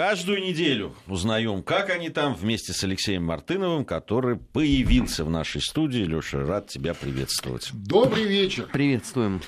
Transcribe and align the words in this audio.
Каждую 0.00 0.40
неделю 0.40 0.94
узнаем, 1.08 1.62
как 1.62 1.90
они 1.90 2.08
там 2.08 2.34
вместе 2.34 2.72
с 2.72 2.82
Алексеем 2.84 3.24
Мартыновым, 3.24 3.84
который 3.84 4.36
появился 4.36 5.26
в 5.26 5.30
нашей 5.30 5.60
студии. 5.60 5.98
Леша, 5.98 6.38
рад 6.38 6.68
тебя 6.68 6.94
приветствовать. 6.94 7.68
Добрый 7.74 8.24
вечер. 8.24 8.66
Приветствуем. 8.72 9.42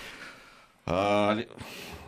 А, 0.85 1.39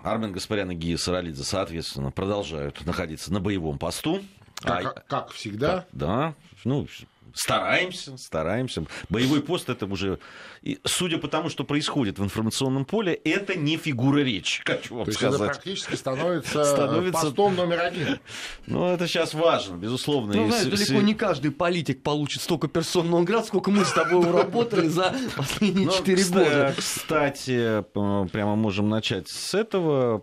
Армен 0.02 0.32
Гаспарян 0.32 0.70
и 0.72 0.74
Гия 0.74 0.98
Саралидзе, 0.98 1.42
соответственно, 1.42 2.10
продолжают 2.10 2.84
находиться 2.84 3.32
на 3.32 3.40
боевом 3.40 3.78
посту. 3.78 4.22
Как, 4.56 4.84
а, 4.84 5.04
как 5.08 5.30
всегда. 5.30 5.86
Да, 5.92 6.34
ну, 6.64 6.86
Стараемся, 7.34 8.16
стараемся. 8.16 8.84
Боевой 9.08 9.42
пост 9.42 9.68
это 9.68 9.86
уже, 9.86 10.18
и, 10.62 10.78
судя 10.84 11.18
по 11.18 11.28
тому, 11.28 11.48
что 11.48 11.64
происходит 11.64 12.18
в 12.18 12.24
информационном 12.24 12.84
поле, 12.84 13.14
это 13.14 13.56
не 13.56 13.76
фигура 13.76 14.20
речи, 14.20 14.62
хочу 14.64 14.96
вам 14.96 15.04
То 15.04 15.10
есть 15.10 15.18
сказать. 15.18 15.40
это 15.40 15.50
практически 15.50 15.94
становится, 15.94 16.64
становится 16.64 17.22
постом 17.22 17.56
номер 17.56 17.80
один. 17.80 18.18
Ну, 18.66 18.92
это 18.92 19.08
сейчас 19.08 19.34
важно, 19.34 19.76
безусловно. 19.76 20.34
Ну, 20.34 20.48
знаешь, 20.48 20.66
с... 20.66 20.70
далеко 20.70 21.02
не 21.02 21.14
каждый 21.14 21.50
политик 21.50 22.02
получит 22.02 22.42
столько 22.42 22.68
персон 22.68 23.10
нон 23.10 23.24
сколько 23.44 23.70
мы 23.70 23.84
с 23.84 23.92
тобой 23.92 24.28
уработали 24.28 24.86
за 24.86 25.14
последние 25.36 25.86
ну, 25.86 25.92
четыре 25.92 26.24
года. 26.24 26.74
Кстати, 26.76 27.82
прямо 28.30 28.54
можем 28.54 28.88
начать 28.88 29.28
с 29.28 29.54
этого. 29.54 30.18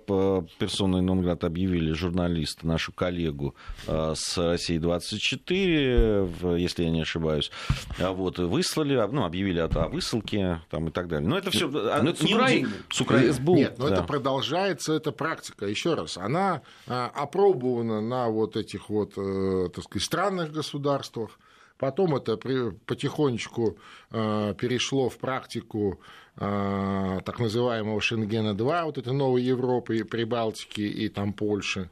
Персоной 0.59 1.01
Нонград 1.01 1.43
объявили 1.43 1.93
журналист, 1.93 2.63
нашу 2.63 2.91
коллегу 2.91 3.55
э, 3.87 4.13
с 4.15 4.37
России-24, 4.37 6.59
если 6.59 6.83
я 6.83 6.90
не 6.91 7.01
ошибаюсь. 7.01 7.51
А 7.99 8.11
вот, 8.11 8.39
выслали, 8.39 8.95
ну, 9.11 9.23
объявили 9.23 9.59
о, 9.59 9.65
о 9.65 9.87
высылке 9.87 10.61
там, 10.69 10.87
и 10.87 10.91
так 10.91 11.07
далее. 11.07 11.27
Но 11.27 11.37
это 11.37 11.51
все 11.51 11.67
а, 11.67 12.01
ну, 12.01 12.13
с 12.13 12.21
Украины. 12.21 12.69
С 12.89 13.01
Украины. 13.01 13.33
СБУ. 13.33 13.55
Нет, 13.55 13.77
но 13.77 13.89
да. 13.89 13.95
это 13.95 14.03
продолжается, 14.03 14.93
эта 14.93 15.11
практика. 15.11 15.65
Еще 15.65 15.93
раз, 15.93 16.17
она 16.17 16.61
а, 16.87 17.11
опробована 17.13 18.01
на 18.01 18.29
вот 18.29 18.55
этих 18.55 18.89
вот, 18.89 19.13
э, 19.17 19.69
так 19.73 19.83
сказать, 19.83 20.05
странных 20.05 20.51
государствах. 20.51 21.39
Потом 21.77 22.15
это 22.15 22.37
потихонечку 22.37 23.77
э, 24.11 24.53
перешло 24.55 25.09
в 25.09 25.17
практику 25.17 25.99
э, 26.37 27.19
так 27.25 27.39
называемого 27.39 27.99
Шенгена-2, 27.99 28.83
вот 28.85 28.97
этой 28.99 29.13
новой 29.13 29.41
Европы, 29.41 30.03
Прибалтики 30.03 30.81
и 30.81 31.09
там 31.09 31.33
Польши 31.33 31.89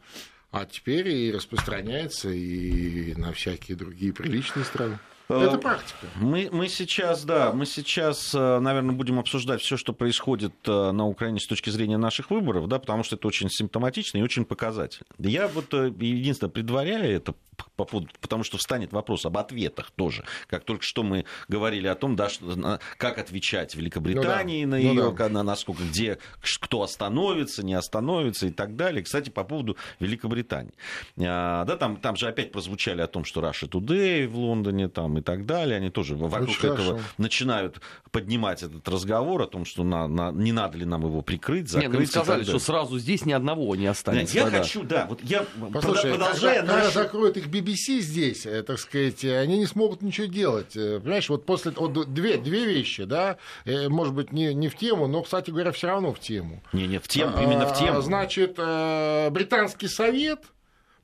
а 0.51 0.65
теперь 0.65 1.07
и 1.07 1.31
распространяется 1.31 2.29
и 2.29 3.13
на 3.15 3.31
всякие 3.33 3.77
другие 3.77 4.13
приличные 4.13 4.65
страны. 4.65 4.99
Э, 5.29 5.43
Это 5.43 5.57
практика. 5.59 6.07
Мы, 6.15 6.49
мы 6.51 6.67
сейчас, 6.67 7.23
да, 7.23 7.51
мы 7.53 7.65
сейчас, 7.65 8.33
э, 8.33 8.59
наверное, 8.59 8.95
будем 8.95 9.19
обсуждать 9.19 9.61
все, 9.61 9.77
что 9.77 9.93
происходит 9.93 10.53
э, 10.65 10.91
на 10.91 11.05
Украине 11.05 11.39
с 11.39 11.45
точки 11.45 11.69
зрения 11.69 11.97
наших 11.97 12.31
выборов, 12.31 12.67
да, 12.67 12.79
потому 12.79 13.03
что 13.03 13.15
это 13.15 13.27
очень 13.27 13.49
симптоматично 13.49 14.17
и 14.17 14.21
очень 14.21 14.43
показательно. 14.43 15.05
Я 15.19 15.47
вот 15.47 15.71
единственное, 15.73 16.49
предваряя 16.49 17.03
это, 17.03 17.35
по 17.75 17.85
поводу, 17.85 18.09
потому 18.21 18.43
что 18.43 18.57
встанет 18.57 18.91
вопрос 18.91 19.25
об 19.25 19.37
ответах 19.37 19.91
тоже. 19.91 20.23
Как 20.47 20.63
только 20.63 20.83
что 20.83 21.03
мы 21.03 21.25
говорили 21.47 21.87
о 21.87 21.95
том, 21.95 22.15
да, 22.15 22.29
что, 22.29 22.79
как 22.97 23.17
отвечать 23.17 23.75
Великобритании 23.75 24.65
ну, 24.65 24.71
да. 24.71 24.77
на 24.77 24.81
ее, 24.81 25.03
ну, 25.03 25.11
да. 25.11 25.29
на 25.29 25.43
насколько, 25.43 25.83
где, 25.83 26.17
кто 26.59 26.83
остановится, 26.83 27.63
не 27.63 27.73
остановится 27.73 28.47
и 28.47 28.51
так 28.51 28.75
далее. 28.75 29.03
Кстати, 29.03 29.29
по 29.29 29.43
поводу 29.43 29.77
Великобритании. 29.99 30.73
А, 31.19 31.65
да, 31.65 31.77
там, 31.77 31.97
там 31.97 32.15
же 32.15 32.27
опять 32.27 32.51
прозвучали 32.51 33.01
о 33.01 33.07
том, 33.07 33.25
что 33.25 33.41
Russia 33.41 33.69
Today 33.69 34.27
в 34.27 34.37
Лондоне 34.37 34.89
там, 34.89 35.18
и 35.19 35.21
так 35.21 35.45
далее. 35.45 35.77
Они 35.77 35.89
тоже 35.89 36.15
вокруг 36.15 36.49
Очень 36.49 36.69
этого 36.69 36.77
хорошо. 36.77 37.03
начинают 37.17 37.81
поднимать 38.11 38.63
этот 38.63 38.87
разговор 38.87 39.41
о 39.41 39.47
том, 39.47 39.65
что 39.65 39.83
на, 39.83 40.07
на, 40.07 40.31
не 40.31 40.51
надо 40.51 40.77
ли 40.77 40.85
нам 40.85 41.05
его 41.05 41.21
прикрыть, 41.21 41.69
закрыть. 41.69 41.91
Нет, 41.91 41.99
ну, 41.99 42.05
сказали, 42.05 42.43
что 42.43 42.59
сразу 42.59 42.97
здесь 42.97 43.25
ни 43.25 43.33
одного 43.33 43.75
не 43.75 43.87
останется. 43.87 44.35
Нет, 44.35 44.45
я 44.45 44.51
да. 44.51 44.57
хочу, 44.57 44.83
да, 44.83 45.05
вот 45.07 45.21
я 45.23 45.45
Послушай, 45.73 46.11
продолжая... 46.11 46.59
Когда, 46.59 46.77
нашу... 46.77 46.91
закроют 46.91 47.37
их 47.37 47.47
BBC 47.47 47.99
здесь, 47.99 48.45
э, 48.45 48.63
так 48.63 48.79
сказать, 48.79 49.23
они 49.23 49.59
не 49.59 49.65
смогут 49.65 50.01
ничего 50.01 50.27
делать. 50.27 50.75
Э, 50.75 50.99
понимаешь, 50.99 51.29
вот 51.29 51.45
после 51.45 51.71
вот 51.71 52.13
две, 52.13 52.37
две 52.37 52.65
вещи, 52.65 53.03
да, 53.03 53.37
э, 53.65 53.89
может 53.89 54.13
быть, 54.13 54.31
не, 54.31 54.53
не 54.53 54.67
в 54.67 54.75
тему, 54.75 55.07
но, 55.07 55.21
кстати 55.21 55.51
говоря, 55.51 55.71
все 55.71 55.87
равно 55.87 56.13
в 56.13 56.19
тему. 56.19 56.63
Не, 56.73 56.87
не 56.87 56.99
в 56.99 57.07
тему, 57.07 57.33
а, 57.35 57.43
именно 57.43 57.67
в 57.67 57.77
тему. 57.77 58.01
Значит, 58.01 58.55
британский 58.55 59.87
совет 59.87 60.43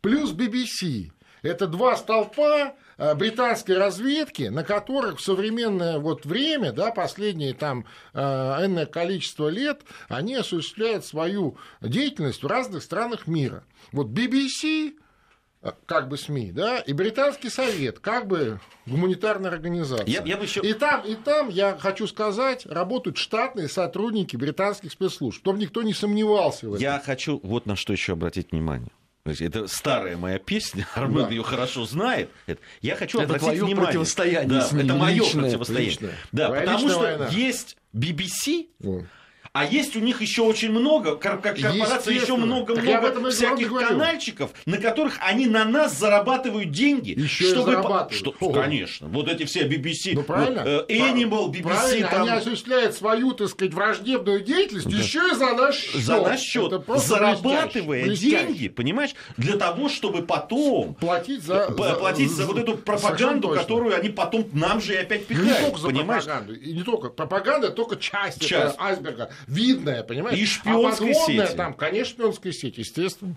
плюс 0.02 0.34
BBC. 0.34 1.12
Это 1.42 1.68
два 1.68 1.96
столпа 1.96 2.74
британской 2.98 3.78
разведки, 3.78 4.44
на 4.44 4.64
которых 4.64 5.20
в 5.20 5.22
современное 5.22 6.00
вот 6.00 6.26
время, 6.26 6.72
да, 6.72 6.92
последние 6.92 7.54
там 7.54 7.86
энное 8.14 8.86
количество 8.86 9.50
лет, 9.50 9.82
они 10.08 10.36
осуществляют 10.36 11.06
свою 11.06 11.58
деятельность 11.82 12.44
в 12.44 12.48
разных 12.48 12.84
странах 12.84 13.28
мира. 13.28 13.64
Вот 13.92 14.08
BBC 14.08 14.94
Э, 15.66 15.72
как 15.88 16.08
бы 16.10 16.18
СМИ, 16.18 16.52
да, 16.52 16.78
и 16.78 16.94
британский 16.94 17.50
совет, 17.50 17.98
как 17.98 18.28
бы 18.28 18.60
гуманитарная 18.86 19.50
организация. 19.50 20.06
Я, 20.06 20.22
я 20.24 20.38
бы 20.38 20.44
еще... 20.44 20.62
И 20.62 20.74
там, 20.74 21.02
и 21.02 21.16
там, 21.16 21.50
я 21.50 21.76
хочу 21.76 22.06
сказать, 22.06 22.68
работают 22.68 23.18
штатные 23.18 23.68
сотрудники 23.68 24.36
британских 24.36 24.92
спецслужб, 24.92 25.40
чтобы 25.40 25.58
никто 25.58 25.82
не 25.82 25.96
сомневался 25.96 26.70
в 26.70 26.74
этом. 26.76 26.84
Я 26.84 27.02
хочу 27.04 27.40
вот 27.42 27.66
на 27.66 27.76
что 27.76 27.94
еще 27.94 28.14
обратить 28.14 28.52
внимание. 28.52 28.92
Это 29.26 29.68
старая 29.68 30.18
моя 30.18 30.38
песня, 30.38 30.88
Армен 30.96 31.24
да. 31.24 31.30
ее 31.30 31.44
хорошо 31.44 31.86
знает. 31.86 32.30
Я 32.82 32.96
хочу 32.96 33.18
это 33.18 33.26
обратить 33.26 33.48
твое 33.48 33.64
внимание. 33.66 33.86
противостояние. 33.88 34.48
Да, 34.60 34.80
это 34.80 34.94
мое 34.94 35.24
противостояние. 35.24 35.90
Личное. 35.90 36.14
Да, 36.32 36.48
Твоя 36.48 36.62
потому 36.62 36.90
что 36.90 37.00
война. 37.00 37.28
есть 37.32 37.78
BBC, 37.96 38.68
вот. 38.80 39.06
А 39.56 39.64
есть 39.64 39.96
у 39.96 40.02
них 40.02 40.20
еще 40.20 40.42
очень 40.42 40.70
много, 40.70 41.16
как 41.16 41.42
корпорация, 41.42 42.14
еще 42.14 42.36
много-много 42.36 43.32
всяких 43.32 43.74
канальчиков, 43.74 44.52
на 44.66 44.78
которых 44.78 45.18
они 45.22 45.46
на 45.46 45.64
нас 45.64 45.98
зарабатывают 45.98 46.72
деньги. 46.72 47.12
Еще 47.18 47.52
чтобы... 47.52 47.72
и 47.72 47.76
зарабатывают. 47.76 48.36
Что... 48.38 48.52
Конечно. 48.52 49.08
Вот 49.08 49.30
эти 49.30 49.46
все 49.46 49.66
BBC, 49.66 50.12
ну, 50.14 50.24
правильно? 50.24 50.62
Вот, 50.62 50.86
э, 50.90 50.94
Animal, 50.94 51.54
BBC. 51.54 51.64
Правильно, 51.64 52.08
там... 52.10 52.22
они 52.24 52.32
осуществляют 52.32 52.96
свою, 52.96 53.32
так 53.32 53.48
сказать, 53.48 53.74
враждебную 53.74 54.42
деятельность 54.42 54.90
да. 54.90 54.98
еще 54.98 55.26
и 55.32 55.36
за 55.36 55.54
наш 55.54 55.76
счет. 55.78 56.02
За 56.02 56.22
наш 56.22 56.42
счет. 56.42 56.84
Зарабатывая 56.98 58.04
блестяще. 58.04 58.48
деньги, 58.48 58.68
понимаешь, 58.68 59.12
для 59.38 59.56
того, 59.56 59.88
чтобы 59.88 60.24
потом 60.24 60.96
платить 60.96 61.42
за, 61.42 61.72
платить 61.72 62.30
за, 62.30 62.44
за 62.44 62.46
вот 62.46 62.58
эту 62.58 62.76
пропаганду, 62.76 63.48
которую 63.48 63.96
они 63.96 64.10
потом 64.10 64.50
нам 64.52 64.82
же 64.82 64.96
и 64.96 64.98
опять 64.98 65.28
пихают. 65.28 65.48
Не 65.48 65.66
только 65.66 65.80
за 65.80 65.88
понимаешь? 65.88 66.26
пропаганду. 66.26 66.56
И 66.56 66.74
не 66.74 66.84
только. 66.84 67.08
Пропаганда 67.08 67.70
только 67.70 67.96
часть, 67.96 68.46
часть. 68.46 68.76
айсберга 68.78 69.32
видная, 69.48 70.04
понимаешь? 70.04 70.38
И 70.38 70.46
шпионской 70.46 71.12
а 71.12 71.14
сети. 71.14 71.56
там, 71.56 71.74
конечно, 71.74 72.14
шпионская 72.16 72.54
сеть, 72.54 72.78
естественно. 72.78 73.36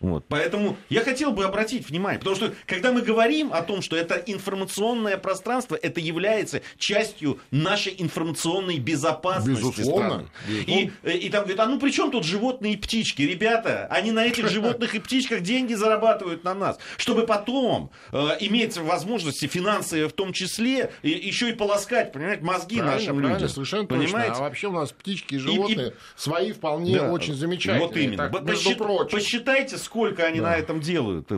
Вот. 0.00 0.24
Поэтому 0.28 0.76
я 0.88 1.00
хотел 1.00 1.32
бы 1.32 1.44
обратить 1.44 1.88
внимание, 1.88 2.18
потому 2.20 2.36
что 2.36 2.54
когда 2.66 2.92
мы 2.92 3.02
говорим 3.02 3.52
о 3.52 3.62
том, 3.62 3.82
что 3.82 3.96
это 3.96 4.14
информационное 4.14 5.16
пространство, 5.16 5.76
это 5.80 6.00
является 6.00 6.62
частью 6.78 7.40
нашей 7.50 7.94
информационной 7.98 8.78
безопасности 8.78 9.60
Безусловно. 9.60 10.28
Безусловно. 10.46 10.92
И, 11.04 11.18
и 11.26 11.30
там 11.30 11.44
говорят, 11.44 11.60
а 11.60 11.66
ну 11.66 11.80
при 11.80 11.90
чем 11.90 12.10
тут 12.10 12.24
животные 12.24 12.74
и 12.74 12.76
птички? 12.76 13.22
Ребята, 13.22 13.88
они 13.90 14.12
на 14.12 14.24
этих 14.24 14.48
животных 14.48 14.94
и 14.94 15.00
птичках 15.00 15.40
деньги 15.40 15.74
зарабатывают 15.74 16.44
на 16.44 16.54
нас, 16.54 16.78
чтобы 16.96 17.26
потом 17.26 17.90
э, 18.12 18.36
иметь 18.40 18.76
возможности 18.76 19.46
финансовые 19.46 20.08
в 20.08 20.12
том 20.12 20.32
числе, 20.32 20.92
и, 21.02 21.10
еще 21.10 21.50
и 21.50 21.52
полоскать, 21.52 22.12
понимаете, 22.12 22.44
мозги 22.44 22.76
правильно, 22.76 22.94
нашим 22.94 23.16
правильно, 23.16 23.34
людям. 23.34 23.48
Совершенно 23.48 23.86
понимаете? 23.86 24.28
точно. 24.28 24.44
А 24.44 24.48
вообще 24.48 24.68
у 24.68 24.72
нас 24.72 24.92
птички 24.92 25.34
и 25.34 25.38
животные 25.38 25.88
и, 25.88 25.90
и... 25.90 25.94
свои 26.16 26.52
вполне 26.52 27.00
да, 27.00 27.10
очень 27.10 27.34
замечательные. 27.34 27.88
Вот 27.88 27.96
именно. 27.96 28.28
Так, 28.28 28.46
Посчит, 28.46 28.78
посчитайте, 29.10 29.76
сколько 29.88 30.24
они 30.24 30.40
да. 30.40 30.50
на 30.50 30.56
этом 30.56 30.80
делают. 30.80 31.30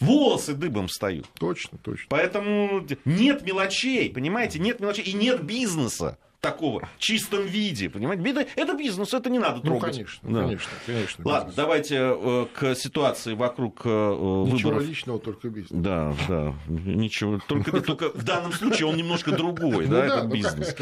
Волосы 0.00 0.54
дыбом 0.54 0.86
встают. 0.86 1.26
Точно, 1.34 1.78
точно. 1.78 2.06
Поэтому 2.08 2.86
нет 3.04 3.42
мелочей, 3.42 4.08
понимаете, 4.08 4.60
нет 4.60 4.78
мелочей 4.78 5.04
и 5.04 5.12
нет 5.12 5.42
бизнеса 5.42 6.16
такого 6.42 6.88
чистом 6.98 7.46
виде, 7.46 7.88
понимаете? 7.88 8.48
Это 8.56 8.74
бизнес, 8.74 9.14
это 9.14 9.30
не 9.30 9.38
надо 9.38 9.60
ну, 9.62 9.78
трогать. 9.78 9.82
Ну, 9.82 9.90
конечно, 9.92 10.28
да. 10.28 10.40
конечно, 10.42 10.70
конечно. 10.84 11.24
Ладно, 11.24 11.46
бизнес. 11.46 11.54
давайте 11.56 11.96
э, 11.98 12.46
к 12.52 12.74
ситуации 12.74 13.34
вокруг 13.34 13.82
э, 13.84 13.88
выборов. 13.88 14.52
Ничего 14.52 14.80
личного, 14.80 15.18
только 15.20 15.48
бизнес. 15.48 15.80
Да, 15.80 16.12
да, 16.28 16.52
ничего. 16.66 17.38
Только, 17.46 17.80
только 17.80 18.10
в 18.10 18.24
данном 18.24 18.52
случае 18.52 18.88
он 18.88 18.96
немножко 18.96 19.30
другой, 19.30 19.86
да, 19.86 20.04
этот 20.04 20.24
ну, 20.24 20.30
бизнес. 20.30 20.74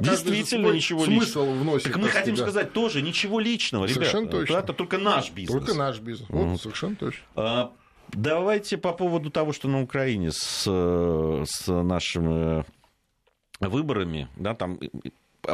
Действительно, 0.00 0.72
ничего 0.72 1.04
личного. 1.04 1.20
Смысл 1.20 1.52
вносит. 1.52 1.92
Так 1.92 1.96
мы 1.96 2.08
хотим 2.08 2.36
сказать 2.36 2.72
тоже, 2.72 3.00
ничего 3.00 3.38
личного, 3.38 3.84
ребята. 3.84 4.00
Совершенно 4.00 4.28
точно. 4.28 4.56
Это 4.56 4.72
только 4.72 4.98
наш 4.98 5.30
бизнес. 5.30 5.64
Только 5.64 5.78
наш 5.78 6.00
бизнес. 6.00 6.28
Вот, 6.28 6.60
совершенно 6.60 6.96
точно. 6.96 7.22
А, 7.36 7.70
давайте 8.08 8.78
по 8.78 8.92
поводу 8.92 9.30
того, 9.30 9.52
что 9.52 9.68
на 9.68 9.80
Украине 9.80 10.32
с, 10.32 10.64
с 10.64 11.68
нашим 11.68 12.58
э, 12.58 12.64
выборами, 13.68 14.28
да, 14.36 14.54
там 14.54 14.78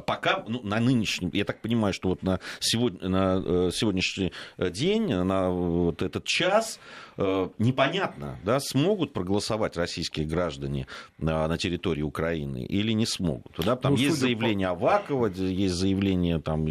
пока 0.07 0.45
ну, 0.47 0.61
на 0.63 0.81
нынешнем, 0.81 1.31
я 1.33 1.45
так 1.45 1.61
понимаю, 1.61 1.95
что 1.95 2.09
вот 2.09 2.23
на, 2.23 2.41
сегодня, 2.61 3.09
на 3.09 3.43
э, 3.45 3.71
сегодняшний 3.73 4.33
день, 4.59 5.15
на 5.15 5.51
вот 5.51 6.03
этот 6.03 6.25
час, 6.25 6.79
э, 7.17 7.49
непонятно, 7.59 8.39
да, 8.45 8.61
смогут 8.61 9.13
проголосовать 9.13 9.77
российские 9.77 10.27
граждане 10.27 10.87
на, 11.19 11.47
на 11.49 11.59
территории 11.59 12.03
Украины 12.03 12.65
или 12.65 12.93
не 12.93 13.07
смогут. 13.07 13.53
Да? 13.59 13.77
Там 13.77 13.93
ну, 13.93 13.99
есть 13.99 14.19
заявление 14.19 14.69
по... 14.69 14.75
Авакова, 14.75 15.27
есть 15.29 15.75
заявление 15.75 16.41
там, 16.41 16.67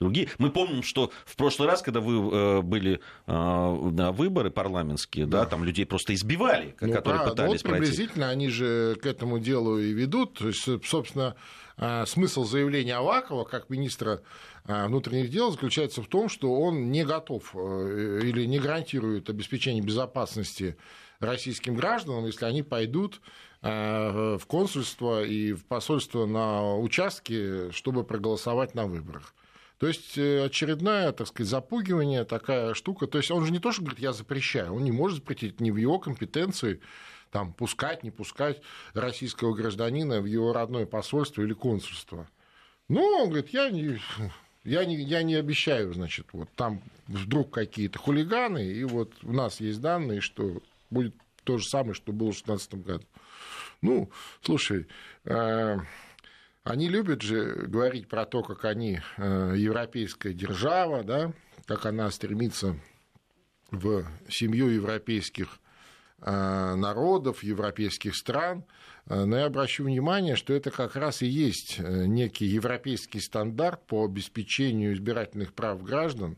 другие. 0.00 0.28
Мы 0.38 0.50
помним, 0.50 0.82
что 0.82 1.10
в 1.24 1.36
прошлый 1.36 1.68
раз, 1.68 1.82
когда 1.82 2.00
вы 2.00 2.30
э, 2.32 2.62
были 2.62 3.00
э, 3.26 3.32
на 3.32 4.12
выборы 4.12 4.50
парламентские, 4.50 5.26
да. 5.26 5.40
да, 5.40 5.46
там 5.46 5.64
людей 5.64 5.86
просто 5.86 6.14
избивали, 6.14 6.74
ну, 6.80 6.92
которые 6.92 7.24
да, 7.24 7.30
пытались 7.30 7.64
ну, 7.64 7.70
вот 7.70 7.78
приблизительно 7.78 8.26
пройти. 8.26 8.32
они 8.32 8.48
же 8.48 8.96
к 9.00 9.06
этому 9.06 9.38
делу 9.38 9.78
и 9.78 9.92
ведут. 9.92 10.38
То 10.38 10.48
есть, 10.48 10.68
собственно, 10.84 11.34
э, 11.34 11.69
смысл 12.06 12.44
заявления 12.44 12.96
Авакова 12.96 13.44
как 13.44 13.70
министра 13.70 14.22
э, 14.66 14.86
внутренних 14.86 15.30
дел 15.30 15.50
заключается 15.50 16.02
в 16.02 16.06
том, 16.06 16.28
что 16.28 16.60
он 16.60 16.90
не 16.90 17.04
готов 17.04 17.54
э, 17.54 18.20
или 18.22 18.44
не 18.46 18.58
гарантирует 18.58 19.30
обеспечение 19.30 19.82
безопасности 19.82 20.76
российским 21.20 21.74
гражданам, 21.74 22.26
если 22.26 22.44
они 22.44 22.62
пойдут 22.62 23.20
в 23.62 24.40
консульство 24.46 25.22
и 25.22 25.52
в 25.52 25.66
посольство 25.66 26.24
на 26.24 26.78
участке, 26.78 27.70
чтобы 27.72 28.04
проголосовать 28.04 28.74
на 28.74 28.86
выборах. 28.86 29.34
То 29.80 29.86
есть 29.86 30.18
э, 30.18 30.44
очередная, 30.44 31.10
так 31.12 31.26
сказать, 31.26 31.48
запугивание, 31.48 32.24
такая 32.24 32.74
штука. 32.74 33.06
То 33.06 33.16
есть 33.16 33.30
он 33.30 33.46
же 33.46 33.50
не 33.50 33.58
то, 33.58 33.72
что 33.72 33.80
говорит, 33.80 33.98
я 33.98 34.12
запрещаю, 34.12 34.74
он 34.74 34.84
не 34.84 34.92
может 34.92 35.18
запретить, 35.20 35.58
не 35.58 35.70
в 35.70 35.76
его 35.76 35.98
компетенции 35.98 36.80
там, 37.30 37.52
пускать, 37.52 38.02
не 38.02 38.10
пускать 38.10 38.60
российского 38.94 39.54
гражданина 39.54 40.20
в 40.20 40.26
его 40.26 40.52
родное 40.52 40.86
посольство 40.86 41.42
или 41.42 41.52
консульство. 41.52 42.28
Ну, 42.88 43.00
он 43.00 43.28
говорит, 43.28 43.50
я 43.50 43.70
не, 43.70 44.00
я 44.64 44.84
не, 44.84 44.96
я 44.96 45.22
не 45.22 45.36
обещаю, 45.36 45.92
значит, 45.94 46.26
вот 46.32 46.48
там 46.56 46.82
вдруг 47.06 47.52
какие-то 47.52 47.98
хулиганы, 47.98 48.66
и 48.66 48.84
вот 48.84 49.12
у 49.22 49.32
нас 49.32 49.60
есть 49.60 49.80
данные, 49.80 50.20
что 50.20 50.60
будет 50.90 51.14
то 51.44 51.58
же 51.58 51.68
самое, 51.68 51.94
что 51.94 52.12
было 52.12 52.32
в 52.32 52.42
2016 52.44 52.74
году. 52.84 53.04
Ну, 53.80 54.10
слушай, 54.42 54.86
э, 55.24 55.78
они 56.64 56.88
любят 56.88 57.22
же 57.22 57.64
говорить 57.66 58.08
про 58.08 58.26
то, 58.26 58.42
как 58.42 58.64
они 58.64 59.00
э, 59.16 59.54
европейская 59.56 60.34
держава, 60.34 61.02
да, 61.02 61.32
как 61.66 61.86
она 61.86 62.10
стремится 62.10 62.76
в 63.70 64.04
семью 64.28 64.68
европейских 64.68 65.60
народов, 66.22 67.42
европейских 67.42 68.14
стран. 68.14 68.64
Э, 69.06 69.24
но 69.24 69.38
я 69.38 69.46
обращу 69.46 69.84
внимание, 69.84 70.36
что 70.36 70.52
это 70.52 70.70
как 70.70 70.96
раз 70.96 71.22
и 71.22 71.26
есть 71.26 71.78
некий 71.78 72.46
европейский 72.46 73.20
стандарт 73.20 73.86
по 73.86 74.04
обеспечению 74.04 74.94
избирательных 74.94 75.52
прав 75.52 75.82
граждан 75.82 76.36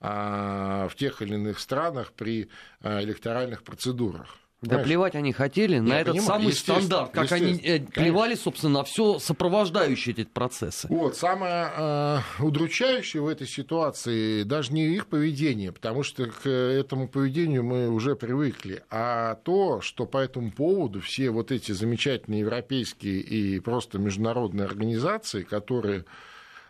в 0.00 0.90
тех 0.96 1.22
или 1.22 1.34
иных 1.34 1.58
странах 1.58 2.12
при 2.12 2.50
электоральных 2.82 3.62
процедурах. 3.62 4.36
Да 4.64 4.78
плевать 4.78 5.14
они 5.14 5.32
хотели 5.32 5.78
на 5.78 6.00
этот 6.00 6.16
понимаю, 6.16 6.26
самый 6.26 6.52
стандарт, 6.52 7.12
как 7.12 7.32
они 7.32 7.54
э, 7.62 7.80
плевали, 7.80 8.34
собственно, 8.34 8.80
на 8.80 8.84
все 8.84 9.18
сопровождающие 9.18 10.14
эти 10.14 10.24
процессы. 10.24 10.88
Вот, 10.88 11.16
самое 11.16 11.70
э, 11.76 12.18
удручающее 12.40 13.22
в 13.22 13.28
этой 13.28 13.46
ситуации 13.46 14.42
даже 14.42 14.72
не 14.72 14.86
их 14.86 15.06
поведение, 15.06 15.72
потому 15.72 16.02
что 16.02 16.26
к 16.26 16.48
этому 16.48 17.08
поведению 17.08 17.64
мы 17.64 17.88
уже 17.88 18.16
привыкли, 18.16 18.82
а 18.90 19.36
то, 19.36 19.80
что 19.80 20.06
по 20.06 20.18
этому 20.18 20.50
поводу 20.50 21.00
все 21.00 21.30
вот 21.30 21.52
эти 21.52 21.72
замечательные 21.72 22.40
европейские 22.40 23.20
и 23.20 23.60
просто 23.60 23.98
международные 23.98 24.66
организации, 24.66 25.42
которые 25.42 26.04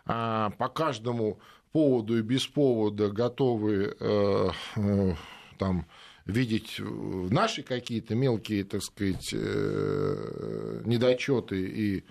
э, 0.05 0.49
по 0.57 0.67
каждому 0.69 1.39
поводу 1.75 2.17
и 2.17 2.21
без 2.21 2.47
повода 2.47 3.09
готовы 3.09 3.95
э, 3.99 4.49
э, 4.77 5.13
там 5.57 5.85
видеть 6.25 6.77
наши 6.79 7.63
какие-то 7.63 8.15
мелкие, 8.15 8.63
так 8.63 8.81
сказать, 8.83 9.29
э, 9.33 10.81
недочеты 10.85 11.61
и 11.61 12.03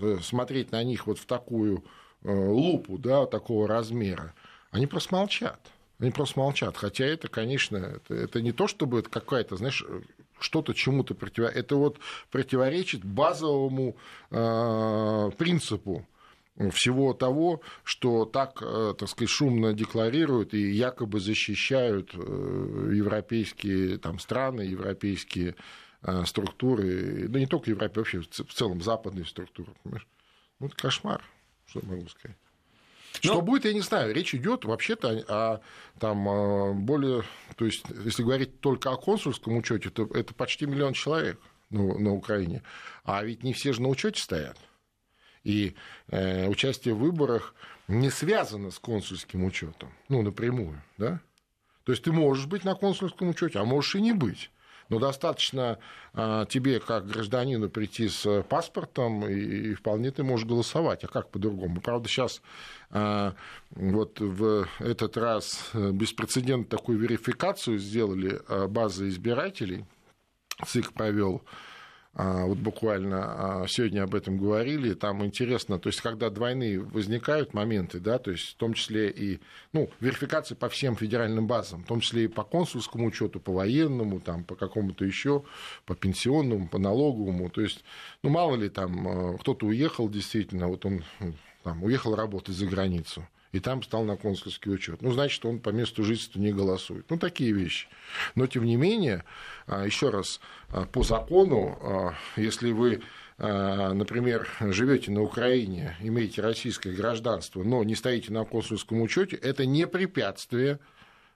э, 0.00 0.18
смотреть 0.22 0.72
на 0.72 0.82
них 0.82 1.06
вот 1.06 1.18
в 1.18 1.26
такую 1.26 1.84
э, 2.22 2.32
лупу, 2.32 2.98
да, 2.98 3.26
такого 3.26 3.68
размера, 3.68 4.34
они 4.70 4.86
просто 4.86 5.14
молчат. 5.14 5.60
Они 5.98 6.10
просто 6.10 6.40
молчат. 6.40 6.76
Хотя 6.76 7.04
это, 7.04 7.28
конечно, 7.28 7.76
это, 7.76 8.14
это 8.14 8.40
не 8.40 8.52
то, 8.52 8.66
чтобы 8.66 9.00
это 9.00 9.10
какая-то, 9.10 9.56
знаешь, 9.56 9.84
что-то 10.38 10.72
чему-то 10.72 11.14
противоречит. 11.14 11.64
Это 11.64 11.76
вот 11.76 11.98
противоречит 12.30 13.04
базовому 13.04 13.96
э, 14.30 15.30
принципу 15.36 16.06
всего 16.68 17.14
того, 17.14 17.62
что 17.84 18.26
так, 18.26 18.60
э, 18.60 18.94
так 18.98 19.08
сказать, 19.08 19.30
шумно 19.30 19.72
декларируют 19.72 20.52
и 20.52 20.70
якобы 20.70 21.20
защищают 21.20 22.10
э, 22.14 22.92
европейские 22.94 23.98
там, 23.98 24.18
страны, 24.18 24.62
европейские 24.62 25.56
э, 26.02 26.24
структуры, 26.26 27.28
да 27.28 27.38
не 27.38 27.46
только 27.46 27.70
европейские, 27.70 28.20
вообще 28.20 28.44
в 28.44 28.52
целом 28.52 28.82
западные 28.82 29.24
структуры. 29.24 29.72
Понимаешь? 29.82 30.06
Ну, 30.58 30.66
это 30.66 30.76
кошмар, 30.76 31.24
что 31.66 31.80
могу 31.86 32.06
сказать. 32.08 32.36
Что 33.20 33.34
Но... 33.34 33.42
будет, 33.42 33.64
я 33.64 33.72
не 33.72 33.80
знаю. 33.80 34.14
Речь 34.14 34.34
идет 34.34 34.64
вообще-то 34.64 35.24
о 35.28 35.60
там, 35.98 36.84
более, 36.84 37.24
то 37.56 37.64
есть, 37.64 37.84
если 38.04 38.22
говорить 38.22 38.60
только 38.60 38.90
о 38.90 38.96
консульском 38.96 39.56
учете, 39.56 39.90
то 39.90 40.06
это 40.14 40.32
почти 40.34 40.66
миллион 40.66 40.92
человек 40.92 41.40
на, 41.70 41.98
на 41.98 42.12
Украине. 42.12 42.62
А 43.04 43.24
ведь 43.24 43.42
не 43.42 43.52
все 43.52 43.72
же 43.72 43.82
на 43.82 43.88
учете 43.88 44.22
стоят. 44.22 44.56
И 45.44 45.74
э, 46.08 46.46
участие 46.48 46.94
в 46.94 46.98
выборах 46.98 47.54
не 47.88 48.10
связано 48.10 48.70
с 48.70 48.78
консульским 48.78 49.44
учетом, 49.44 49.90
ну, 50.08 50.22
напрямую, 50.22 50.82
да? 50.98 51.20
То 51.84 51.92
есть 51.92 52.04
ты 52.04 52.12
можешь 52.12 52.46
быть 52.46 52.64
на 52.64 52.74
консульском 52.74 53.30
учете, 53.30 53.58
а 53.58 53.64
можешь 53.64 53.96
и 53.96 54.00
не 54.00 54.12
быть. 54.12 54.50
Но 54.90 54.98
достаточно 54.98 55.78
а, 56.12 56.46
тебе, 56.46 56.80
как 56.80 57.06
гражданину, 57.06 57.70
прийти 57.70 58.08
с 58.08 58.42
паспортом, 58.42 59.26
и, 59.26 59.34
и 59.70 59.74
вполне 59.74 60.10
ты 60.10 60.24
можешь 60.24 60.46
голосовать. 60.46 61.04
А 61.04 61.08
как 61.08 61.30
по-другому? 61.30 61.80
Правда, 61.80 62.08
сейчас 62.08 62.42
а, 62.90 63.34
вот 63.70 64.18
в 64.18 64.66
этот 64.80 65.16
раз 65.16 65.70
э, 65.74 65.92
беспрецедентно 65.92 66.76
такую 66.76 66.98
верификацию 66.98 67.78
сделали 67.78 68.40
а, 68.48 68.66
базы 68.66 69.08
избирателей. 69.08 69.84
ЦИК 70.66 70.92
провел 70.92 71.42
вот 72.14 72.58
буквально 72.58 73.62
а, 73.62 73.66
сегодня 73.68 74.02
об 74.02 74.16
этом 74.16 74.36
говорили, 74.36 74.94
там 74.94 75.24
интересно, 75.24 75.78
то 75.78 75.88
есть 75.88 76.00
когда 76.00 76.28
двойные 76.28 76.80
возникают 76.80 77.54
моменты, 77.54 78.00
да, 78.00 78.18
то 78.18 78.32
есть 78.32 78.50
в 78.50 78.56
том 78.56 78.74
числе 78.74 79.10
и, 79.10 79.40
ну, 79.72 79.88
верификация 80.00 80.56
по 80.56 80.68
всем 80.68 80.96
федеральным 80.96 81.46
базам, 81.46 81.84
в 81.84 81.86
том 81.86 82.00
числе 82.00 82.24
и 82.24 82.28
по 82.28 82.42
консульскому 82.42 83.06
учету, 83.06 83.38
по 83.38 83.52
военному, 83.52 84.18
там, 84.18 84.42
по 84.42 84.56
какому-то 84.56 85.04
еще, 85.04 85.44
по 85.86 85.94
пенсионному, 85.94 86.68
по 86.68 86.78
налоговому, 86.78 87.48
то 87.48 87.60
есть, 87.60 87.84
ну, 88.24 88.30
мало 88.30 88.56
ли 88.56 88.68
там 88.68 89.06
а, 89.06 89.38
кто-то 89.38 89.66
уехал 89.66 90.08
действительно, 90.08 90.66
вот 90.66 90.84
он 90.84 91.04
там, 91.62 91.84
уехал 91.84 92.16
работать 92.16 92.56
за 92.56 92.66
границу, 92.66 93.26
и 93.52 93.60
там 93.60 93.82
стал 93.82 94.04
на 94.04 94.16
консульский 94.16 94.72
учет. 94.72 95.02
Ну, 95.02 95.12
значит, 95.12 95.44
он 95.44 95.58
по 95.58 95.70
месту 95.70 96.04
жительства 96.04 96.38
не 96.38 96.52
голосует. 96.52 97.10
Ну, 97.10 97.18
такие 97.18 97.52
вещи. 97.52 97.88
Но, 98.34 98.46
тем 98.46 98.64
не 98.64 98.76
менее, 98.76 99.24
а, 99.66 99.84
еще 99.84 100.10
раз, 100.10 100.40
а, 100.68 100.84
по 100.86 101.02
закону, 101.02 101.78
а, 101.82 102.14
если 102.36 102.72
вы 102.72 103.02
например, 103.42 104.46
живете 104.60 105.10
на 105.10 105.22
Украине, 105.22 105.96
имеете 106.02 106.42
российское 106.42 106.92
гражданство, 106.92 107.62
но 107.62 107.82
не 107.84 107.94
стоите 107.94 108.30
на 108.34 108.44
консульском 108.44 109.00
учете, 109.00 109.34
это 109.34 109.64
не 109.64 109.86
препятствие 109.86 110.78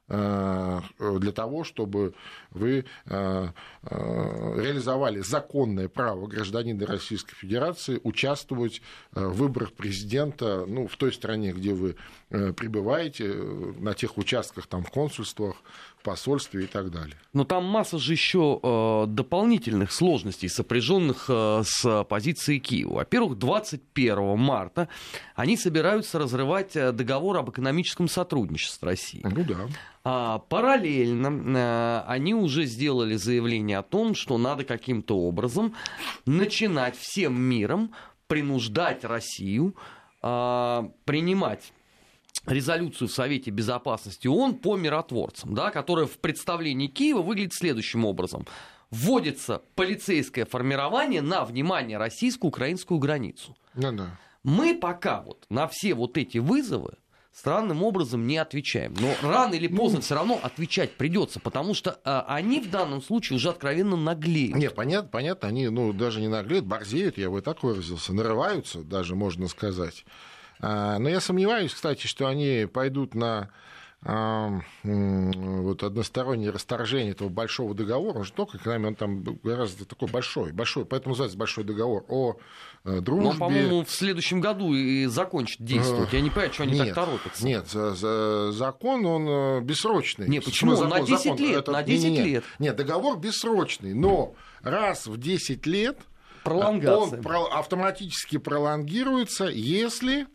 для 0.09 1.33
того, 1.33 1.65
чтобы 1.65 2.15
вы 2.51 2.85
э, 3.07 3.49
э, 3.83 4.61
реализовали 4.63 5.21
законное 5.21 5.89
право 5.89 6.27
гражданина 6.27 6.87
Российской 6.87 7.35
Федерации 7.35 8.01
участвовать 8.03 8.83
в 9.13 9.31
выборах 9.31 9.73
президента 9.73 10.67
ну, 10.67 10.87
в 10.89 10.97
той 10.97 11.13
стране, 11.13 11.53
где 11.53 11.73
вы 11.73 11.97
пребываете, 12.57 13.33
на 13.79 13.95
тех 13.95 14.19
участках, 14.19 14.67
там, 14.67 14.85
в 14.85 14.91
консульствах, 14.91 15.57
в 15.99 16.03
посольстве 16.03 16.65
и 16.65 16.67
так 16.67 16.91
далее. 16.91 17.17
Но 17.33 17.45
там 17.45 17.65
масса 17.65 17.99
же 17.99 18.13
еще 18.13 19.07
дополнительных 19.09 19.93
сложностей, 19.93 20.49
сопряженных 20.49 21.29
с 21.29 22.05
позицией 22.09 22.61
Киева. 22.61 22.95
Во-первых, 22.95 23.39
21 23.39 24.37
марта 24.39 24.89
они 25.35 25.57
собираются 25.57 26.19
разрывать 26.19 26.73
договор 26.75 27.39
об 27.39 27.51
экономическом 27.51 28.09
сотрудничестве 28.09 28.79
с 28.79 28.83
Россией. 28.83 29.25
Ну 29.25 29.45
да. 29.45 29.69
А, 30.07 30.39
параллельно 30.39 31.31
а, 31.57 32.05
они 32.07 32.35
уже 32.35 32.67
сделали 32.67 33.17
заявление 33.17 33.79
о 33.79 33.83
том, 33.83 34.15
что 34.15 34.37
надо 34.37 34.65
каким-то 34.65 35.17
образом 35.19 35.75
начинать 36.27 36.97
всем 36.97 37.41
миром 37.41 37.91
принуждать 38.27 39.05
Россию 39.05 39.75
а, 40.21 40.91
принимать 41.07 41.73
резолюцию 42.47 43.09
в 43.09 43.13
Совете 43.13 43.51
Безопасности 43.51 44.29
ООН 44.29 44.57
по 44.57 44.77
миротворцам, 44.77 45.55
да, 45.55 45.71
которая 45.71 46.07
в 46.07 46.19
представлении 46.19 46.87
Киева 46.87 47.23
выглядит 47.23 47.55
следующим 47.55 48.05
образом. 48.05 48.47
Вводится 48.91 49.63
полицейское 49.75 50.45
формирование 50.45 51.23
на, 51.23 51.45
внимание, 51.45 51.99
российско-украинскую 51.99 53.01
границу. 53.01 53.57
Ну, 53.75 53.93
да. 53.93 54.19
Мы 54.45 54.75
пока 54.75 55.23
вот 55.23 55.47
на 55.49 55.67
все 55.67 55.95
вот 55.95 56.19
эти 56.19 56.39
вызовы 56.39 56.99
странным 57.35 57.83
образом 57.83 58.27
не 58.27 58.39
отвечаем. 58.39 58.95
Но 59.01 59.15
рано 59.29 59.55
или 59.55 59.67
поздно 59.67 59.99
ну, 59.99 60.03
все 60.03 60.15
равно 60.15 60.39
отвечать 60.41 60.93
придется, 60.93 61.41
потому 61.41 61.75
что 61.75 61.99
а, 62.05 62.25
они 62.29 62.61
в 62.61 62.71
данном 62.71 63.03
случае 63.03 63.37
уже 63.37 63.51
откровенно 63.51 63.97
наглеют. 63.97 64.57
Нет, 64.57 64.75
понятно, 64.75 65.09
понятно, 65.11 65.49
они 65.49 65.69
ну, 65.69 65.93
даже 65.93 66.21
не 66.21 66.29
наглеют, 66.29 66.65
борзеют, 66.65 67.19
я 67.19 67.31
бы 67.31 67.43
так 67.43 67.63
выразился, 67.63 68.15
нарываются, 68.15 68.83
даже 68.83 69.17
можно 69.17 69.49
сказать. 69.49 70.05
Но 70.61 71.09
я 71.09 71.21
сомневаюсь, 71.21 71.75
кстати, 71.75 72.07
что 72.07 72.27
они 72.27 72.67
пойдут 72.73 73.15
на 73.15 73.51
вот 74.05 75.83
одностороннее 75.83 76.51
расторжение 76.51 77.13
этого 77.13 77.31
большого 77.31 77.75
договора, 77.75 78.19
он 78.19 78.25
же 78.25 78.33
только 78.33 78.59
к 78.59 78.67
нами, 78.67 78.89
он 78.89 78.95
там 78.97 79.23
гораздо 79.43 79.87
такой 79.87 80.09
большой, 80.09 80.53
большой, 80.53 80.85
поэтому 80.85 81.13
называется 81.13 81.39
большой 81.39 81.65
договор 81.65 82.05
о 82.09 82.37
э, 82.85 83.01
дружбе. 83.01 83.33
Но, 83.33 83.39
по-моему, 83.39 83.83
в 83.83 83.91
следующем 83.91 84.43
году 84.43 84.75
и 84.75 85.07
закончит 85.07 85.63
действовать. 85.63 86.13
Я 86.13 86.21
не 86.21 86.29
понимаю, 86.29 86.53
что 86.53 86.63
они 86.65 86.75
нет, 86.75 86.87
так 86.89 87.07
торопятся. 87.07 87.47
Нет, 87.47 87.67
за, 87.71 87.95
за, 87.95 88.53
закон, 88.53 89.07
он 89.07 89.27
э, 89.27 89.61
бессрочный. 89.63 90.29
Нет, 90.29 90.45
почему? 90.45 90.77
Закон, 90.77 90.91
на 90.91 91.01
10 91.01 91.25
закон, 91.25 91.39
лет, 91.39 91.57
это, 91.57 91.73
на 91.73 91.83
10 91.83 92.11
нет, 92.11 92.27
лет. 92.27 92.45
Нет, 92.59 92.77
договор 92.77 93.19
бессрочный, 93.19 93.95
но 93.95 94.35
раз 94.61 95.07
в 95.07 95.17
10 95.17 95.65
лет 95.65 95.99
Пролонгация. 96.43 97.23
он 97.23 97.49
автоматически 97.53 98.37
пролонгируется, 98.37 99.47
если 99.47 100.27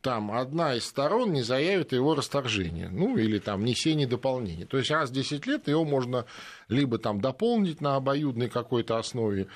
там 0.00 0.30
одна 0.30 0.74
из 0.74 0.86
сторон 0.86 1.32
не 1.32 1.42
заявит 1.42 1.92
его 1.92 2.14
расторжение, 2.14 2.88
ну 2.88 3.16
или 3.16 3.38
там 3.38 3.60
внесение 3.60 4.06
дополнения. 4.06 4.66
То 4.66 4.78
есть 4.78 4.90
раз 4.90 5.10
в 5.10 5.12
10 5.12 5.46
лет 5.46 5.68
его 5.68 5.84
можно 5.84 6.26
либо 6.68 6.98
там 6.98 7.20
дополнить 7.20 7.80
на 7.80 7.96
обоюдной 7.96 8.48
какой-то 8.48 8.98
основе, 8.98 9.48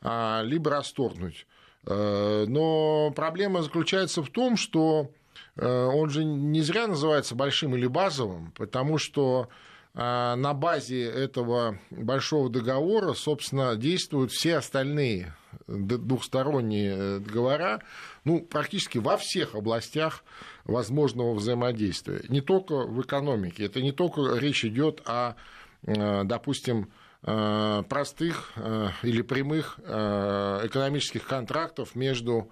а, 0.00 0.42
либо 0.42 0.70
расторгнуть. 0.70 1.46
Э, 1.86 2.44
но 2.48 3.12
проблема 3.14 3.62
заключается 3.62 4.22
в 4.22 4.30
том, 4.30 4.56
что 4.56 5.10
э, 5.56 5.66
он 5.66 6.10
же 6.10 6.24
не 6.24 6.62
зря 6.62 6.86
называется 6.86 7.34
большим 7.34 7.74
или 7.76 7.86
базовым, 7.86 8.52
потому 8.56 8.98
что 8.98 9.48
э, 9.94 9.98
на 9.98 10.54
базе 10.54 11.04
этого 11.04 11.78
большого 11.90 12.48
договора, 12.48 13.12
собственно, 13.12 13.76
действуют 13.76 14.32
все 14.32 14.56
остальные 14.56 15.34
двухсторонние 15.66 17.20
договора, 17.20 17.82
ну, 18.24 18.40
практически 18.40 18.98
во 18.98 19.16
всех 19.16 19.54
областях 19.54 20.24
возможного 20.64 21.34
взаимодействия. 21.34 22.22
Не 22.28 22.40
только 22.40 22.86
в 22.86 23.00
экономике. 23.02 23.66
Это 23.66 23.82
не 23.82 23.92
только 23.92 24.36
речь 24.36 24.64
идет 24.64 25.02
о, 25.04 25.34
э, 25.82 26.24
допустим, 26.24 26.90
э, 27.22 27.82
простых 27.88 28.52
э, 28.56 28.88
или 29.02 29.22
прямых 29.22 29.78
экономических 29.78 31.26
контрактов 31.26 31.94
между 31.94 32.50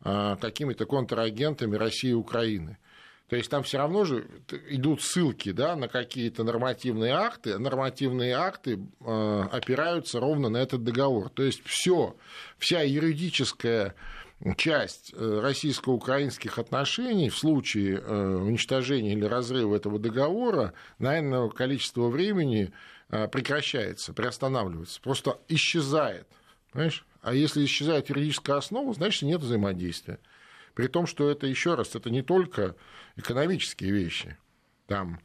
какими-то 0.00 0.84
контрагентами 0.84 1.76
России 1.76 2.10
и 2.10 2.14
Украины. 2.14 2.76
То 3.28 3.36
есть 3.36 3.48
там 3.48 3.62
все 3.62 3.78
равно 3.78 4.04
же 4.04 4.26
идут 4.68 5.00
ссылки 5.00 5.52
да, 5.52 5.76
на 5.76 5.86
какие-то 5.86 6.42
нормативные 6.42 7.12
акты. 7.12 7.56
Нормативные 7.56 8.34
акты 8.34 8.80
опираются 9.00 10.18
ровно 10.18 10.48
на 10.48 10.56
этот 10.56 10.82
договор. 10.82 11.30
То 11.30 11.44
есть 11.44 11.62
все, 11.64 12.16
вся 12.58 12.82
юридическая 12.82 13.94
часть 14.56 15.12
э, 15.14 15.40
российско-украинских 15.40 16.58
отношений 16.58 17.30
в 17.30 17.38
случае 17.38 17.98
э, 17.98 18.36
уничтожения 18.36 19.12
или 19.12 19.24
разрыва 19.24 19.76
этого 19.76 19.98
договора 19.98 20.72
на 20.98 21.18
энное 21.18 21.48
количество 21.48 22.08
времени 22.08 22.72
э, 23.10 23.28
прекращается, 23.28 24.12
приостанавливается, 24.12 25.00
просто 25.00 25.38
исчезает. 25.48 26.26
Понимаешь? 26.72 27.06
А 27.20 27.34
если 27.34 27.64
исчезает 27.64 28.08
юридическая 28.08 28.56
основа, 28.56 28.92
значит 28.94 29.22
нет 29.22 29.40
взаимодействия. 29.40 30.18
При 30.74 30.88
том, 30.88 31.06
что 31.06 31.30
это, 31.30 31.46
еще 31.46 31.74
раз, 31.74 31.94
это 31.94 32.10
не 32.10 32.22
только 32.22 32.74
экономические 33.16 33.92
вещи. 33.92 34.36
Там 34.86 35.20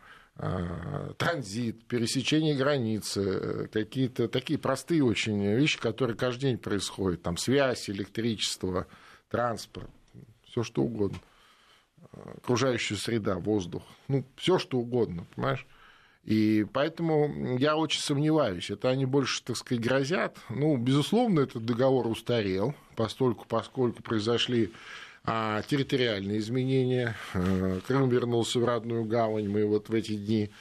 транзит, 1.17 1.83
пересечение 1.86 2.55
границы, 2.55 3.67
какие-то 3.74 4.27
такие 4.27 4.59
простые 4.59 5.03
очень 5.03 5.43
вещи, 5.55 5.79
которые 5.79 6.15
каждый 6.15 6.41
день 6.41 6.57
происходят, 6.59 7.24
там 7.24 7.38
связь, 7.38 7.89
электричество, 7.89 8.86
транспорт, 9.29 9.89
все 10.46 10.63
что 10.63 10.81
угодно, 10.81 11.19
окружающая 12.38 12.96
среда, 12.96 13.38
воздух, 13.38 13.84
ну, 14.07 14.24
все 14.36 14.60
что 14.60 14.77
угодно, 14.77 15.25
понимаешь? 15.36 15.65
И 16.24 16.65
поэтому 16.74 17.57
я 17.57 17.77
очень 17.77 18.01
сомневаюсь, 18.01 18.69
это 18.69 18.89
они 18.89 19.05
больше, 19.05 19.41
так 19.43 19.55
сказать, 19.55 19.81
грозят. 19.81 20.38
Ну, 20.50 20.75
безусловно, 20.75 21.39
этот 21.39 21.63
договор 21.63 22.05
устарел, 22.07 22.75
постольку, 22.98 23.46
поскольку 23.48 24.03
произошли 24.03 24.74
а, 25.24 25.62
территориальные 25.62 26.39
изменения. 26.39 27.15
А, 27.34 27.79
Крым 27.88 28.10
вернулся 28.10 28.60
в 28.60 28.65
родную 28.65 29.05
гавань. 29.05 29.48
Мы 29.48 29.65
вот 29.65 29.88
в 29.88 29.93
эти 29.93 30.17
дни 30.17 30.51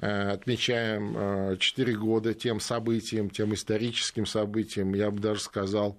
а, 0.00 0.32
отмечаем 0.32 1.56
4 1.56 1.96
года 1.96 2.34
тем 2.34 2.58
событиям, 2.58 3.30
тем 3.30 3.54
историческим 3.54 4.26
событиям, 4.26 4.92
я 4.92 5.12
бы 5.12 5.20
даже 5.20 5.40
сказал, 5.40 5.98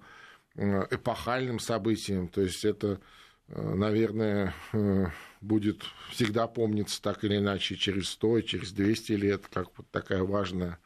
эпохальным 0.56 1.58
событием. 1.58 2.28
То 2.28 2.42
есть 2.42 2.64
это, 2.64 3.00
э, 3.48 3.74
наверное, 3.74 4.54
э, 4.72 5.06
будет 5.40 5.82
всегда 6.10 6.46
помниться 6.46 7.02
так 7.02 7.24
или 7.24 7.38
иначе 7.38 7.76
через 7.76 8.08
100, 8.10 8.42
через 8.42 8.72
200 8.72 9.12
лет, 9.12 9.46
как 9.52 9.68
вот 9.76 9.90
такая 9.90 10.22
важная 10.22 10.78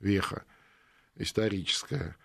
веха 0.00 0.44
историческая. 1.16 2.16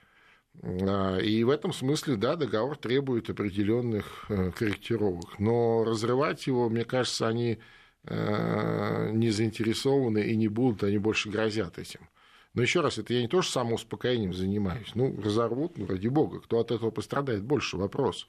А, 0.61 1.17
и 1.17 1.43
в 1.43 1.49
этом 1.49 1.71
смысле, 1.71 2.15
да, 2.15 2.35
договор 2.35 2.77
требует 2.77 3.29
определенных 3.29 4.25
корректировок. 4.57 5.39
Но 5.39 5.83
разрывать 5.85 6.47
его, 6.47 6.69
мне 6.69 6.85
кажется, 6.85 7.27
они 7.27 7.59
не 8.05 9.29
заинтересованы 9.29 10.19
и 10.19 10.35
не 10.35 10.47
будут, 10.47 10.83
они 10.83 10.97
больше 10.97 11.29
грозят 11.29 11.77
этим. 11.77 11.99
Но 12.59 12.63
еще 12.63 12.81
раз, 12.81 12.97
это 12.97 13.13
я 13.13 13.21
не 13.21 13.29
то, 13.29 13.41
что 13.41 13.53
самоуспокоением 13.53 14.33
занимаюсь. 14.33 14.91
Ну, 14.93 15.15
разорвут, 15.23 15.77
ну, 15.77 15.85
ради 15.85 16.09
бога, 16.09 16.41
кто 16.41 16.59
от 16.59 16.71
этого 16.71 16.91
пострадает, 16.91 17.41
больше 17.41 17.77
вопрос. 17.77 18.27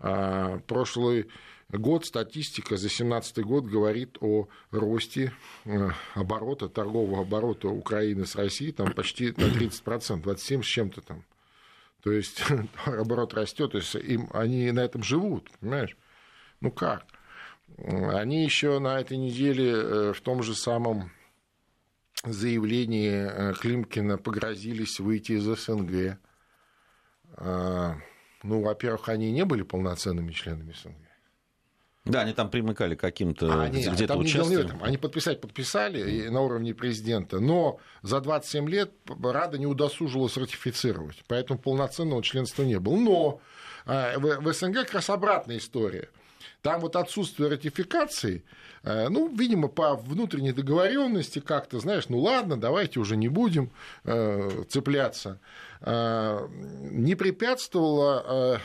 А, 0.00 0.58
прошлый 0.66 1.28
год 1.68 2.04
статистика 2.04 2.76
за 2.76 2.88
2017 2.88 3.38
год 3.44 3.66
говорит 3.66 4.18
о 4.20 4.48
росте 4.72 5.32
э, 5.66 5.88
оборота, 6.14 6.68
торгового 6.68 7.20
оборота 7.20 7.68
Украины 7.68 8.26
с 8.26 8.34
Россией 8.34 8.72
там 8.72 8.92
почти 8.92 9.26
на 9.36 9.44
30%, 9.44 10.20
27 10.20 10.62
с 10.64 10.66
чем-то 10.66 11.00
там. 11.02 11.24
То 12.02 12.10
есть 12.10 12.42
оборот 12.86 13.34
растет, 13.34 13.70
то 13.70 13.78
есть 13.78 13.94
им, 13.94 14.30
они 14.32 14.68
на 14.72 14.80
этом 14.80 15.04
живут, 15.04 15.48
понимаешь? 15.60 15.96
Ну 16.60 16.72
как? 16.72 17.06
Они 17.78 18.42
еще 18.42 18.80
на 18.80 18.98
этой 18.98 19.16
неделе 19.16 19.70
э, 19.70 20.12
в 20.12 20.20
том 20.22 20.42
же 20.42 20.56
самом 20.56 21.12
заявлении 22.32 23.12
э, 23.12 23.52
Климкина 23.54 24.18
погрозились 24.18 25.00
выйти 25.00 25.32
из 25.32 25.44
СНГ. 25.44 26.18
А, 27.36 27.96
ну, 28.42 28.60
во-первых, 28.62 29.08
они 29.08 29.32
не 29.32 29.44
были 29.44 29.62
полноценными 29.62 30.32
членами 30.32 30.72
СНГ. 30.72 30.94
Да, 32.04 32.20
они 32.20 32.34
там 32.34 32.50
примыкали 32.50 32.94
к 32.94 33.00
каким-то, 33.00 33.64
а, 33.64 33.68
где-то 33.68 34.16
участвовали. 34.16 34.72
Не 34.72 34.82
они 34.82 34.96
подписать 34.98 35.40
подписали 35.40 36.28
на 36.28 36.42
уровне 36.42 36.74
президента, 36.74 37.40
но 37.40 37.80
за 38.02 38.20
27 38.20 38.68
лет 38.68 38.92
Рада 39.22 39.56
не 39.56 39.66
удосужилась 39.66 40.36
ратифицировать, 40.36 41.24
поэтому 41.28 41.58
полноценного 41.58 42.22
членства 42.22 42.62
не 42.62 42.78
было. 42.78 42.96
Но 42.96 43.40
а, 43.86 44.18
в 44.18 44.52
СНГ 44.52 44.74
как 44.74 44.94
раз 44.94 45.10
обратная 45.10 45.58
история– 45.58 46.08
там 46.64 46.80
вот 46.80 46.96
отсутствие 46.96 47.50
ратификации, 47.50 48.42
э, 48.84 49.08
ну, 49.10 49.28
видимо, 49.28 49.68
по 49.68 49.96
внутренней 49.96 50.52
договоренности 50.52 51.38
как-то, 51.38 51.78
знаешь, 51.78 52.08
ну 52.08 52.18
ладно, 52.18 52.58
давайте 52.58 53.00
уже 53.00 53.18
не 53.18 53.28
будем 53.28 53.70
э, 54.04 54.64
цепляться, 54.70 55.38
э, 55.82 56.48
не 56.90 57.16
препятствовало 57.16 58.60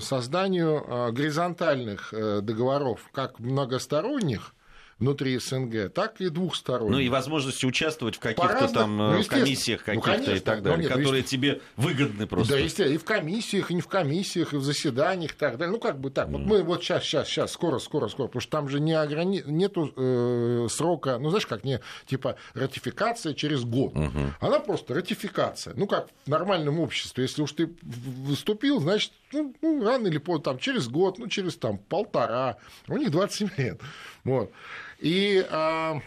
созданию 0.00 1.12
горизонтальных 1.12 2.14
договоров, 2.42 3.10
как 3.12 3.40
многосторонних, 3.40 4.54
внутри 5.02 5.36
СНГ, 5.38 5.92
так 5.92 6.20
и 6.20 6.28
двухсторонних. 6.28 6.92
Ну 6.92 6.98
и 7.00 7.08
возможности 7.08 7.66
участвовать 7.66 8.16
в 8.16 8.20
каких-то 8.20 8.68
там 8.68 8.96
ну, 8.96 9.20
э, 9.20 9.24
комиссиях 9.24 9.82
ну, 9.86 10.00
каких-то 10.00 10.30
ну, 10.30 10.36
и 10.36 10.40
так 10.40 10.62
далее, 10.62 10.84
нет, 10.84 10.92
которые 10.92 11.18
есть... 11.18 11.30
тебе 11.30 11.60
выгодны 11.76 12.26
просто. 12.28 12.54
Да, 12.54 12.58
естественно, 12.60 12.94
и 12.94 12.98
в 12.98 13.04
комиссиях, 13.04 13.70
и 13.72 13.74
не 13.74 13.80
в 13.80 13.88
комиссиях, 13.88 14.52
и 14.52 14.56
в 14.56 14.62
заседаниях 14.62 15.32
и 15.32 15.36
так 15.36 15.58
далее. 15.58 15.72
Ну, 15.72 15.80
как 15.80 15.98
бы 15.98 16.10
так. 16.10 16.28
Mm. 16.28 16.32
Вот 16.32 16.40
мы 16.42 16.62
вот 16.62 16.84
сейчас, 16.84 17.02
сейчас, 17.02 17.26
сейчас, 17.26 17.52
скоро, 17.52 17.80
скоро, 17.80 18.06
скоро, 18.06 18.28
потому 18.28 18.40
что 18.40 18.50
там 18.52 18.68
же 18.68 18.78
не 18.78 18.92
ограни... 18.92 19.42
нету 19.44 19.92
э, 19.96 20.68
срока, 20.70 21.18
ну, 21.18 21.30
знаешь, 21.30 21.46
как 21.46 21.64
не, 21.64 21.80
типа, 22.06 22.36
ратификация 22.54 23.34
через 23.34 23.64
год. 23.64 23.92
Mm-hmm. 23.94 24.30
Она 24.38 24.60
просто 24.60 24.94
ратификация. 24.94 25.74
Ну, 25.74 25.88
как 25.88 26.08
в 26.24 26.28
нормальном 26.28 26.78
обществе. 26.78 27.24
Если 27.24 27.42
уж 27.42 27.52
ты 27.52 27.70
выступил, 27.82 28.80
значит, 28.80 29.10
ну, 29.32 29.54
ну 29.60 29.84
рано 29.84 30.06
или 30.06 30.18
поздно, 30.18 30.44
там, 30.44 30.58
через 30.58 30.88
год, 30.88 31.18
ну, 31.18 31.28
через 31.28 31.56
там 31.56 31.78
полтора, 31.78 32.56
у 32.88 32.96
них 32.96 33.10
27 33.10 33.50
лет. 33.56 33.80
Вот. 34.24 34.52
И 35.00 35.44
а, 35.50 36.00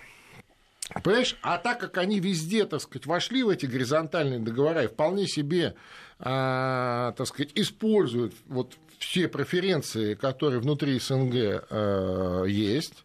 Понимаешь, 1.03 1.35
а 1.41 1.57
так 1.57 1.79
как 1.79 1.97
они 1.97 2.19
везде, 2.19 2.65
так 2.65 2.79
сказать, 2.79 3.07
вошли 3.07 3.41
в 3.43 3.49
эти 3.49 3.65
горизонтальные 3.65 4.39
договора 4.39 4.83
и 4.83 4.87
вполне 4.87 5.27
себе, 5.27 5.75
а, 6.19 7.13
так 7.13 7.27
сказать, 7.27 7.51
используют 7.55 8.35
вот 8.45 8.77
все 8.99 9.27
преференции, 9.27 10.13
которые 10.13 10.59
внутри 10.59 10.99
СНГ 10.99 11.65
а, 11.69 12.43
есть, 12.43 13.03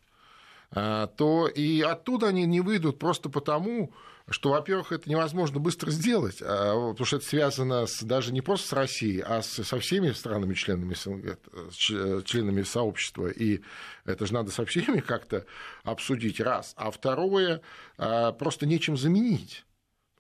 то 0.73 1.51
и 1.53 1.81
оттуда 1.81 2.29
они 2.29 2.47
не 2.47 2.61
выйдут 2.61 3.01
просто 3.01 3.29
потому, 3.29 3.91
что, 4.31 4.51
во-первых, 4.51 4.93
это 4.93 5.11
невозможно 5.11 5.59
быстро 5.59 5.91
сделать, 5.91 6.39
а, 6.41 6.91
потому 6.93 7.05
что 7.05 7.17
это 7.17 7.27
связано 7.27 7.87
с, 7.87 8.03
даже 8.03 8.33
не 8.33 8.41
просто 8.41 8.69
с 8.69 8.73
Россией, 8.73 9.21
а 9.27 9.43
с, 9.43 9.63
со 9.65 9.79
всеми 9.81 10.13
странами-членами 10.13 10.95
СНГ, 10.95 12.25
членами 12.25 12.63
сообщества, 12.63 13.27
и 13.27 13.61
это 14.05 14.27
же 14.27 14.35
надо 14.35 14.53
со 14.53 14.65
всеми 14.65 15.01
как-то 15.01 15.47
обсудить, 15.83 16.41
раз. 16.41 16.75
А 16.77 16.91
второе, 16.91 17.61
а, 17.99 18.33
просто 18.33 18.67
нечем 18.67 18.97
заменить. 18.97 19.65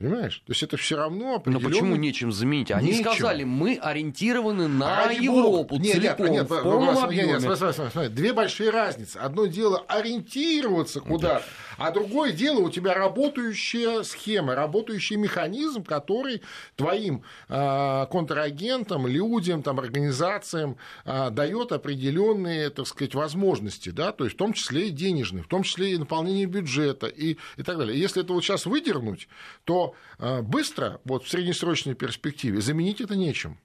Понимаешь? 0.00 0.42
То 0.46 0.52
есть 0.52 0.62
это 0.62 0.78
все 0.78 0.96
равно 0.96 1.34
определенный... 1.34 1.62
Но 1.62 1.68
почему 1.68 1.96
нечем 1.96 2.32
заменить? 2.32 2.70
Они 2.70 2.92
нечем. 2.92 3.12
сказали, 3.12 3.44
мы 3.44 3.76
ориентированы 3.76 4.66
на 4.66 5.04
Ради 5.04 5.24
Европу 5.24 5.76
нет, 5.76 5.92
целиком, 5.92 6.24
нет, 6.24 6.32
нет, 6.32 6.50
в 6.50 6.62
полном 6.62 6.94
нет, 6.94 7.04
объеме. 7.04 7.32
Нет, 7.32 7.42
смотри, 7.42 7.72
смотри, 7.74 7.92
смотри, 7.92 8.08
две 8.08 8.32
большие 8.32 8.70
разницы. 8.70 9.18
Одно 9.18 9.44
дело 9.44 9.84
ориентироваться 9.88 11.00
куда-то, 11.02 11.44
а 11.80 11.90
другое 11.90 12.32
дело 12.32 12.60
у 12.60 12.70
тебя 12.70 12.94
работающая 12.94 14.02
схема, 14.02 14.54
работающий 14.54 15.16
механизм, 15.16 15.82
который 15.82 16.42
твоим 16.76 17.24
э, 17.48 18.06
контрагентам, 18.10 19.06
людям, 19.06 19.62
там, 19.62 19.80
организациям 19.80 20.76
э, 21.04 21.30
дает 21.30 21.72
определенные, 21.72 22.70
так 22.70 22.86
сказать, 22.86 23.14
возможности, 23.14 23.88
да, 23.88 24.12
то 24.12 24.24
есть 24.24 24.36
в 24.36 24.38
том 24.38 24.52
числе 24.52 24.88
и 24.88 24.90
денежные, 24.90 25.42
в 25.42 25.48
том 25.48 25.62
числе 25.64 25.92
и 25.94 25.98
наполнение 25.98 26.46
бюджета 26.46 27.08
и, 27.08 27.36
и 27.56 27.62
так 27.62 27.78
далее. 27.78 27.98
Если 27.98 28.22
это 28.22 28.32
вот 28.32 28.44
сейчас 28.44 28.66
выдернуть, 28.66 29.28
то 29.64 29.94
Э, 30.20 30.42
быстро, 30.42 31.00
вот 31.04 31.24
в 31.24 31.30
среднесрочной 31.30 31.94
перспективе, 31.94 32.60
заменить 32.60 33.00
это 33.00 33.16
нечем. 33.16 33.58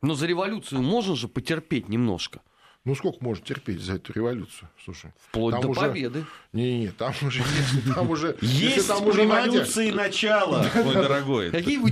Но 0.00 0.14
за 0.14 0.26
революцию 0.26 0.82
можно 0.82 1.14
же 1.14 1.28
потерпеть 1.28 1.88
немножко. 1.88 2.40
Ну, 2.84 2.94
сколько 2.94 3.24
можно 3.24 3.42
терпеть 3.42 3.80
за 3.80 3.94
эту 3.94 4.12
революцию? 4.12 4.68
Слушай, 4.84 5.12
Вплоть 5.16 5.58
до 5.58 5.68
уже... 5.68 5.80
победы. 5.80 6.26
Не-не, 6.52 6.88
там 6.98 7.14
уже, 7.22 7.40
если 7.40 7.92
там 7.94 8.10
уже... 8.10 8.36
Есть 8.42 8.88
там 8.88 9.06
уже 9.06 9.22
революции 9.22 9.86
Надя... 9.90 9.96
начало, 9.96 10.66
мой 10.74 10.94
дорогой. 10.94 11.50
Какие 11.50 11.78
вы 11.78 11.90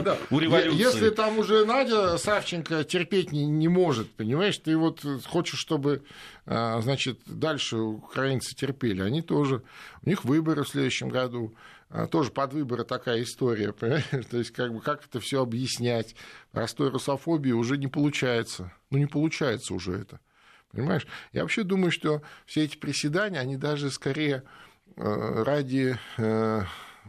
да, 0.00 0.16
у 0.30 0.38
революции. 0.38 0.78
Если 0.78 1.10
там 1.10 1.38
уже 1.38 1.64
Надя 1.64 2.18
Савченко 2.18 2.84
терпеть 2.84 3.32
не, 3.32 3.46
не 3.46 3.66
может, 3.66 4.12
понимаешь, 4.12 4.56
ты 4.58 4.76
вот 4.76 5.04
хочешь, 5.26 5.58
чтобы, 5.58 6.04
а, 6.46 6.80
значит, 6.80 7.18
дальше 7.26 7.76
украинцы 7.76 8.54
терпели, 8.54 9.02
они 9.02 9.22
тоже, 9.22 9.62
у 10.02 10.08
них 10.08 10.24
выборы 10.24 10.62
в 10.62 10.68
следующем 10.68 11.08
году, 11.08 11.52
тоже 12.10 12.30
под 12.32 12.52
выборы 12.52 12.84
такая 12.84 13.22
история, 13.22 13.72
понимаешь? 13.72 14.04
То 14.30 14.38
есть, 14.38 14.50
как 14.50 14.72
бы, 14.72 14.80
как 14.80 15.04
это 15.04 15.20
все 15.20 15.42
объяснять? 15.42 16.16
Простой 16.50 16.90
русофобии 16.90 17.52
уже 17.52 17.78
не 17.78 17.86
получается. 17.86 18.72
Ну, 18.90 18.98
не 18.98 19.06
получается 19.06 19.74
уже 19.74 19.92
это. 19.92 20.20
Понимаешь? 20.72 21.06
Я 21.32 21.42
вообще 21.42 21.62
думаю, 21.62 21.92
что 21.92 22.22
все 22.46 22.64
эти 22.64 22.76
приседания, 22.76 23.38
они 23.38 23.56
даже 23.56 23.90
скорее 23.90 24.42
э, 24.96 25.42
ради, 25.44 25.96
э, 26.16 26.62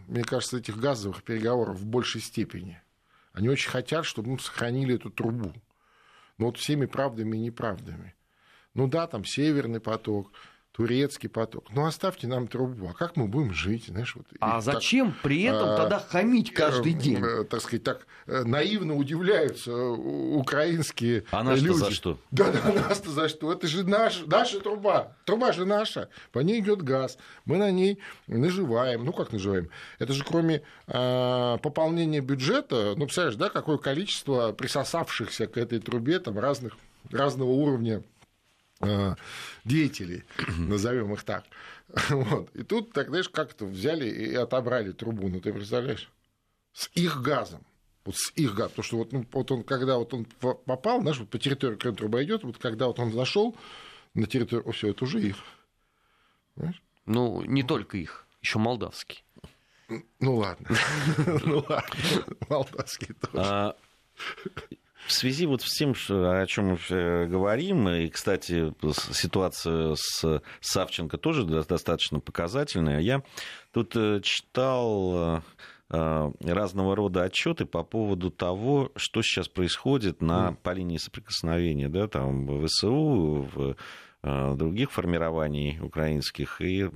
мне 0.07 0.23
кажется, 0.23 0.57
этих 0.57 0.77
газовых 0.77 1.23
переговоров 1.23 1.77
в 1.77 1.85
большей 1.85 2.21
степени. 2.21 2.79
Они 3.33 3.49
очень 3.49 3.71
хотят, 3.71 4.05
чтобы 4.05 4.31
мы 4.31 4.39
сохранили 4.39 4.95
эту 4.95 5.09
трубу. 5.09 5.51
Но 6.37 6.45
вот 6.47 6.57
всеми 6.57 6.85
правдами 6.85 7.37
и 7.37 7.41
неправдами. 7.41 8.13
Ну 8.75 8.87
да, 8.87 9.07
там 9.07 9.25
Северный 9.25 9.79
поток, 9.79 10.31
турецкий 10.75 11.29
поток. 11.29 11.67
Ну, 11.73 11.85
оставьте 11.85 12.27
нам 12.27 12.47
трубу. 12.47 12.89
А 12.89 12.93
как 12.93 13.15
мы 13.15 13.27
будем 13.27 13.53
жить? 13.53 13.85
Знаешь, 13.87 14.13
вот, 14.15 14.25
а 14.41 14.59
зачем 14.59 15.13
так, 15.13 15.21
при 15.21 15.43
этом 15.43 15.69
а, 15.69 15.77
тогда 15.77 15.99
хамить 15.99 16.53
каждый 16.53 16.93
э, 16.93 16.97
день? 16.97 17.23
Э, 17.23 17.43
так 17.45 17.61
сказать, 17.61 17.83
так 17.83 18.05
э, 18.27 18.43
наивно 18.43 18.95
удивляются 18.95 19.73
украинские 19.73 21.23
а 21.31 21.43
нас 21.43 21.61
люди. 21.61 21.77
за 21.77 21.91
что? 21.91 22.19
Да, 22.31 22.51
да, 22.51 22.73
нас-то 22.73 23.11
за 23.11 23.29
что? 23.29 23.53
Это 23.53 23.67
же 23.67 23.85
наш, 23.85 24.25
наша 24.25 24.59
труба. 24.59 25.13
Труба 25.23 25.53
же 25.53 25.63
наша. 25.63 26.09
По 26.33 26.39
ней 26.39 26.59
идет 26.59 26.81
газ. 26.81 27.17
Мы 27.45 27.55
на 27.55 27.71
ней 27.71 27.99
наживаем. 28.27 29.05
Ну, 29.05 29.13
как 29.13 29.31
наживаем? 29.31 29.69
Это 29.99 30.11
же 30.11 30.25
кроме 30.25 30.61
а, 30.87 31.57
пополнения 31.59 32.19
бюджета, 32.19 32.95
ну, 32.97 33.05
представляешь, 33.05 33.37
да, 33.37 33.49
какое 33.49 33.77
количество 33.77 34.51
присосавшихся 34.51 35.47
к 35.47 35.57
этой 35.57 35.79
трубе 35.79 36.19
там 36.19 36.37
разных 36.37 36.75
разного 37.11 37.51
уровня 37.51 38.03
Э, 38.14 38.14
деятелей, 39.63 40.23
назовем 40.57 41.13
их 41.13 41.23
так. 41.23 41.45
Вот. 42.09 42.53
И 42.55 42.63
тут, 42.63 42.93
так 42.93 43.09
знаешь, 43.09 43.29
как-то 43.29 43.65
взяли 43.65 44.07
и 44.09 44.33
отобрали 44.35 44.91
трубу, 44.91 45.27
ну 45.29 45.39
ты 45.39 45.53
представляешь, 45.53 46.09
с 46.73 46.89
их 46.93 47.21
газом. 47.21 47.61
Вот 48.03 48.15
с 48.17 48.31
их 48.35 48.53
газом. 48.53 48.71
Потому 48.71 48.83
что 48.83 48.97
вот, 48.97 49.11
ну, 49.11 49.25
вот 49.31 49.51
он, 49.51 49.63
когда 49.63 49.97
вот 49.97 50.13
он 50.13 50.25
попал, 50.25 51.01
знаешь, 51.01 51.19
вот 51.19 51.29
по 51.29 51.39
территории, 51.39 51.75
когда 51.75 51.97
труба 51.97 52.23
идет, 52.23 52.43
вот 52.43 52.57
когда 52.57 52.87
вот 52.87 52.99
он 52.99 53.11
зашел 53.11 53.55
на 54.13 54.27
территорию, 54.27 54.71
все, 54.71 54.89
это 54.89 55.03
уже 55.05 55.21
их. 55.21 55.37
Понимаешь? 56.55 56.81
Ну, 57.05 57.43
не 57.43 57.63
только 57.63 57.97
их, 57.97 58.25
еще 58.41 58.59
молдавский. 58.59 59.23
Ну 60.19 60.35
ладно. 60.35 60.67
Ну 61.45 61.63
ладно. 61.67 62.35
Молдавский 62.49 63.13
тоже. 63.13 63.75
В 65.05 65.11
связи 65.11 65.45
вот 65.45 65.61
с 65.61 65.71
тем, 65.77 65.93
о 66.09 66.45
чем 66.47 66.65
мы 66.69 66.79
э, 66.89 67.27
говорим, 67.27 67.87
и, 67.89 68.07
кстати, 68.09 68.73
ситуация 69.13 69.93
с 69.95 70.41
Савченко 70.61 71.17
тоже 71.17 71.45
достаточно 71.45 72.19
показательная, 72.19 72.99
я 73.01 73.21
тут 73.71 73.95
э, 73.95 74.19
читал 74.23 75.43
э, 75.89 76.31
разного 76.41 76.95
рода 76.95 77.21
отчеты 77.23 77.65
по 77.65 77.83
поводу 77.83 78.31
того, 78.31 78.91
что 78.95 79.21
сейчас 79.21 79.47
происходит 79.47 80.21
на, 80.21 80.53
по 80.63 80.71
линии 80.71 80.97
соприкосновения, 80.97 81.87
да, 81.87 82.07
там, 82.07 82.47
в 82.47 82.65
ВСУ, 82.65 83.47
в 83.53 83.75
других 84.55 84.91
формирований 84.91 85.79
украинских 85.79 86.59
и 86.59 86.89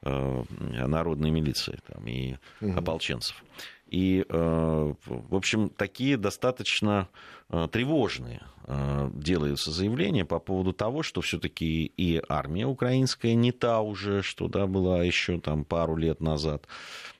народной 0.00 1.30
милиции 1.30 1.78
там, 1.86 2.06
и 2.06 2.36
ополченцев. 2.74 3.44
И, 3.88 4.24
э, 4.28 4.94
в 5.04 5.34
общем, 5.34 5.70
такие 5.70 6.16
достаточно 6.16 7.08
э, 7.48 7.68
тревожные 7.70 8.42
э, 8.64 9.10
делаются 9.14 9.70
заявления 9.70 10.24
по 10.24 10.38
поводу 10.38 10.72
того, 10.72 11.02
что 11.02 11.20
все-таки 11.20 11.86
и 11.96 12.20
армия 12.28 12.66
украинская 12.66 13.34
не 13.34 13.52
та 13.52 13.80
уже, 13.80 14.22
что 14.22 14.48
да, 14.48 14.66
была 14.66 15.02
еще 15.02 15.40
там 15.40 15.64
пару 15.64 15.96
лет 15.96 16.20
назад, 16.20 16.66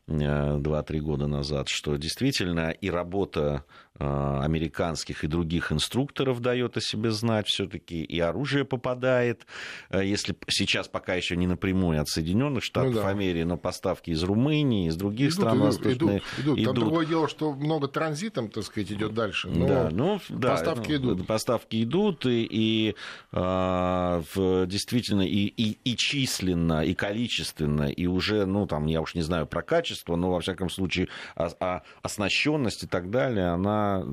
два-три 0.08 1.00
года 1.00 1.26
назад, 1.26 1.68
что 1.68 1.96
действительно 1.96 2.70
и 2.70 2.90
работа 2.90 3.64
Э, 4.00 4.42
американских 4.44 5.24
и 5.24 5.26
других 5.26 5.72
инструкторов 5.72 6.38
дает 6.40 6.76
о 6.76 6.80
себе 6.80 7.10
знать 7.10 7.48
все-таки, 7.48 8.04
и 8.04 8.20
оружие 8.20 8.64
попадает, 8.64 9.44
э, 9.90 10.06
если 10.06 10.36
сейчас 10.46 10.86
пока 10.86 11.14
еще 11.14 11.36
не 11.36 11.48
напрямую 11.48 12.00
от 12.00 12.06
Соединенных 12.06 12.62
Штатов 12.62 12.94
ну, 12.94 13.00
да. 13.00 13.08
Америки, 13.08 13.42
но 13.42 13.56
поставки 13.56 14.10
из 14.10 14.22
Румынии, 14.22 14.86
из 14.86 14.94
других 14.94 15.32
идут, 15.32 15.40
стран 15.40 15.58
идут, 15.58 15.86
идут, 15.86 16.22
идут. 16.38 16.64
Там 16.64 16.74
другое 16.76 17.06
дело, 17.06 17.28
что 17.28 17.52
много 17.52 17.88
транзитом, 17.88 18.50
так 18.50 18.62
сказать, 18.62 18.92
идет 18.92 19.14
дальше. 19.14 19.48
Но 19.48 19.66
да, 19.66 19.88
ну, 19.90 20.20
поставки 20.40 20.90
да, 20.90 20.96
идут. 20.96 21.26
Поставки 21.26 21.82
идут, 21.82 22.24
и, 22.24 22.46
и 22.48 22.94
а, 23.32 24.22
в, 24.32 24.66
действительно 24.66 25.22
и, 25.22 25.46
и, 25.46 25.76
и 25.82 25.96
численно, 25.96 26.84
и 26.84 26.94
количественно, 26.94 27.90
и 27.90 28.06
уже, 28.06 28.46
ну, 28.46 28.68
там, 28.68 28.86
я 28.86 29.00
уж 29.00 29.16
не 29.16 29.22
знаю 29.22 29.48
про 29.48 29.62
качество, 29.62 29.97
но, 30.06 30.30
во 30.30 30.40
всяком 30.40 30.70
случае, 30.70 31.08
оснащенность 32.02 32.84
и 32.84 32.86
так 32.86 33.10
далее, 33.10 33.48
она 33.48 34.04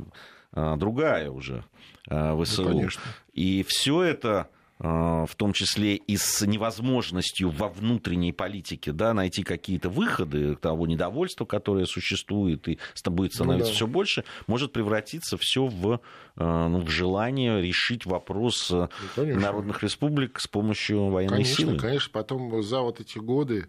а, 0.55 0.77
другая 0.77 1.29
уже 1.29 1.63
а, 2.09 2.41
ВСУ. 2.41 2.63
Ну, 2.63 2.69
конечно. 2.69 3.01
и 3.33 3.65
все 3.67 4.03
это 4.03 4.49
а, 4.79 5.25
в 5.25 5.35
том 5.35 5.51
числе 5.51 5.95
и 5.95 6.15
с 6.15 6.45
невозможностью 6.45 7.49
во 7.49 7.67
внутренней 7.67 8.31
политике 8.31 8.93
да, 8.93 9.13
найти 9.13 9.43
какие-то 9.43 9.89
выходы 9.89 10.55
того 10.55 10.87
недовольства, 10.87 11.43
которое 11.43 11.85
существует 11.85 12.69
и 12.69 12.79
будет 13.05 13.33
становиться 13.33 13.43
ну, 13.43 13.57
да. 13.57 13.75
все 13.75 13.87
больше, 13.87 14.23
может 14.47 14.71
превратиться 14.71 15.37
все 15.37 15.65
в, 15.67 15.99
ну, 16.37 16.79
в 16.79 16.89
желание 16.89 17.61
решить 17.61 18.05
вопрос 18.05 18.71
ну, 18.71 18.89
народных 19.17 19.83
республик 19.83 20.39
с 20.39 20.47
помощью 20.47 21.09
военной 21.09 21.43
конечно, 21.43 21.55
силы. 21.55 21.77
Конечно, 21.77 22.09
потом 22.13 22.63
за 22.63 22.79
вот 22.79 23.01
эти 23.01 23.17
годы, 23.17 23.67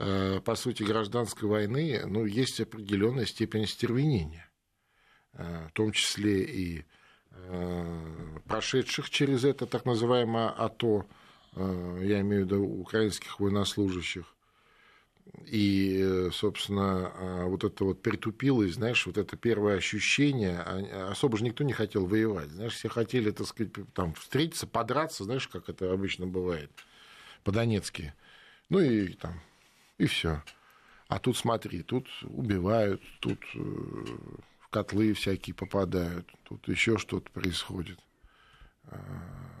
по 0.00 0.54
сути, 0.54 0.82
гражданской 0.82 1.48
войны, 1.48 2.02
ну, 2.06 2.24
есть 2.24 2.60
определенная 2.60 3.26
степень 3.26 3.66
стервенения. 3.66 4.50
Э, 5.34 5.68
в 5.68 5.72
том 5.72 5.92
числе 5.92 6.42
и 6.42 6.84
э, 7.30 8.38
прошедших 8.46 9.10
через 9.10 9.44
это 9.44 9.66
так 9.66 9.84
называемое 9.84 10.48
АТО, 10.48 11.06
э, 11.54 12.00
я 12.02 12.20
имею 12.20 12.42
в 12.42 12.46
виду 12.46 12.62
украинских 12.64 13.38
военнослужащих, 13.38 14.34
и, 15.46 16.28
собственно, 16.32 17.44
вот 17.46 17.62
это 17.62 17.84
вот 17.84 18.02
притупилось, 18.02 18.74
знаешь, 18.74 19.06
вот 19.06 19.16
это 19.16 19.36
первое 19.36 19.76
ощущение, 19.76 20.58
а, 20.58 21.10
особо 21.12 21.38
же 21.38 21.44
никто 21.44 21.62
не 21.62 21.72
хотел 21.72 22.04
воевать, 22.04 22.48
знаешь, 22.48 22.74
все 22.74 22.88
хотели, 22.88 23.30
так 23.30 23.46
сказать, 23.46 23.72
там 23.94 24.14
встретиться, 24.14 24.66
подраться, 24.66 25.22
знаешь, 25.22 25.46
как 25.46 25.68
это 25.68 25.92
обычно 25.92 26.26
бывает 26.26 26.72
по-донецки, 27.44 28.12
ну 28.70 28.80
и 28.80 29.12
там, 29.12 29.40
и 30.00 30.06
все. 30.06 30.42
А 31.08 31.18
тут 31.18 31.36
смотри, 31.36 31.82
тут 31.82 32.08
убивают, 32.22 33.02
тут 33.20 33.40
котлы 34.70 35.12
всякие 35.12 35.54
попадают, 35.54 36.26
тут 36.44 36.68
еще 36.68 36.98
что-то 36.98 37.30
происходит. 37.30 37.98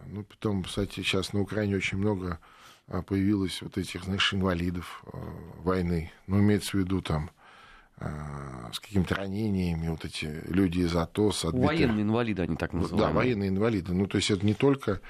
Ну, 0.06 0.24
потом, 0.24 0.64
кстати, 0.64 1.00
сейчас 1.00 1.32
на 1.32 1.40
Украине 1.40 1.76
очень 1.76 1.98
много 1.98 2.38
появилось 3.06 3.62
вот 3.62 3.78
этих, 3.78 4.04
знаешь, 4.04 4.32
инвалидов 4.34 5.04
войны. 5.58 6.10
Ну, 6.26 6.40
имеется 6.40 6.76
в 6.76 6.80
виду 6.80 7.02
там 7.02 7.30
с 8.72 8.80
какими-то 8.80 9.14
ранениями, 9.16 9.88
вот 9.88 10.04
эти 10.04 10.42
люди 10.46 10.80
из 10.80 10.96
АТО, 10.96 11.28
отбитых... 11.28 11.52
Военные 11.54 12.02
инвалиды 12.02 12.42
они 12.42 12.56
так 12.56 12.72
называют. 12.72 13.08
Да, 13.08 13.12
военные 13.12 13.50
инвалиды. 13.50 13.92
Ну, 13.92 14.06
то 14.06 14.16
есть 14.16 14.30
это 14.30 14.46
не 14.46 14.54
только 14.54 15.00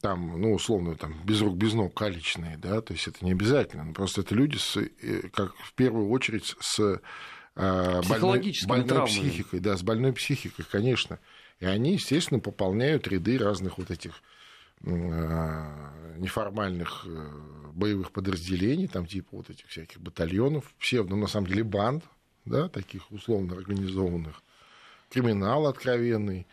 там, 0.00 0.40
ну, 0.40 0.52
условно, 0.52 0.94
там, 0.94 1.14
без 1.24 1.40
рук, 1.40 1.56
без 1.56 1.72
ног, 1.72 1.94
калечные, 1.94 2.58
да, 2.58 2.80
то 2.80 2.92
есть 2.92 3.08
это 3.08 3.24
не 3.24 3.32
обязательно, 3.32 3.92
просто 3.92 4.20
это 4.20 4.34
люди, 4.34 4.56
с, 4.56 4.76
э, 4.76 5.28
как 5.32 5.54
в 5.56 5.72
первую 5.74 6.10
очередь, 6.10 6.54
с 6.60 6.78
э, 6.80 6.98
больной, 8.08 8.54
больной 8.66 9.06
психикой, 9.06 9.60
да, 9.60 9.76
с 9.76 9.82
больной 9.82 10.12
психикой, 10.12 10.64
конечно. 10.70 11.18
И 11.60 11.66
они, 11.66 11.94
естественно, 11.94 12.40
пополняют 12.40 13.08
ряды 13.08 13.38
разных 13.38 13.78
вот 13.78 13.90
этих 13.90 14.22
э, 14.82 16.16
неформальных 16.18 17.06
боевых 17.72 18.12
подразделений, 18.12 18.86
там 18.86 19.06
типа 19.06 19.28
вот 19.32 19.50
этих 19.50 19.66
всяких 19.66 20.00
батальонов, 20.00 20.72
псевдо, 20.78 21.14
ну, 21.14 21.22
на 21.22 21.26
самом 21.26 21.46
деле, 21.46 21.64
банд, 21.64 22.04
да, 22.44 22.68
таких 22.68 23.10
условно 23.10 23.54
организованных, 23.54 24.42
криминал 25.08 25.66
откровенный, 25.66 26.46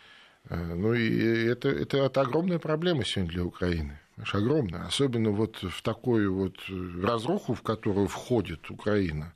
ну 0.50 0.94
и 0.94 1.46
это, 1.46 1.70
это, 1.70 1.98
это 1.98 2.22
огромная 2.22 2.60
проблема 2.60 3.04
сегодня 3.04 3.32
для 3.32 3.44
Украины. 3.44 4.00
Огромная. 4.34 4.86
Особенно 4.86 5.32
вот 5.32 5.62
в 5.62 5.82
такую 5.82 6.34
вот 6.34 6.58
разруху, 7.04 7.54
в 7.54 7.62
которую 7.62 8.08
входит 8.08 8.72
Украина. 8.72 9.34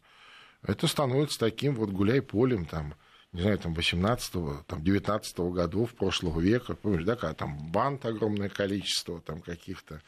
Это 0.63 0.87
становится 0.87 1.39
таким 1.39 1.75
вот 1.75 1.89
гуляй-полем, 1.89 2.65
там, 2.65 2.95
не 3.31 3.41
знаю, 3.41 3.59
там, 3.59 3.73
18-го, 3.73 4.63
там, 4.67 4.81
19-го 4.81 5.51
годов 5.51 5.93
прошлого 5.93 6.39
века. 6.39 6.75
Помнишь, 6.75 7.03
да, 7.03 7.15
когда 7.15 7.33
там 7.33 7.71
банд 7.71 8.05
огромное 8.05 8.49
количество, 8.49 9.21
там, 9.21 9.41
каких-то 9.41 10.01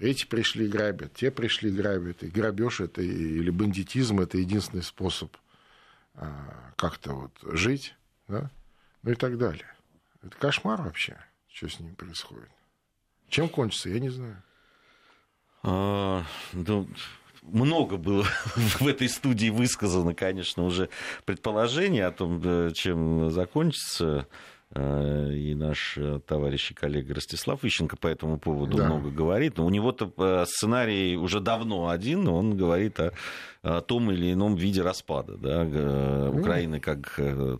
эти 0.00 0.26
пришли 0.26 0.68
грабят, 0.68 1.14
те 1.14 1.30
пришли 1.30 1.70
грабят, 1.70 2.22
и 2.22 2.28
грабеж 2.28 2.80
это 2.80 3.02
или 3.02 3.50
бандитизм 3.50 4.20
это 4.20 4.38
единственный 4.38 4.82
способ 4.82 5.36
а, 6.14 6.72
как-то 6.76 7.14
вот 7.14 7.32
жить, 7.42 7.94
да, 8.28 8.50
ну 9.02 9.12
и 9.12 9.14
так 9.14 9.36
далее. 9.38 9.66
Это 10.22 10.36
кошмар 10.36 10.82
вообще, 10.82 11.18
что 11.48 11.68
с 11.68 11.80
ним 11.80 11.94
происходит. 11.94 12.50
Чем 13.28 13.48
кончится, 13.48 13.88
я 13.88 14.00
не 14.00 14.10
знаю. 14.10 14.42
А, 15.62 16.24
ну, 16.52 16.88
много 17.42 17.96
было 17.96 18.22
в 18.56 18.86
этой 18.86 19.08
студии 19.08 19.50
высказано, 19.50 20.14
конечно, 20.14 20.64
уже 20.64 20.88
предположений 21.24 22.04
о 22.04 22.12
том, 22.12 22.72
чем 22.74 23.30
закончится 23.30 24.26
и 24.76 25.54
наш 25.56 25.98
э, 25.98 26.20
товарищ 26.24 26.70
и 26.70 26.74
коллега 26.74 27.14
Ростислав 27.14 27.64
Ищенко 27.64 27.96
по 27.96 28.06
этому 28.06 28.38
поводу 28.38 28.76
да. 28.76 28.86
много 28.86 29.10
говорит. 29.10 29.58
Но 29.58 29.66
у 29.66 29.70
него-то 29.70 30.12
э, 30.16 30.44
сценарий 30.46 31.16
уже 31.16 31.40
давно 31.40 31.88
один, 31.88 32.28
он 32.28 32.56
говорит 32.56 33.00
о, 33.00 33.12
о 33.62 33.80
том 33.80 34.12
или 34.12 34.32
ином 34.32 34.54
виде 34.54 34.82
распада 34.82 35.36
да, 35.36 36.30
Украины 36.30 36.78
как 36.78 37.18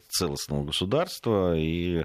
целостного 0.08 0.64
государства. 0.64 1.56
И 1.56 2.04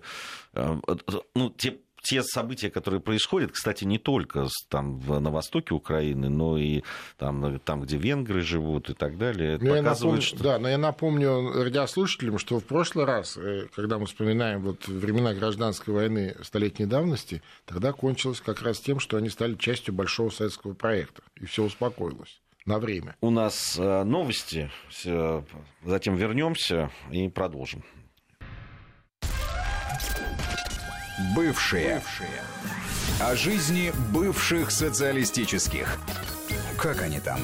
ну, 1.35 1.49
те 1.51 1.77
те 2.05 2.21
события, 2.21 2.69
которые 2.69 3.01
происходят, 3.01 3.51
кстати, 3.51 3.83
не 3.83 3.97
только 3.97 4.47
там, 4.69 5.01
на 5.07 5.31
востоке 5.31 5.73
Украины, 5.73 6.29
но 6.29 6.57
и 6.57 6.83
там, 7.17 7.59
там 7.59 7.81
где 7.81 7.97
венгры 7.97 8.41
живут 8.41 8.91
и 8.91 8.93
так 8.93 9.17
далее, 9.17 9.57
но 9.59 9.75
показывает, 9.75 9.99
напомню, 9.99 10.21
что... 10.21 10.43
Да, 10.43 10.59
но 10.59 10.69
я 10.69 10.77
напомню 10.77 11.63
радиослушателям, 11.63 12.37
что 12.37 12.59
в 12.59 12.63
прошлый 12.63 13.05
раз, 13.05 13.37
э, 13.37 13.67
когда 13.75 13.97
мы 13.97 14.05
вспоминаем 14.05 14.61
вот 14.61 14.87
времена 14.87 15.33
гражданской 15.33 15.93
войны 15.93 16.35
столетней 16.43 16.85
давности, 16.85 17.41
тогда 17.65 17.91
кончилось 17.91 18.39
как 18.39 18.61
раз 18.61 18.79
тем, 18.79 18.99
что 18.99 19.17
они 19.17 19.29
стали 19.29 19.55
частью 19.55 19.95
большого 19.95 20.29
советского 20.29 20.75
проекта, 20.75 21.23
и 21.41 21.45
все 21.45 21.63
успокоилось 21.63 22.39
на 22.65 22.77
время. 22.77 23.15
У 23.21 23.31
нас 23.31 23.77
э, 23.79 24.03
новости, 24.03 24.69
затем 25.83 26.15
вернемся 26.15 26.91
и 27.11 27.27
продолжим. 27.29 27.83
Бывшие. 31.33 31.95
Бывшие. 31.95 32.41
О 33.21 33.35
жизни 33.35 33.93
бывших 34.11 34.69
социалистических. 34.69 35.97
Как 36.77 37.01
они 37.01 37.21
там? 37.21 37.39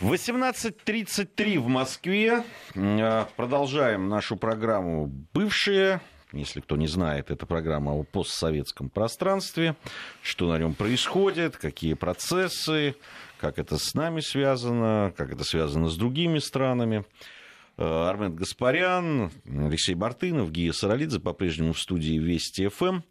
18.33 0.00 1.58
в 1.58 1.66
Москве. 1.66 2.44
А, 2.74 3.28
продолжаем 3.36 4.08
нашу 4.08 4.36
программу 4.36 5.08
«Бывшие». 5.34 6.00
Если 6.32 6.60
кто 6.60 6.76
не 6.76 6.86
знает, 6.86 7.30
это 7.30 7.44
программа 7.46 7.92
о 7.92 8.04
постсоветском 8.04 8.88
пространстве, 8.88 9.76
что 10.22 10.50
на 10.50 10.58
нем 10.58 10.74
происходит, 10.74 11.56
какие 11.56 11.94
процессы, 11.94 12.96
как 13.38 13.58
это 13.58 13.76
с 13.76 13.94
нами 13.94 14.20
связано, 14.20 15.12
как 15.16 15.32
это 15.32 15.44
связано 15.44 15.88
с 15.88 15.96
другими 15.96 16.38
странами. 16.38 17.04
Э, 17.78 18.08
Армен 18.08 18.34
Гаспарян, 18.34 19.30
Алексей 19.46 19.94
Бартынов, 19.94 20.50
Гия 20.50 20.72
Саралидзе 20.72 21.20
по-прежнему 21.20 21.72
в 21.72 21.78
студии 21.78 22.18
Вести 22.18 22.66
ФМ. 22.66 23.02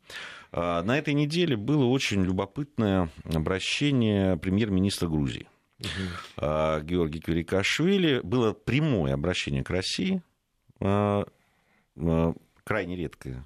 Э, 0.52 0.82
на 0.82 0.98
этой 0.98 1.14
неделе 1.14 1.56
было 1.56 1.86
очень 1.86 2.24
любопытное 2.24 3.10
обращение 3.34 4.36
премьер-министра 4.36 5.08
Грузии. 5.08 5.48
Угу. 5.80 6.84
Георгий 6.84 7.20
Кверикашвили. 7.20 8.20
Было 8.24 8.54
прямое 8.54 9.14
обращение 9.14 9.64
к 9.64 9.70
России, 9.70 10.24
крайне 10.80 12.96
редкое. 12.96 13.46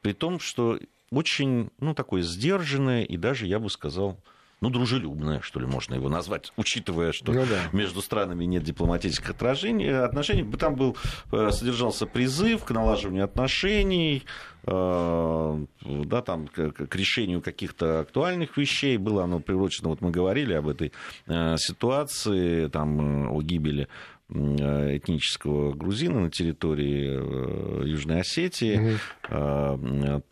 При 0.00 0.14
том, 0.14 0.40
что 0.40 0.80
очень, 1.10 1.70
ну, 1.78 1.92
такое 1.92 2.22
сдержанное 2.22 3.04
и 3.04 3.18
даже, 3.18 3.46
я 3.46 3.58
бы 3.58 3.68
сказал, 3.68 4.18
ну, 4.60 4.70
дружелюбное, 4.70 5.40
что 5.42 5.60
ли, 5.60 5.66
можно 5.66 5.94
его 5.94 6.08
назвать, 6.08 6.52
учитывая, 6.56 7.12
что 7.12 7.32
ну, 7.32 7.44
да. 7.46 7.68
между 7.72 8.00
странами 8.00 8.44
нет 8.44 8.62
дипломатических 8.62 9.30
отражений, 9.30 9.88
отношений. 9.90 10.50
Там 10.56 10.76
был, 10.76 10.96
э, 11.32 11.50
содержался 11.50 12.06
призыв 12.06 12.64
к 12.64 12.70
налаживанию 12.70 13.24
отношений, 13.24 14.24
э, 14.64 15.66
да, 15.84 16.22
там, 16.22 16.48
к, 16.48 16.70
к 16.72 16.96
решению 16.96 17.42
каких-то 17.42 18.00
актуальных 18.00 18.56
вещей. 18.56 18.96
Было 18.96 19.24
оно 19.24 19.40
приурочено, 19.40 19.90
вот 19.90 20.00
мы 20.00 20.10
говорили 20.10 20.54
об 20.54 20.68
этой 20.68 20.92
э, 21.26 21.56
ситуации, 21.58 22.68
там, 22.68 23.30
о 23.30 23.42
гибели 23.42 23.88
Э, 23.88 24.15
этнического 24.28 25.72
грузина 25.72 26.20
на 26.20 26.30
территории 26.30 27.82
э, 27.82 27.86
Южной 27.86 28.22
Осетии, 28.22 28.76
угу. 28.76 30.22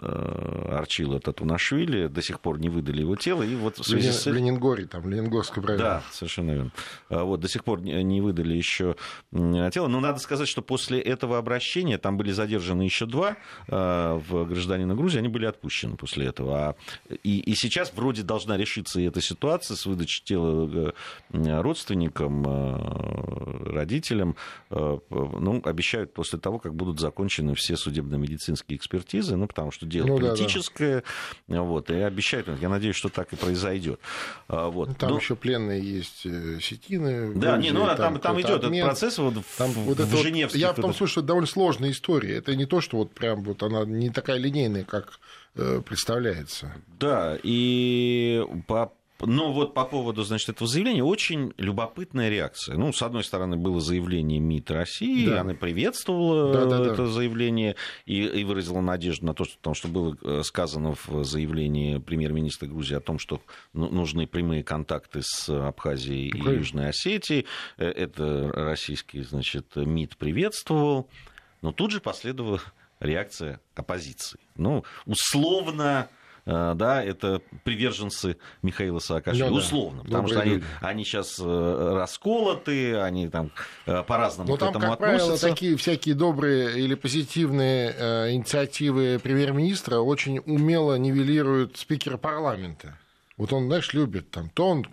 Арчила 0.75 1.21
Татунашвили, 1.21 2.09
до 2.09 2.21
сих 2.21 2.41
пор 2.41 2.59
не 2.59 2.69
выдали 2.69 3.03
его 3.03 3.15
тело. 3.17 3.43
И 3.43 3.55
вот 3.55 3.79
в 3.79 3.85
связи 3.85 4.11
с... 4.11 4.27
В 4.27 4.33
Ленингоре, 4.33 4.87
там, 4.87 5.09
Ленингорская 5.09 5.63
правильно. 5.63 5.85
Да, 5.85 6.03
совершенно 6.11 6.51
верно. 6.53 6.73
Вот, 7.09 7.41
до 7.41 7.49
сих 7.49 7.63
пор 7.63 7.81
не 7.83 8.21
выдали 8.21 8.55
еще 8.55 8.97
тело. 9.33 9.87
Но 9.87 10.01
надо 10.01 10.19
сказать, 10.19 10.49
что 10.49 10.63
после 10.63 11.01
этого 11.01 11.39
обращения, 11.39 11.99
там 11.99 12.17
были 12.17 12.33
задержаны 12.33 12.83
еще 12.83 13.07
два 13.07 13.37
в 13.69 14.45
гражданина 14.47 14.95
Грузии, 14.95 15.19
они 15.19 15.29
были 15.29 15.47
отпущены 15.47 15.97
после 15.97 16.27
этого. 16.27 16.55
А, 16.55 16.75
и, 17.23 17.39
и 17.41 17.55
сейчас 17.55 17.93
вроде 17.95 18.23
должна 18.23 18.57
решиться 18.57 19.01
и 19.01 19.05
эта 19.05 19.21
ситуация 19.21 19.77
с 19.77 19.87
выдачей 19.87 20.25
тела 20.25 20.93
родственникам 21.31 22.43
родителям, 23.85 24.37
э, 24.71 24.99
ну, 25.11 25.63
обещают 25.65 26.13
после 26.13 26.39
того, 26.39 26.59
как 26.59 26.75
будут 26.75 26.99
закончены 27.01 27.55
все 27.55 27.77
судебно-медицинские 27.77 28.77
экспертизы, 28.77 29.37
ну, 29.37 29.47
потому 29.47 29.71
что 29.71 29.87
дело 29.87 30.07
ну, 30.07 30.19
политическое, 30.19 31.03
да, 31.47 31.57
да. 31.57 31.63
вот, 31.63 31.91
и 31.91 31.95
обещают, 31.95 32.49
я 32.61 32.69
надеюсь, 32.69 32.97
что 32.97 33.09
так 33.09 33.33
и 33.33 33.37
произойдет. 33.37 34.01
А, 34.49 34.69
вот. 34.69 34.89
Ну, 34.89 34.95
там 34.95 35.11
Но... 35.11 35.19
еще 35.19 35.37
пленные 35.37 35.83
есть 35.83 36.25
э, 36.25 36.59
сетины. 36.61 37.35
Да, 37.35 37.55
Грузии, 37.55 37.69
не, 37.69 37.73
ну, 37.73 37.85
а 37.85 37.95
там, 37.95 38.15
там, 38.15 38.21
там 38.21 38.41
идет 38.41 38.65
этот 38.65 38.81
процесс 38.81 39.19
вот 39.19 39.35
там, 39.59 39.71
в, 39.71 39.77
вот 39.85 40.01
в 40.01 40.23
Женевских. 40.23 40.61
Вот, 40.61 40.61
я 40.61 40.73
в 40.73 40.77
том 40.77 40.95
смысле, 40.95 41.07
что 41.07 41.21
это 41.21 41.29
довольно 41.29 41.47
сложная 41.47 41.91
история. 41.91 42.37
Это 42.37 42.57
не 42.57 42.67
то, 42.67 42.81
что 42.81 42.99
вот 42.99 43.13
прям 43.13 43.43
вот 43.43 43.63
она 43.63 43.85
не 43.85 44.11
такая 44.11 44.39
линейная, 44.39 44.85
как 44.85 45.21
э, 45.57 45.83
представляется. 45.85 46.75
Да, 46.99 47.39
и 47.43 48.43
по 48.67 48.93
но 49.21 49.53
вот 49.53 49.75
по 49.75 49.85
поводу, 49.85 50.25
значит, 50.25 50.49
этого 50.51 50.69
заявления 50.69 51.05
очень 51.05 51.53
любопытная 51.57 52.29
реакция. 52.29 52.77
Ну, 52.77 52.93
с 52.93 53.01
одной 53.01 53.23
стороны, 53.23 53.57
было 53.57 53.81
заявление 53.81 54.41
МИД 54.41 54.71
России, 54.73 55.27
да. 55.27 55.43
она 55.43 55.55
приветствовала 55.55 56.53
да, 56.53 56.65
да, 56.67 56.83
это 56.83 56.97
да. 56.97 57.07
заявление 57.07 57.77
и, 58.07 58.23
и 58.25 58.45
выразила 58.45 58.81
надежду 58.81 59.27
на 59.27 59.35
то, 59.35 59.45
что, 59.45 59.57
потому 59.57 59.75
что 59.75 59.89
было 59.89 60.17
э, 60.21 60.43
сказано 60.43 60.95
в 60.95 61.25
заявлении 61.25 61.99
премьер-министра 61.99 62.67
Грузии 62.67 62.97
о 62.97 63.01
том, 63.01 63.19
что 63.19 63.41
ну, 63.73 63.89
нужны 63.89 64.27
прямые 64.27 64.65
контакты 64.65 65.21
с 65.23 65.49
Абхазией 65.49 66.33
okay. 66.33 66.55
и 66.55 66.59
Южной 66.59 66.89
Осетией. 66.89 67.47
Э, 67.79 67.89
это 67.89 68.51
российский, 68.53 69.23
значит, 69.23 69.77
МИД 69.77 70.17
приветствовал. 70.17 71.09
Но 71.63 71.73
тут 71.73 71.93
же 71.93 72.01
последовала 72.01 72.61
реакция 73.01 73.61
оппозиции. 73.75 74.41
Ну, 74.57 74.85
условно 75.07 76.09
да, 76.47 77.03
это 77.03 77.41
приверженцы 77.63 78.37
Михаила 78.63 78.99
Саакашвили, 78.99 79.49
ну, 79.49 79.57
условно, 79.57 80.03
да. 80.03 80.05
потому 80.05 80.29
Добрые 80.29 80.43
что 80.43 80.53
они, 80.53 80.65
они 80.81 81.05
сейчас 81.05 81.39
расколоты, 81.41 82.97
они 82.99 83.29
там 83.29 83.51
по-разному 83.85 84.51
Но 84.51 84.57
к 84.57 84.61
там, 84.61 84.71
этому 84.71 84.85
как 84.85 84.93
относятся. 84.95 85.27
правило, 85.27 85.39
такие 85.39 85.77
всякие 85.77 86.15
добрые 86.15 86.79
или 86.79 86.95
позитивные 86.95 87.95
э, 87.97 88.33
инициативы 88.33 89.19
премьер-министра 89.23 89.99
очень 89.99 90.39
умело 90.41 90.97
нивелируют 90.97 91.77
спикера 91.79 92.17
парламента. 92.17 92.99
Вот 93.37 93.53
он, 93.53 93.67
знаешь, 93.67 93.93
любит 93.95 94.31
там, 94.31 94.51
то 94.51 94.69
он 94.69 94.87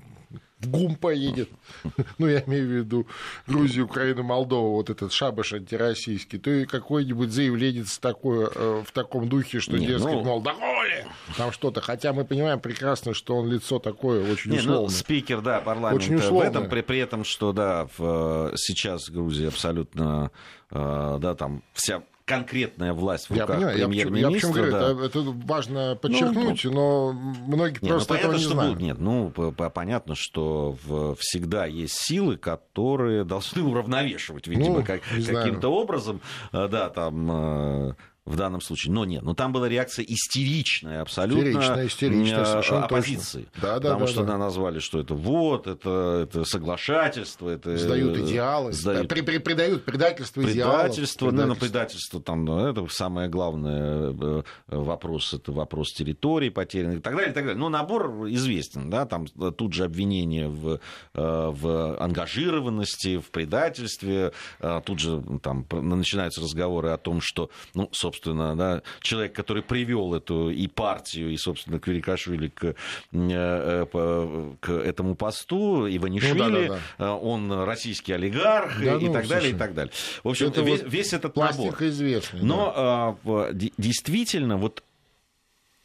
в 0.62 0.70
ГУМ 0.70 0.96
поедет. 0.96 1.50
Ну, 2.18 2.28
я 2.28 2.42
имею 2.42 2.68
в 2.68 2.72
виду 2.72 3.08
Грузию, 3.48 3.86
Украину, 3.86 4.24
Молдову, 4.24 4.74
вот 4.74 4.90
этот 4.90 5.12
шабаш 5.12 5.54
антироссийский, 5.54 6.40
то 6.40 6.52
и 6.52 6.66
какой-нибудь 6.66 7.32
заявленец 7.32 7.98
такое, 7.98 8.50
э, 8.54 8.84
в 8.86 8.92
таком 8.92 9.28
духе, 9.28 9.60
что, 9.60 9.78
Не, 9.78 9.88
дескать, 9.88 10.14
ну... 10.14 10.24
мол, 10.24 10.42
доволен, 10.42 11.08
там 11.38 11.52
что-то. 11.52 11.82
Хотя 11.82 12.14
мы 12.14 12.26
понимаем 12.26 12.60
прекрасно, 12.60 13.14
что 13.14 13.38
он 13.38 13.50
лицо 13.50 13.80
такое 13.80 14.32
очень 14.32 14.52
Не, 14.52 14.58
ну, 14.58 14.62
условное. 14.62 14.84
Ну, 14.84 14.90
спикер, 14.90 15.42
да, 15.42 15.62
парламента 15.62 16.04
очень 16.04 16.16
условное. 16.16 16.52
в 16.52 16.52
этом, 16.52 16.70
при, 16.70 16.82
при 16.82 17.00
этом, 17.00 17.24
что, 17.24 17.54
да, 17.54 17.88
в, 17.98 18.52
сейчас 18.56 19.10
Грузия 19.10 19.48
абсолютно, 19.48 20.32
э, 20.70 21.18
да, 21.20 21.36
там 21.36 21.64
вся 21.74 22.04
конкретная 22.32 22.94
власть 22.94 23.30
в 23.30 23.34
руках 23.34 23.74
премьер-министра. 23.74 24.66
Я, 24.66 24.72
да. 24.72 24.92
это, 24.92 25.06
это 25.06 25.20
важно 25.22 25.98
подчеркнуть, 26.02 26.64
ну, 26.66 26.72
но 26.72 27.14
многие 27.48 27.74
нет, 27.74 27.82
ну, 27.82 27.90
просто 27.90 28.14
ну, 28.14 28.20
понятно, 28.20 28.36
этого 28.36 28.48
не 28.48 28.54
знают. 28.54 28.80
Нет, 28.80 28.98
ну, 29.00 29.32
понятно, 29.74 30.16
что 30.16 30.78
в, 30.84 31.16
всегда 31.16 31.66
есть 31.66 31.96
силы, 31.96 32.38
которые 32.38 33.26
должны 33.26 33.64
уравновешивать, 33.64 34.48
видимо, 34.48 34.80
ну, 34.80 34.84
как, 34.84 35.02
каким-то 35.02 35.70
образом, 35.70 36.22
э, 36.54 36.68
да, 36.70 36.90
там 36.90 37.30
э, 37.32 37.94
в 38.26 38.36
данном 38.36 38.62
случае. 38.62 38.94
Но 38.94 39.04
нет, 39.04 39.24
но 39.24 39.34
там 39.34 39.52
была 39.52 39.68
реакция 39.68 40.06
истеричная 40.08 41.02
абсолютно 41.02 41.50
истеричная, 41.50 41.88
истеричная, 41.88 42.46
совершенно 42.46 42.86
оппозиции. 42.86 43.48
Да, 43.60 43.80
да, 43.80 43.92
потому 43.92 44.06
да, 44.06 44.08
что 44.08 44.24
да. 44.24 44.38
назвали, 44.38 44.80
что 44.80 45.00
это 45.00 45.16
вот, 45.16 45.68
это, 45.68 46.28
это 46.30 46.46
соглашательство, 46.46 47.50
это... 47.50 47.76
Сдают 47.78 48.18
идеалы, 48.18 48.74
сдают... 48.74 49.08
При, 49.08 49.22
при, 49.22 49.40
предают 49.40 49.86
предательство 49.86 50.44
идеалов. 50.44 50.82
Предательство, 50.82 51.32
ну, 51.32 51.56
предательство, 51.56 52.22
там, 52.22 52.46
ну, 52.46 52.68
это 52.68 52.88
самое 52.90 53.28
главное 53.28 54.14
э, 54.14 54.44
вопрос, 54.68 55.34
это 55.34 55.52
вопрос 55.52 55.92
территории 55.94 56.50
потерянных 56.50 57.00
и 57.00 57.02
так 57.02 57.16
далее, 57.16 57.32
и 57.32 57.34
так 57.34 57.44
далее. 57.44 57.60
Но 57.60 57.70
набор 57.70 58.28
известен, 58.28 58.92
да, 58.92 59.06
там 59.06 59.26
тут 59.26 59.74
же 59.74 59.84
обвинения 59.84 60.48
в, 60.48 60.76
э, 60.76 60.80
в 61.14 61.98
ангажированности, 62.00 63.18
в 63.18 63.32
предательстве, 63.32 64.32
э, 64.60 64.82
тут 64.86 65.00
же 65.00 65.24
там 65.42 65.66
начинаются 65.72 66.42
разговоры 66.42 66.90
о 66.90 66.98
том, 66.98 67.20
что, 67.20 67.50
ну, 67.74 67.90
собственно, 67.92 68.11
собственно, 68.12 68.56
да, 68.58 68.82
человек, 69.00 69.34
который 69.34 69.64
привел 69.64 70.14
эту 70.14 70.50
и 70.50 70.68
партию, 70.68 71.32
и, 71.32 71.38
собственно, 71.38 71.80
Кверикашвили 71.80 72.50
к, 72.50 72.66
э, 72.66 72.76
э, 73.14 74.54
к 74.60 74.70
этому 74.70 75.16
посту, 75.16 75.88
Иванишвили, 75.88 76.34
ну, 76.34 76.50
да, 76.50 76.68
да, 76.68 76.80
да. 76.98 77.06
Э, 77.06 77.10
он 77.12 77.52
российский 77.64 78.12
олигарх 78.12 78.80
да, 78.82 78.96
и, 78.98 79.06
ну, 79.06 79.14
так 79.14 79.28
далее, 79.28 79.52
и 79.52 79.56
так 79.56 79.74
далее. 79.74 79.94
В 80.24 80.30
общем, 80.30 80.48
это 80.48 80.62
весь, 80.62 80.82
вот 80.82 80.92
весь 80.92 81.14
этот 81.14 81.36
набор. 81.38 81.76
известный. 81.80 82.42
Но 82.42 83.18
да. 83.24 83.48
действительно, 83.54 84.58
вот 84.58 84.84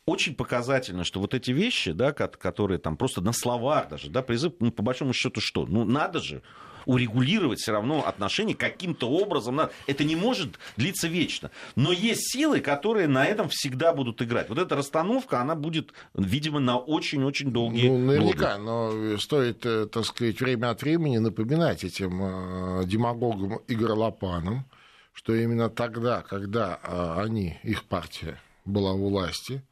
очень 0.04 0.34
показательно, 0.34 1.04
что 1.04 1.20
вот 1.20 1.34
эти 1.34 1.52
вещи, 1.52 1.92
да, 1.92 2.12
которые 2.12 2.78
там 2.78 2.96
просто 2.96 3.20
на 3.20 3.32
словах 3.32 3.88
даже, 3.88 4.10
да, 4.10 4.22
призыв, 4.22 4.54
ну, 4.58 4.72
по 4.72 4.82
большому 4.82 5.12
счету, 5.12 5.40
что? 5.40 5.66
Ну, 5.66 5.84
надо 5.84 6.20
же 6.20 6.42
урегулировать 6.86 7.58
все 7.58 7.72
равно 7.72 8.06
отношения 8.06 8.54
каким-то 8.54 9.10
образом. 9.10 9.60
Это 9.86 10.04
не 10.04 10.16
может 10.16 10.58
длиться 10.76 11.08
вечно. 11.08 11.50
Но 11.74 11.92
есть 11.92 12.32
силы, 12.32 12.60
которые 12.60 13.08
на 13.08 13.26
этом 13.26 13.48
всегда 13.50 13.92
будут 13.92 14.22
играть. 14.22 14.48
Вот 14.48 14.58
эта 14.58 14.74
расстановка, 14.76 15.40
она 15.40 15.54
будет, 15.54 15.92
видимо, 16.14 16.60
на 16.60 16.78
очень-очень 16.78 17.50
долгие 17.50 17.88
Ну, 17.88 17.98
наверняка, 17.98 18.56
годы. 18.56 18.64
но 18.64 19.18
стоит, 19.18 19.66
э, 19.66 19.86
так 19.86 20.04
сказать, 20.06 20.40
время 20.40 20.70
от 20.70 20.80
времени 20.80 21.18
напоминать 21.18 21.84
этим 21.84 22.22
э, 22.22 22.84
демагогам 22.86 23.58
и 23.66 23.74
горлопанам, 23.74 24.64
что 25.12 25.34
именно 25.34 25.68
тогда, 25.68 26.22
когда 26.22 26.78
э, 26.82 27.22
они, 27.22 27.58
их 27.62 27.84
партия 27.84 28.40
была 28.64 28.92
у 28.92 29.10
власти, 29.10 29.62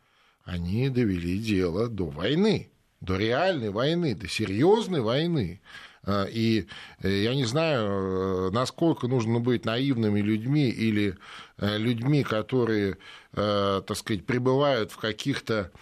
они 0.45 0.89
довели 0.91 1.39
дело 1.39 1.89
до 1.89 2.07
войны, 2.07 2.71
до 3.01 3.17
реальной 3.17 3.71
войны, 3.71 4.15
до 4.15 4.29
серьезной 4.29 5.01
войны. 5.01 5.61
А, 6.07 6.25
и 6.25 6.67
э, 7.03 7.09
я 7.09 7.35
не 7.35 7.45
знаю, 7.45 8.49
э, 8.49 8.51
насколько 8.53 9.09
нужно 9.09 9.41
быть 9.41 9.65
наивными 9.65 10.21
людьми 10.21 10.69
или 10.69 11.17
э, 11.59 11.79
людьми, 11.79 12.23
которые, 12.23 12.99
так 13.33 13.97
сказать, 13.97 14.27
пребывают 14.27 14.93
в 14.93 14.97
каких-то 14.97 15.73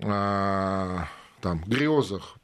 а, 0.00 1.08
там 1.40 1.64
грезах 1.66 2.36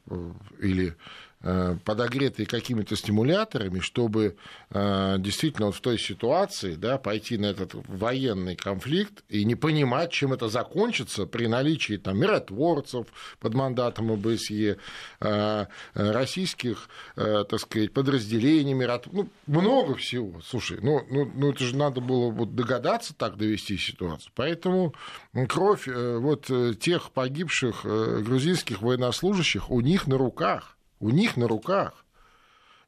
или 0.59 0.95
подогретые 1.39 2.47
какими-то 2.47 2.95
стимуляторами, 2.95 3.79
чтобы 3.79 4.37
э, 4.71 5.15
действительно 5.19 5.67
вот 5.67 5.75
в 5.75 5.81
той 5.81 5.99
ситуации 5.99 6.73
да, 6.73 6.97
пойти 6.97 7.37
на 7.37 7.45
этот 7.45 7.75
военный 7.87 8.55
конфликт 8.55 9.23
и 9.29 9.45
не 9.45 9.53
понимать, 9.53 10.11
чем 10.11 10.33
это 10.33 10.47
закончится 10.47 11.27
при 11.27 11.45
наличии 11.45 11.97
там, 11.97 12.17
миротворцев 12.17 13.05
под 13.39 13.53
мандатом 13.53 14.11
ОБСЕ, 14.11 14.77
э, 15.21 15.65
российских 15.93 16.89
так 17.15 17.59
сказать, 17.59 17.93
подразделений, 17.93 18.73
миротворцев, 18.73 19.13
ну, 19.13 19.29
много 19.61 19.95
всего. 19.95 20.41
Слушай, 20.41 20.79
ну, 20.81 21.05
ну, 21.09 21.31
ну 21.35 21.51
это 21.51 21.63
же 21.63 21.75
надо 21.75 22.01
было 22.01 22.31
вот 22.31 22.55
догадаться 22.55 23.13
так 23.13 23.37
довести 23.37 23.77
ситуацию. 23.77 24.31
Поэтому 24.35 24.93
кровь 25.47 25.87
вот 25.87 26.49
тех 26.79 27.11
погибших 27.11 27.83
грузинских 27.83 28.81
военнослужащих 28.81 29.69
у 29.69 29.81
них 29.81 30.07
на 30.07 30.17
руках 30.17 30.76
у 30.99 31.09
них 31.09 31.37
на 31.37 31.47
руках. 31.47 32.05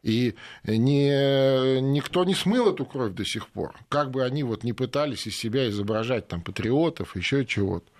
И 0.01 0.35
не, 0.63 1.81
никто 1.81 2.23
не 2.23 2.33
смыл 2.33 2.71
эту 2.71 2.85
кровь 2.85 3.13
до 3.13 3.25
сих 3.25 3.49
пор. 3.49 3.75
Как 3.89 4.11
бы 4.11 4.23
они 4.23 4.43
вот 4.43 4.63
не 4.63 4.71
пытались 4.71 5.27
из 5.27 5.35
себя 5.35 5.69
изображать 5.69 6.27
там 6.27 6.41
патриотов, 6.41 7.15
еще 7.17 7.45
чего-то. 7.45 7.91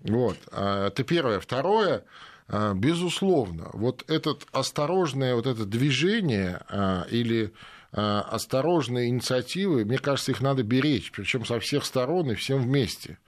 Вот. 0.00 0.36
А, 0.50 0.88
это 0.88 1.04
первое. 1.04 1.38
Второе, 1.38 2.04
а, 2.48 2.74
безусловно, 2.74 3.70
вот 3.72 4.04
это 4.08 4.36
осторожное 4.50 5.36
вот 5.36 5.46
это 5.46 5.64
движение 5.64 6.60
а, 6.68 7.06
или 7.10 7.52
осторожные 7.92 9.08
инициативы, 9.08 9.84
мне 9.84 9.98
кажется, 9.98 10.30
их 10.30 10.40
надо 10.40 10.62
беречь, 10.62 11.10
причем 11.10 11.44
со 11.44 11.58
всех 11.58 11.84
сторон 11.84 12.30
и 12.30 12.36
всем 12.36 12.62
вместе. 12.62 13.18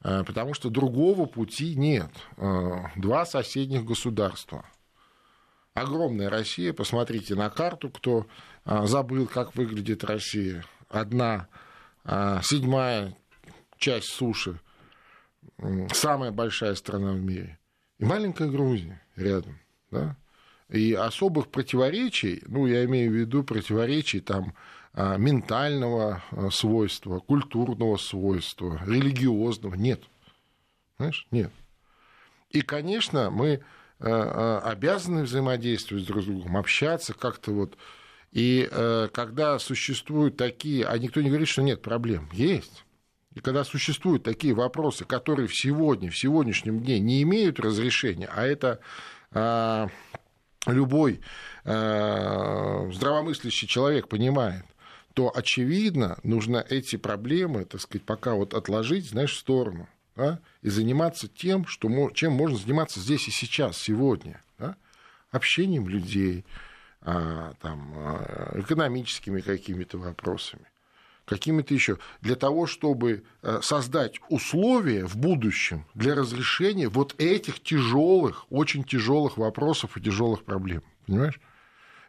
Потому 0.00 0.54
что 0.54 0.70
другого 0.70 1.26
пути 1.26 1.74
нет. 1.74 2.08
Два 2.94 3.26
соседних 3.26 3.84
государства– 3.84 4.64
огромная 5.74 6.30
Россия. 6.30 6.72
Посмотрите 6.72 7.34
на 7.34 7.50
карту, 7.50 7.90
кто 7.90 8.26
а, 8.64 8.86
забыл, 8.86 9.26
как 9.26 9.54
выглядит 9.54 10.04
Россия. 10.04 10.64
Одна 10.88 11.48
а, 12.04 12.40
седьмая 12.42 13.16
часть 13.78 14.08
суши, 14.08 14.60
самая 15.92 16.30
большая 16.30 16.74
страна 16.74 17.12
в 17.12 17.20
мире. 17.20 17.58
И 17.98 18.04
маленькая 18.04 18.48
Грузия 18.48 19.02
рядом. 19.16 19.58
Да? 19.90 20.16
И 20.68 20.92
особых 20.92 21.48
противоречий, 21.50 22.42
ну, 22.46 22.66
я 22.66 22.84
имею 22.84 23.10
в 23.10 23.14
виду 23.14 23.42
противоречий 23.42 24.20
там 24.20 24.54
а, 24.92 25.16
ментального 25.16 26.22
свойства, 26.50 27.20
культурного 27.20 27.96
свойства, 27.96 28.80
религиозного, 28.86 29.74
нет. 29.74 30.02
Знаешь, 30.98 31.26
нет. 31.30 31.52
И, 32.50 32.62
конечно, 32.62 33.30
мы 33.30 33.62
обязаны 34.00 35.24
взаимодействовать 35.24 36.06
друг 36.06 36.22
с 36.22 36.26
другом, 36.26 36.56
общаться 36.56 37.12
как-то 37.12 37.52
вот. 37.52 37.76
И 38.32 38.68
э, 38.70 39.08
когда 39.12 39.58
существуют 39.58 40.36
такие, 40.36 40.86
а 40.86 40.96
никто 40.98 41.20
не 41.20 41.28
говорит, 41.28 41.48
что 41.48 41.62
нет 41.62 41.82
проблем, 41.82 42.28
есть. 42.32 42.84
И 43.34 43.40
когда 43.40 43.64
существуют 43.64 44.22
такие 44.22 44.54
вопросы, 44.54 45.04
которые 45.04 45.48
в 45.48 45.56
сегодня, 45.56 46.10
в 46.10 46.16
сегодняшнем 46.16 46.80
дне 46.80 46.98
не 46.98 47.22
имеют 47.22 47.60
разрешения, 47.60 48.28
а 48.32 48.44
это 48.44 48.80
любой 50.66 51.20
здравомыслящий 51.62 53.68
человек 53.68 54.08
понимает, 54.08 54.64
то, 55.14 55.30
очевидно, 55.32 56.18
нужно 56.24 56.66
эти 56.68 56.96
проблемы, 56.96 57.66
так 57.66 57.80
сказать, 57.80 58.04
пока 58.04 58.34
вот 58.34 58.54
отложить, 58.54 59.08
знаешь, 59.08 59.34
в 59.34 59.38
сторону– 59.38 59.88
да, 60.16 60.40
и 60.62 60.68
заниматься 60.68 61.28
тем, 61.28 61.66
что, 61.66 62.10
чем 62.10 62.32
можно 62.32 62.56
заниматься 62.56 63.00
здесь 63.00 63.28
и 63.28 63.30
сейчас, 63.30 63.78
сегодня. 63.78 64.42
Да, 64.58 64.76
общением 65.30 65.88
людей, 65.88 66.44
а, 67.02 67.54
там, 67.60 67.92
а, 67.96 68.60
экономическими 68.60 69.40
какими-то 69.40 69.98
вопросами, 69.98 70.64
какими-то 71.24 71.72
еще, 71.72 71.98
для 72.20 72.34
того, 72.34 72.66
чтобы 72.66 73.24
э, 73.42 73.60
создать 73.62 74.20
условия 74.28 75.06
в 75.06 75.16
будущем 75.16 75.86
для 75.94 76.16
разрешения 76.16 76.88
вот 76.88 77.14
этих 77.18 77.62
тяжелых, 77.62 78.46
очень 78.50 78.82
тяжелых 78.82 79.36
вопросов 79.36 79.96
и 79.96 80.00
тяжелых 80.00 80.44
проблем. 80.44 80.82
Понимаешь? 81.06 81.40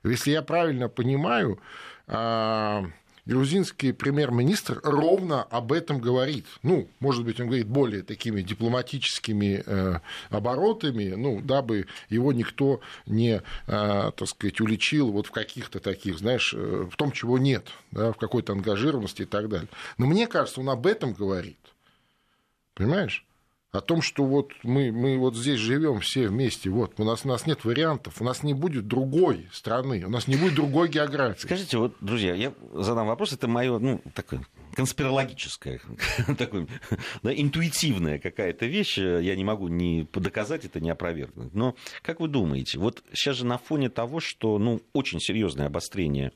Если 0.04 0.32
я 0.32 0.42
правильно 0.42 0.90
понимаю, 0.90 1.60
а, 2.08 2.86
грузинский 3.32 3.94
премьер-министр 3.94 4.82
ровно 4.84 5.44
об 5.44 5.72
этом 5.72 6.00
говорит. 6.00 6.46
Ну, 6.64 6.90
может 7.00 7.24
быть, 7.24 7.40
он 7.40 7.48
говорит 7.48 7.68
более 7.68 8.04
такими 8.04 8.42
дипломатическими 8.42 9.64
э, 9.66 10.00
оборотами, 10.30 11.14
ну, 11.16 11.40
дабы 11.40 11.86
его 12.10 12.34
никто 12.34 12.82
не, 13.06 13.42
э, 13.68 14.12
так 14.16 14.28
сказать, 14.28 14.60
уличил 14.60 15.12
вот 15.12 15.28
в 15.28 15.32
каких-то 15.32 15.80
таких, 15.80 16.20
знаешь, 16.20 16.54
э, 16.54 16.88
в 16.92 16.96
том, 16.98 17.14
чего 17.14 17.38
нет, 17.38 17.70
да, 17.92 18.12
в 18.12 18.18
какой-то 18.18 18.52
ангажированности 18.52 19.22
и 19.22 19.26
так 19.26 19.48
далее. 19.48 19.70
Но 19.98 20.08
мне 20.08 20.28
кажется, 20.28 20.60
он 20.60 20.70
об 20.70 20.86
этом 20.86 21.14
говорит. 21.14 21.60
Понимаешь? 22.74 23.26
О 23.72 23.80
том, 23.80 24.02
что 24.02 24.26
вот 24.26 24.52
мы, 24.64 24.92
мы 24.92 25.18
вот 25.18 25.36
здесь 25.36 25.60
живем 25.60 26.02
все 26.02 26.28
вместе, 26.28 26.70
вот, 26.70 27.00
у 27.00 27.06
нас, 27.06 27.24
у 27.24 27.30
нас 27.30 27.46
нет 27.46 27.64
вариантов, 27.64 28.20
у 28.20 28.24
нас 28.24 28.44
не 28.44 28.54
будет 28.54 28.88
другой 28.88 29.48
страны, 29.54 30.04
у 30.06 30.10
нас 30.10 30.28
не 30.28 30.36
будет 30.36 30.56
другой 30.56 30.90
географии. 30.90 31.40
Скажите, 31.40 31.78
вот, 31.78 31.96
друзья, 32.02 32.34
я 32.36 32.54
задам 32.74 33.08
вопрос, 33.08 33.32
это 33.32 33.48
мое, 33.48 33.80
ну, 33.80 34.02
такое 34.14 34.42
конспирологическая, 34.76 35.80
такой, 36.38 36.68
да, 37.24 37.34
интуитивная 37.34 38.20
какая-то 38.20 38.66
вещь, 38.66 38.98
я 38.98 39.36
не 39.36 39.44
могу 39.44 39.68
ни 39.68 40.08
доказать 40.14 40.66
это, 40.66 40.80
ни 40.80 40.90
опровергнуть. 40.90 41.54
Но 41.54 41.76
как 42.02 42.20
вы 42.20 42.28
думаете, 42.28 42.78
вот 42.80 43.04
сейчас 43.14 43.38
же 43.38 43.46
на 43.46 43.58
фоне 43.58 43.90
того, 43.90 44.20
что 44.20 44.58
ну, 44.58 44.82
очень 44.94 45.20
серьезное 45.20 45.68
обострение 45.68 46.32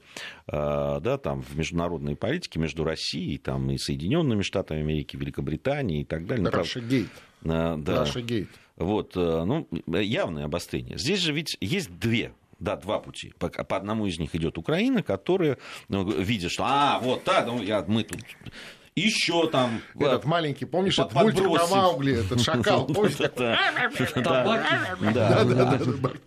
э, 0.47 0.99
да, 1.01 1.17
там, 1.17 1.41
в 1.41 1.57
международной 1.57 2.15
политике 2.15 2.59
между 2.59 2.83
Россией 2.83 3.37
там, 3.37 3.69
и 3.71 3.77
Соединенными 3.77 4.41
Штатами 4.41 4.81
Америки, 4.81 5.15
Великобританией 5.15 6.01
и 6.01 6.05
так 6.05 6.25
далее. 6.25 6.49
Russiagate. 6.49 7.09
Да, 7.45 7.99
Russiagate. 7.99 8.49
Вот, 8.75 9.15
э, 9.15 9.43
ну, 9.45 9.67
явное 9.87 10.45
обострение. 10.45 10.97
Здесь 10.97 11.19
же 11.19 11.31
ведь 11.31 11.57
есть 11.61 11.97
две 11.97 12.33
да, 12.59 12.75
два 12.77 12.99
пути. 12.99 13.33
По, 13.37 13.49
по 13.49 13.77
одному 13.77 14.05
из 14.05 14.17
них 14.17 14.33
идет 14.35 14.57
Украина, 14.57 15.03
которая, 15.03 15.57
ну, 15.89 16.09
видит, 16.09 16.51
что, 16.51 16.63
а, 16.65 16.99
вот 17.01 17.23
так, 17.23 17.47
ну, 17.47 17.61
я, 17.61 17.83
мы 17.85 18.03
тут 18.03 18.19
еще 18.95 19.49
там... 19.49 19.81
Этот 19.95 20.23
вот, 20.23 20.25
маленький, 20.25 20.63
помнишь, 20.65 20.97
этот 20.97 21.13
мультик 21.13 21.43
про 21.43 21.67
Маугли, 21.67 22.23
этот 22.23 22.41
шакал, 22.41 22.87
помнишь? 22.87 23.17
Да, 23.17 23.73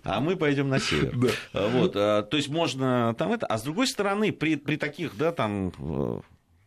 А 0.04 0.20
мы 0.20 0.36
пойдем 0.36 0.68
на 0.68 0.78
север. 0.78 1.32
Вот, 1.52 1.92
то 1.94 2.28
есть 2.32 2.48
можно 2.48 3.14
там 3.18 3.32
это... 3.32 3.46
А 3.46 3.56
с 3.56 3.62
другой 3.62 3.86
стороны, 3.86 4.32
при 4.32 4.76
таких, 4.76 5.16
да, 5.16 5.32
там 5.32 5.72
э, 5.78 6.20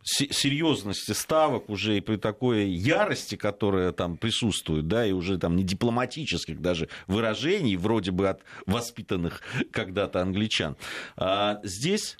серьезности 0.04 1.12
ставок 1.12 1.70
уже 1.70 1.98
и 1.98 2.02
при 2.02 2.18
такой 2.18 2.70
ярости, 2.70 3.36
которая 3.36 3.92
там 3.92 4.18
присутствует, 4.18 4.88
да, 4.88 5.06
и 5.06 5.12
уже 5.12 5.38
там 5.38 5.56
не 5.56 5.64
дипломатических 5.64 6.62
даже 6.62 6.90
выражений, 7.08 7.76
вроде 7.78 8.12
бы 8.12 8.30
от 8.30 8.42
воспитанных 8.66 9.42
когда-то 9.72 10.22
англичан, 10.22 10.76
а 11.16 11.60
здесь 11.64 12.18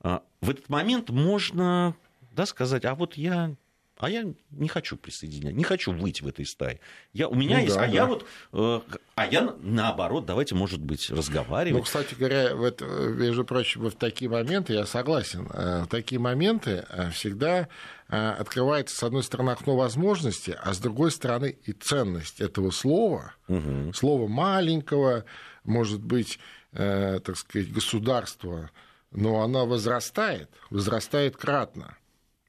а, 0.00 0.22
в 0.40 0.50
этот 0.50 0.68
момент 0.68 1.10
можно 1.10 1.96
да, 2.38 2.46
сказать, 2.46 2.84
а 2.84 2.94
вот 2.94 3.14
я 3.14 3.56
а 3.98 4.08
я 4.08 4.24
не 4.50 4.68
хочу 4.68 4.96
присоединять, 4.96 5.54
не 5.54 5.64
хочу 5.64 5.92
выйти 5.92 6.22
в 6.22 6.28
этой 6.28 6.46
стае. 6.46 6.78
Я, 7.12 7.28
у 7.28 7.34
меня 7.34 7.56
ну, 7.56 7.62
есть, 7.64 7.74
да, 7.74 7.82
а 7.82 7.86
да. 7.86 7.92
я 7.92 8.06
вот, 8.06 8.24
э, 8.52 8.80
а 9.16 9.26
я 9.26 9.56
наоборот, 9.60 10.24
давайте, 10.24 10.54
может 10.54 10.80
быть, 10.80 11.10
разговаривать. 11.10 11.80
Ну, 11.80 11.84
кстати 11.84 12.14
говоря, 12.14 12.54
в 12.54 12.62
это, 12.62 12.84
между 12.84 13.44
прочим, 13.44 13.82
в 13.82 13.90
такие 13.90 14.30
моменты, 14.30 14.74
я 14.74 14.86
согласен, 14.86 15.48
э, 15.52 15.82
в 15.82 15.88
такие 15.88 16.20
моменты 16.20 16.86
э, 16.88 17.10
всегда 17.10 17.68
открывается, 18.06 18.96
с 18.96 19.02
одной 19.02 19.22
стороны, 19.22 19.50
окно 19.50 19.76
возможности, 19.76 20.56
а 20.62 20.72
с 20.72 20.78
другой 20.78 21.10
стороны 21.10 21.58
и 21.64 21.72
ценность 21.72 22.40
этого 22.40 22.70
слова, 22.70 23.34
угу. 23.48 23.92
слова 23.92 24.26
маленького, 24.26 25.26
может 25.64 26.00
быть, 26.02 26.38
так 26.72 27.36
сказать, 27.36 27.70
государства, 27.70 28.70
но 29.10 29.42
она 29.42 29.66
возрастает, 29.66 30.48
возрастает 30.70 31.36
кратно. 31.36 31.97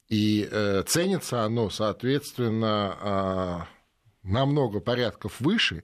И 0.09 0.47
э, 0.49 0.83
ценится 0.87 1.43
оно, 1.43 1.69
соответственно, 1.69 3.67
э, 4.23 4.27
намного 4.27 4.79
порядков 4.79 5.39
выше 5.39 5.83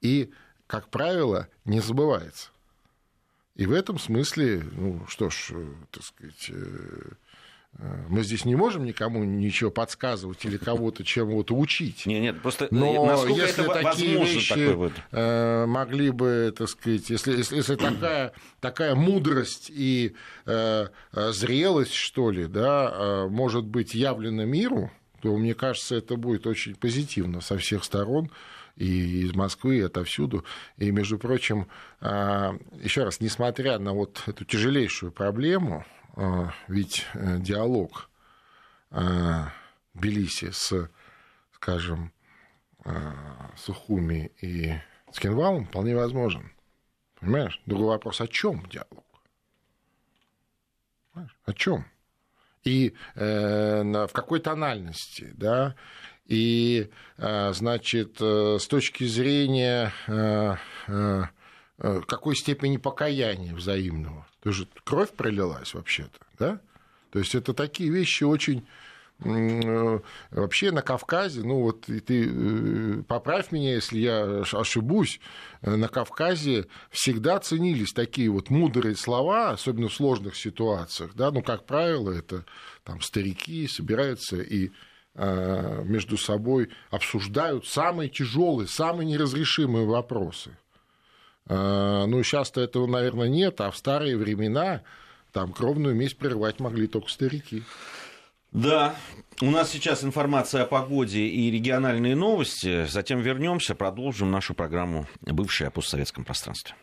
и, 0.00 0.30
как 0.66 0.88
правило, 0.90 1.48
не 1.64 1.80
забывается. 1.80 2.50
И 3.54 3.64
в 3.64 3.72
этом 3.72 3.98
смысле, 3.98 4.62
ну 4.72 5.06
что 5.08 5.30
ж, 5.30 5.52
э, 5.52 5.74
так 5.90 6.04
сказать, 6.04 6.50
э, 6.50 7.12
мы 8.08 8.22
здесь 8.22 8.44
не 8.44 8.56
можем 8.56 8.84
никому 8.84 9.22
ничего 9.24 9.70
подсказывать 9.70 10.44
или 10.44 10.56
кого-то 10.56 11.04
чему-то 11.04 11.54
учить. 11.54 12.06
Нет, 12.06 12.22
нет, 12.22 12.42
просто 12.42 12.68
Но 12.70 13.26
если 13.28 13.64
это 13.64 13.82
такие 13.82 14.24
вещи 14.24 14.72
вот? 14.72 14.92
Э, 15.12 15.66
могли 15.66 16.10
бы, 16.10 16.54
так 16.56 16.68
сказать, 16.68 17.10
если, 17.10 17.36
если, 17.36 17.56
если 17.56 17.74
такая, 17.74 18.32
такая 18.60 18.94
мудрость 18.94 19.70
и 19.72 20.14
э, 20.46 20.86
зрелость, 21.12 21.92
что 21.92 22.30
ли, 22.30 22.46
да, 22.46 23.26
может 23.28 23.64
быть 23.64 23.94
явлена 23.94 24.44
миру, 24.44 24.90
то, 25.20 25.36
мне 25.36 25.54
кажется, 25.54 25.96
это 25.96 26.16
будет 26.16 26.46
очень 26.46 26.74
позитивно 26.76 27.40
со 27.40 27.58
всех 27.58 27.84
сторон 27.84 28.30
и 28.76 29.22
из 29.22 29.34
Москвы, 29.34 29.78
и 29.78 29.82
отовсюду. 29.82 30.44
И, 30.76 30.90
между 30.90 31.18
прочим, 31.18 31.66
еще 32.00 33.04
раз, 33.04 33.20
несмотря 33.20 33.78
на 33.78 33.92
вот 33.92 34.22
эту 34.26 34.44
тяжелейшую 34.44 35.12
проблему, 35.12 35.84
ведь 36.68 37.06
э, 37.14 37.38
диалог 37.38 38.08
а, 38.90 39.52
Белиси 39.94 40.50
с, 40.50 40.88
скажем, 41.52 42.12
а, 42.84 43.52
Сухуми 43.56 44.32
и 44.40 44.74
Скинвалом 45.12 45.66
вполне 45.66 45.94
возможен. 45.94 46.52
Понимаешь? 47.20 47.60
Другой 47.66 47.88
вопрос, 47.88 48.20
о 48.20 48.26
чем 48.26 48.66
диалог? 48.66 49.04
Понимаешь? 51.12 51.36
О 51.44 51.52
чем? 51.52 51.86
И 52.64 52.94
э, 53.14 53.82
в 53.82 54.12
какой 54.12 54.40
тональности, 54.40 55.32
да? 55.34 55.76
И, 56.26 56.90
э, 57.16 57.52
значит, 57.52 58.16
э, 58.20 58.58
с 58.58 58.66
точки 58.66 59.04
зрения 59.04 59.92
э, 60.08 60.56
э, 60.88 61.22
э 61.78 62.00
какой 62.06 62.34
степени 62.34 62.76
покаяния 62.76 63.54
взаимного. 63.54 64.26
То 64.46 64.50
есть 64.50 64.68
кровь 64.84 65.10
пролилась 65.10 65.74
вообще-то, 65.74 66.20
да? 66.38 66.60
То 67.10 67.18
есть 67.18 67.34
это 67.34 67.52
такие 67.52 67.90
вещи 67.90 68.22
очень 68.22 68.64
э, 69.24 69.98
вообще 70.30 70.70
на 70.70 70.82
Кавказе, 70.82 71.42
ну 71.42 71.62
вот 71.62 71.88
и 71.88 71.98
ты 71.98 72.30
э, 72.30 73.02
поправь 73.08 73.50
меня, 73.50 73.74
если 73.74 73.98
я 73.98 74.44
ошибусь, 74.52 75.18
э, 75.62 75.74
на 75.74 75.88
Кавказе 75.88 76.66
всегда 76.90 77.40
ценились 77.40 77.92
такие 77.92 78.30
вот 78.30 78.48
мудрые 78.48 78.94
слова, 78.94 79.50
особенно 79.50 79.88
в 79.88 79.94
сложных 79.94 80.36
ситуациях, 80.36 81.10
да, 81.16 81.32
ну, 81.32 81.42
как 81.42 81.66
правило, 81.66 82.12
это 82.12 82.44
там 82.84 83.00
старики 83.00 83.66
собираются 83.66 84.36
и 84.36 84.70
между 85.16 86.18
собой 86.18 86.68
обсуждают 86.90 87.66
самые 87.66 88.10
тяжелые, 88.10 88.68
самые 88.68 89.08
неразрешимые 89.08 89.86
вопросы. 89.86 90.56
А, 91.48 92.06
ну, 92.06 92.22
сейчас-то 92.22 92.60
этого, 92.60 92.86
наверное, 92.86 93.28
нет, 93.28 93.60
а 93.60 93.70
в 93.70 93.76
старые 93.76 94.16
времена 94.16 94.82
там 95.32 95.52
кровную 95.52 95.94
месть 95.94 96.16
прервать 96.16 96.60
могли 96.60 96.86
только 96.86 97.10
старики. 97.10 97.62
Да, 98.52 98.94
у 99.42 99.50
нас 99.50 99.70
сейчас 99.70 100.02
информация 100.02 100.62
о 100.62 100.66
погоде 100.66 101.26
и 101.26 101.50
региональные 101.50 102.16
новости. 102.16 102.86
Затем 102.86 103.20
вернемся, 103.20 103.74
продолжим 103.74 104.30
нашу 104.30 104.54
программу 104.54 105.06
«Бывшие 105.20 105.68
о 105.68 105.70
постсоветском 105.70 106.24
пространстве». 106.24 106.74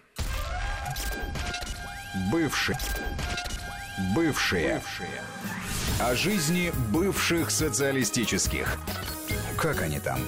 Бывшие. 2.32 2.78
Бывшие. 4.16 4.76
Бывшие. 4.76 5.22
О 6.00 6.16
жизни 6.16 6.72
бывших 6.92 7.50
социалистических. 7.50 8.78
Как 9.58 9.82
они 9.82 10.00
там? 10.00 10.20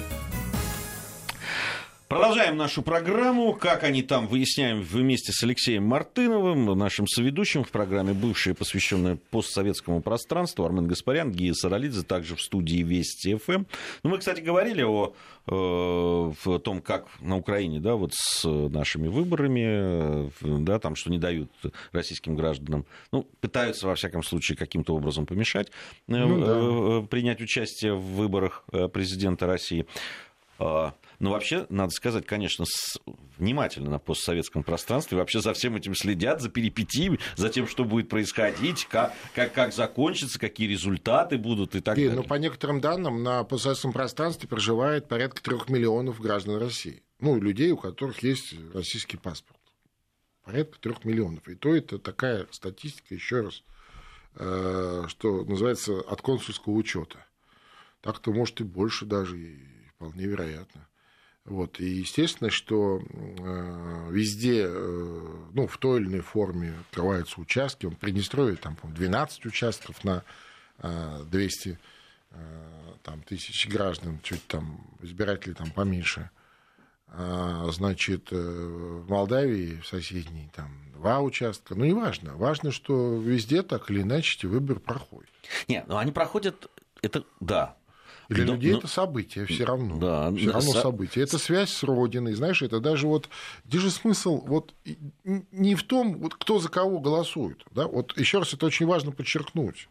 Продолжаем 2.08 2.56
нашу 2.56 2.82
программу. 2.82 3.52
Как 3.52 3.82
они 3.82 4.00
там, 4.00 4.28
выясняем 4.28 4.80
вместе 4.80 5.32
с 5.32 5.42
Алексеем 5.42 5.82
Мартыновым, 5.86 6.78
нашим 6.78 7.08
соведущим 7.08 7.64
в 7.64 7.72
программе 7.72 8.12
«Бывшая», 8.12 8.54
посвященная 8.54 9.18
постсоветскому 9.30 10.00
пространству. 10.02 10.64
Армен 10.64 10.86
Гаспарян, 10.86 11.32
Гия 11.32 11.52
Саралидзе, 11.52 12.02
также 12.02 12.36
в 12.36 12.40
студии 12.40 12.84
Вести 12.84 13.34
ФМ. 13.34 13.64
Ну, 14.04 14.10
мы, 14.10 14.18
кстати, 14.18 14.40
говорили 14.40 14.84
о, 14.84 15.14
э, 15.48 15.50
в 15.50 16.58
том, 16.60 16.80
как 16.80 17.08
на 17.20 17.36
Украине, 17.36 17.80
да, 17.80 17.96
вот 17.96 18.12
с 18.14 18.44
нашими 18.44 19.08
выборами, 19.08 20.30
да, 20.62 20.78
там, 20.78 20.94
что 20.94 21.10
не 21.10 21.18
дают 21.18 21.50
российским 21.90 22.36
гражданам, 22.36 22.86
ну, 23.10 23.26
пытаются, 23.40 23.88
во 23.88 23.96
всяком 23.96 24.22
случае, 24.22 24.56
каким-то 24.56 24.94
образом 24.94 25.26
помешать 25.26 25.72
э, 26.06 26.14
ну, 26.14 26.40
да. 26.40 27.02
Э, 27.02 27.06
принять 27.08 27.40
участие 27.40 27.94
в 27.94 28.14
выборах 28.14 28.64
президента 28.92 29.48
России. 29.48 29.86
А, 30.58 30.94
но 31.18 31.32
вообще, 31.32 31.66
надо 31.68 31.90
сказать, 31.90 32.26
конечно, 32.26 32.64
внимательно 33.36 33.90
на 33.90 33.98
постсоветском 33.98 34.62
пространстве 34.62 35.18
вообще 35.18 35.40
за 35.40 35.52
всем 35.52 35.76
этим 35.76 35.94
следят, 35.94 36.40
за 36.40 36.48
перипетиями, 36.48 37.18
за 37.34 37.48
тем, 37.50 37.66
что 37.66 37.84
будет 37.84 38.08
происходить, 38.08 38.86
как, 38.86 39.14
как, 39.34 39.52
как 39.52 39.74
закончится, 39.74 40.38
какие 40.38 40.66
результаты 40.68 41.36
будут 41.36 41.74
и 41.74 41.80
так 41.80 41.98
и, 41.98 42.04
далее. 42.06 42.16
Ну, 42.16 42.22
по 42.26 42.34
некоторым 42.34 42.80
данным, 42.80 43.22
на 43.22 43.44
постсоветском 43.44 43.92
пространстве 43.92 44.48
проживает 44.48 45.08
порядка 45.08 45.42
трех 45.42 45.68
миллионов 45.68 46.20
граждан 46.20 46.58
России. 46.58 47.02
Ну, 47.20 47.40
людей, 47.40 47.70
у 47.72 47.76
которых 47.76 48.22
есть 48.22 48.54
российский 48.74 49.16
паспорт. 49.16 49.60
Порядка 50.44 50.78
трех 50.78 51.04
миллионов. 51.04 51.48
И 51.48 51.54
то 51.54 51.74
это 51.74 51.98
такая 51.98 52.46
статистика, 52.50 53.14
еще 53.14 53.40
раз, 53.40 53.62
что 54.34 55.44
называется, 55.44 56.00
от 56.00 56.22
консульского 56.22 56.74
учета. 56.74 57.24
Так-то, 58.00 58.32
может, 58.32 58.60
и 58.60 58.64
больше 58.64 59.06
даже, 59.06 59.38
и 59.38 59.58
вполне 59.96 60.26
вероятно. 60.26 60.86
Вот. 61.46 61.78
И 61.78 61.84
естественно, 61.86 62.50
что 62.50 63.00
э, 63.00 64.08
везде, 64.10 64.64
э, 64.66 65.44
ну, 65.52 65.66
в 65.66 65.78
той 65.78 66.00
или 66.00 66.08
иной 66.08 66.20
форме 66.20 66.74
открываются 66.80 67.40
участки. 67.40 67.86
Он 67.86 67.94
в 67.94 67.98
Приднестровье, 67.98 68.56
там, 68.56 68.74
по 68.74 68.88
12 68.88 69.46
участков 69.46 70.02
на 70.02 70.24
э, 70.78 71.24
200 71.30 71.78
э, 72.30 72.36
там, 73.04 73.22
тысяч 73.22 73.68
граждан, 73.68 74.18
чуть 74.24 74.44
там 74.48 74.84
избирателей 75.02 75.54
там 75.54 75.70
поменьше. 75.70 76.30
А, 77.08 77.68
значит, 77.70 78.32
в 78.32 79.08
Молдавии, 79.08 79.80
в 79.80 79.86
соседней, 79.86 80.50
там, 80.52 80.86
два 80.92 81.20
участка. 81.20 81.76
Ну, 81.76 81.84
неважно. 81.84 82.34
Важно, 82.36 82.72
что 82.72 83.16
везде 83.16 83.62
так 83.62 83.90
или 83.90 84.02
иначе 84.02 84.36
эти 84.36 84.46
выборы 84.46 84.80
проходят. 84.80 85.30
Нет, 85.68 85.84
ну 85.86 85.96
они 85.96 86.10
проходят, 86.10 86.68
это 87.02 87.24
да, 87.38 87.76
для 88.28 88.44
но, 88.44 88.54
людей 88.54 88.72
но... 88.72 88.78
это 88.78 88.88
событие 88.88 89.46
все 89.46 89.64
равно. 89.64 89.98
Да, 89.98 90.32
все 90.34 90.50
равно 90.50 90.72
со... 90.72 90.80
событие. 90.80 91.24
Это 91.24 91.38
связь 91.38 91.70
с 91.70 91.82
Родиной. 91.82 92.34
Знаешь, 92.34 92.62
это 92.62 92.80
даже 92.80 93.06
вот... 93.06 93.28
Где 93.64 93.78
же 93.78 93.90
смысл 93.90 94.42
вот 94.44 94.74
не 95.24 95.74
в 95.74 95.82
том, 95.84 96.18
вот, 96.18 96.34
кто 96.34 96.58
за 96.58 96.68
кого 96.68 96.98
голосует. 96.98 97.64
Да? 97.70 97.86
Вот 97.86 98.16
еще 98.18 98.38
раз 98.38 98.52
это 98.52 98.66
очень 98.66 98.86
важно 98.86 99.12
подчеркнуть. 99.12 99.88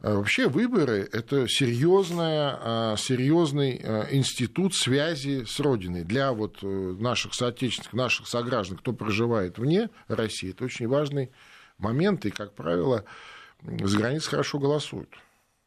А 0.00 0.16
вообще 0.16 0.48
выборы– 0.48 1.08
это 1.12 1.48
серьезная, 1.48 2.58
а, 2.60 2.96
серьезный 2.98 3.80
а, 3.82 4.06
институт 4.10 4.74
связи 4.74 5.44
с 5.44 5.58
Родиной. 5.60 6.04
Для 6.04 6.32
вот 6.32 6.58
э, 6.62 6.66
наших 6.66 7.32
соотечественников, 7.32 7.94
наших 7.94 8.28
сограждан, 8.28 8.76
кто 8.76 8.92
проживает 8.92 9.56
вне 9.58 9.88
России, 10.08 10.50
это 10.50 10.64
очень 10.64 10.88
важный 10.88 11.30
момент. 11.78 12.26
И, 12.26 12.30
как 12.30 12.52
правило, 12.52 13.04
за 13.62 13.96
границей 13.96 14.28
хорошо 14.28 14.58
голосуют. 14.58 15.08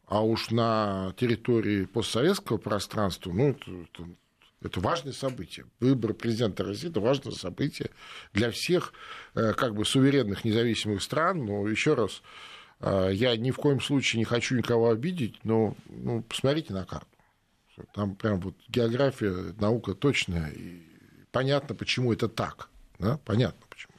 А 0.08 0.24
уж 0.24 0.52
на 0.52 1.14
территории 1.18 1.84
постсоветского 1.84 2.58
пространства, 2.58 3.32
ну, 3.34 3.50
это, 3.50 3.72
это, 3.72 4.10
это 4.62 4.80
важное 4.80 5.12
событие. 5.12 5.66
Выбор 5.82 6.14
президента 6.14 6.64
России– 6.64 6.90
это 6.90 7.02
важное 7.02 7.34
событие 7.34 7.90
для 8.32 8.50
всех 8.50 8.94
э, 9.36 9.54
как 9.54 9.76
бы 9.76 9.84
суверенных 9.84 10.46
независимых 10.46 11.04
стран. 11.04 11.46
Но 11.46 11.68
еще 11.68 11.94
раз, 11.94 12.24
э, 12.80 13.10
я 13.14 13.36
ни 13.36 13.52
в 13.52 13.58
коем 13.58 13.82
случае 13.82 14.20
не 14.20 14.24
хочу 14.24 14.56
никого 14.56 14.92
обидеть, 14.92 15.44
но 15.44 15.76
ну, 15.90 16.24
посмотрите 16.24 16.72
на 16.72 16.86
карту. 16.86 17.08
Там 17.94 18.16
прям 18.16 18.40
вот 18.40 18.56
география, 18.70 19.54
наука 19.60 19.94
точная, 19.94 20.50
и 20.52 20.82
понятно, 21.32 21.76
почему 21.76 22.14
это 22.14 22.30
так. 22.30 22.70
Да? 22.98 23.20
Понятно, 23.26 23.62
почему. 23.70 23.94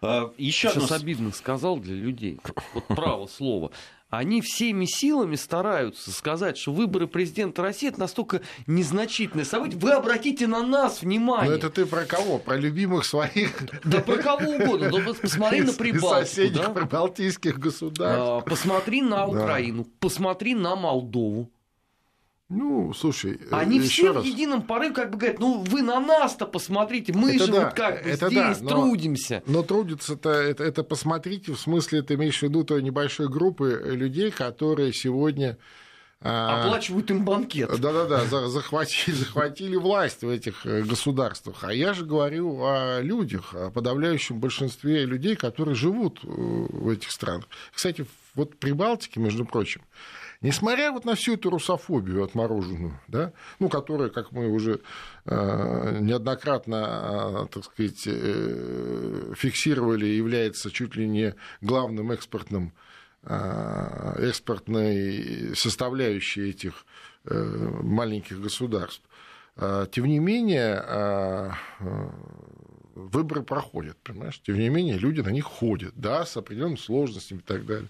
А, 0.00 0.32
Еще 0.38 0.68
Сейчас 0.68 0.84
одно... 0.84 0.96
обидно 0.96 1.32
сказал 1.32 1.78
для 1.78 1.94
людей. 1.94 2.40
Вот 2.74 2.86
право 2.86 3.26
слово 3.26 3.70
они 4.10 4.40
всеми 4.40 4.86
силами 4.86 5.36
стараются 5.36 6.12
сказать, 6.12 6.56
что 6.56 6.72
выборы 6.72 7.06
президента 7.06 7.60
России 7.60 7.88
это 7.88 8.00
настолько 8.00 8.40
незначительное 8.66 9.44
событие. 9.44 9.78
Вы 9.78 9.92
обратите 9.92 10.46
на 10.46 10.62
нас 10.62 11.02
внимание. 11.02 11.50
Ну 11.50 11.56
это 11.56 11.68
ты 11.68 11.84
про 11.84 12.04
кого? 12.04 12.38
Про 12.38 12.56
любимых 12.56 13.04
своих? 13.04 13.62
Да 13.84 14.00
про 14.00 14.16
кого 14.16 14.52
угодно. 14.52 14.90
Да 14.90 15.14
посмотри 15.20 15.60
на 15.60 15.72
Прибалтику. 15.72 16.26
соседних 16.26 16.62
да? 16.62 16.70
прибалтийских 16.70 17.58
государств. 17.58 18.22
А, 18.26 18.40
посмотри 18.40 19.02
на 19.02 19.26
Украину, 19.26 19.84
да. 19.84 19.90
посмотри 20.00 20.54
на 20.54 20.74
Молдову. 20.74 21.50
Ну, 22.48 22.94
слушай, 22.94 23.38
они 23.50 23.78
все 23.80 24.10
раз. 24.10 24.24
в 24.24 24.26
едином 24.26 24.62
порыве 24.62 24.94
как 24.94 25.10
бы 25.10 25.18
говорят, 25.18 25.38
ну 25.38 25.62
вы 25.64 25.82
на 25.82 26.00
нас-то 26.00 26.46
посмотрите, 26.46 27.12
мы 27.12 27.34
это 27.34 27.44
же 27.44 27.52
да, 27.52 27.64
вот 27.66 27.74
как 27.74 28.02
бы 28.02 28.08
это 28.08 28.28
здесь 28.28 28.58
да, 28.58 28.62
но, 28.62 28.68
трудимся. 28.70 29.42
Но 29.46 29.62
трудиться-то, 29.62 30.30
это, 30.30 30.64
это 30.64 30.82
посмотрите, 30.82 31.52
в 31.52 31.60
смысле, 31.60 32.00
ты 32.00 32.14
имеешь 32.14 32.38
в 32.38 32.42
виду 32.42 32.64
той 32.64 32.82
небольшой 32.82 33.28
группы 33.28 33.82
людей, 33.84 34.30
которые 34.30 34.94
сегодня... 34.94 35.58
А, 36.22 36.64
Оплачивают 36.64 37.10
им 37.10 37.24
банкет. 37.24 37.68
Да-да-да, 37.78 38.24
захватили, 38.48 39.14
захватили 39.14 39.76
власть 39.76 40.22
в 40.22 40.28
этих 40.28 40.64
э, 40.64 40.82
государствах. 40.82 41.62
А 41.62 41.72
я 41.72 41.92
же 41.92 42.04
говорю 42.04 42.64
о 42.64 43.00
людях, 43.00 43.54
о 43.54 43.70
подавляющем 43.70 44.40
большинстве 44.40 45.04
людей, 45.04 45.36
которые 45.36 45.76
живут 45.76 46.18
э, 46.24 46.26
в 46.26 46.88
этих 46.88 47.12
странах. 47.12 47.44
Кстати, 47.72 48.04
вот 48.34 48.56
при 48.58 48.72
Балтике, 48.72 49.20
между 49.20 49.44
прочим, 49.44 49.82
Несмотря 50.40 50.92
вот 50.92 51.04
на 51.04 51.16
всю 51.16 51.34
эту 51.34 51.50
русофобию 51.50 52.22
отмороженную, 52.22 53.00
да, 53.08 53.32
ну, 53.58 53.68
которая, 53.68 54.08
как 54.08 54.30
мы 54.30 54.48
уже 54.48 54.80
э, 55.24 55.98
неоднократно, 56.00 57.44
э, 57.44 57.46
так 57.52 57.64
сказать, 57.64 58.06
э, 58.06 59.32
фиксировали, 59.36 60.06
является 60.06 60.70
чуть 60.70 60.94
ли 60.94 61.08
не 61.08 61.34
главным 61.60 62.12
экспортным, 62.12 62.72
экспортной 63.20 65.56
составляющей 65.56 66.50
этих 66.50 66.86
маленьких 67.24 68.40
государств, 68.40 69.02
тем 69.90 70.06
не 70.06 70.20
менее, 70.20 71.52
выборы 72.94 73.42
проходят, 73.42 73.96
понимаешь? 74.04 74.40
Тем 74.46 74.56
не 74.56 74.68
менее, 74.68 74.98
люди 74.98 75.20
на 75.20 75.30
них 75.30 75.44
ходят, 75.44 75.94
да, 75.96 76.24
с 76.24 76.36
определенными 76.36 76.76
сложностями 76.76 77.40
и 77.40 77.42
так 77.42 77.66
далее. 77.66 77.88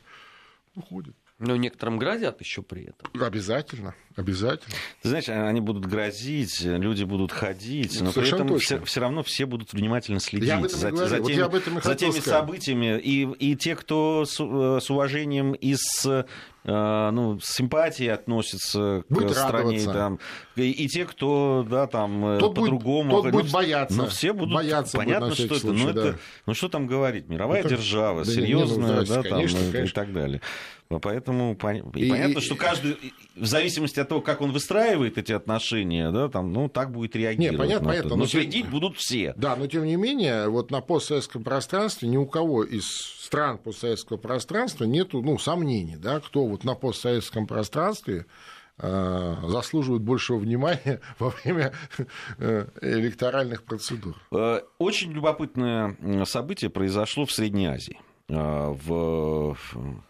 Ну, 0.74 0.80
ходят. 0.80 1.14
Но 1.39 1.55
некоторым 1.55 1.99
грозят 1.99 2.41
еще 2.41 2.62
при 2.62 2.86
этом. 2.86 3.09
Обязательно, 3.22 3.95
обязательно. 4.16 4.74
Ты 5.03 5.09
знаешь, 5.09 5.28
они 5.28 5.61
будут 5.61 5.86
грозить, 5.86 6.62
люди 6.62 7.05
будут 7.05 7.30
ходить, 7.30 8.01
но 8.01 8.12
при 8.12 8.26
этом 8.26 8.59
все, 8.59 8.84
все 8.84 9.01
равно 9.01 9.22
все 9.22 9.47
будут 9.47 9.72
внимательно 9.72 10.18
следить 10.18 10.49
я 10.49 10.61
за, 10.61 10.91
за, 10.91 11.20
теми, 11.20 11.43
вот 11.43 11.84
за 11.84 11.95
теми 11.95 12.18
событиями. 12.18 12.99
И, 12.99 13.22
и 13.51 13.55
те, 13.55 13.76
кто 13.76 14.24
с, 14.24 14.41
э, 14.41 14.80
с 14.82 14.91
уважением 14.91 15.53
и 15.53 15.76
с 15.76 16.26
ну, 16.70 17.40
с 17.40 17.46
симпатией 17.54 18.12
относятся 18.12 19.02
будет 19.08 19.30
к 19.30 19.34
стране, 19.34 19.84
там, 19.84 20.18
и, 20.54 20.70
и 20.70 20.88
те, 20.88 21.06
кто, 21.06 21.66
да, 21.68 21.86
там, 21.86 22.24
э, 22.26 22.40
по-другому. 22.40 23.22
Тот, 23.22 23.32
будет 23.32 23.50
бояться. 23.50 23.96
Но 23.96 24.06
все 24.06 24.32
будут, 24.32 24.54
бояться 24.54 24.98
понятно, 24.98 25.28
будет 25.28 25.38
что 25.38 25.46
это, 25.46 25.58
случай, 25.58 25.84
ну, 25.84 25.92
да. 25.92 26.00
это, 26.08 26.18
ну, 26.46 26.54
что 26.54 26.68
там 26.68 26.86
говорить, 26.86 27.28
мировая 27.28 27.62
ну, 27.62 27.70
держава, 27.70 28.24
да 28.24 28.30
серьезная, 28.30 29.06
да, 29.06 29.22
конечно, 29.22 29.60
там, 29.60 29.72
конечно. 29.72 29.84
и 29.84 29.94
так 29.94 30.12
далее. 30.12 30.40
Поэтому 30.88 31.56
и, 31.94 32.06
и 32.06 32.10
понятно, 32.10 32.40
что 32.40 32.54
каждый, 32.54 32.96
в 33.39 33.47
зависимости 33.47 34.01
от 34.01 34.09
того, 34.09 34.20
как 34.20 34.41
он 34.41 34.53
выстраивает 34.53 35.18
эти 35.18 35.32
отношения, 35.32 36.11
да, 36.11 36.28
там, 36.28 36.53
ну, 36.53 36.68
так 36.68 36.93
будет 36.93 37.16
реагировать. 37.16 37.53
Не, 37.53 37.57
понятно, 37.57 37.89
понятно. 37.89 38.11
Но, 38.11 38.16
но 38.16 38.26
следить 38.26 38.64
тем... 38.64 38.70
будут 38.70 38.97
все. 38.97 39.34
Да, 39.36 39.57
но 39.57 39.66
тем 39.66 39.84
не 39.84 39.97
менее, 39.97 40.49
вот 40.49 40.70
на 40.70 40.80
постсоветском 40.80 41.45
пространстве 41.45 42.09
ни 42.09 42.16
у 42.16 42.26
кого 42.26 42.64
из 42.64 42.86
стран 42.86 43.59
постсоветского 43.59 44.16
пространства 44.16 44.84
нету, 44.84 45.22
ну, 45.22 45.39
сомнений, 45.39 45.97
да, 45.97 46.20
кто 46.20 46.47
вот 46.47 46.64
на 46.64 46.74
постсоветском 46.74 47.47
пространстве 47.47 48.26
э, 48.78 49.34
заслуживает 49.47 50.03
большего 50.03 50.39
внимания 50.39 51.01
во 51.18 51.30
время 51.30 51.72
э, 52.39 52.66
электоральных 52.80 53.64
процедур. 53.64 54.16
Э, 54.30 54.61
очень 54.78 55.12
любопытное 55.12 55.97
событие 56.24 56.70
произошло 56.70 57.26
в 57.26 57.32
Средней 57.32 57.66
Азии 57.66 57.99
в, 58.30 59.57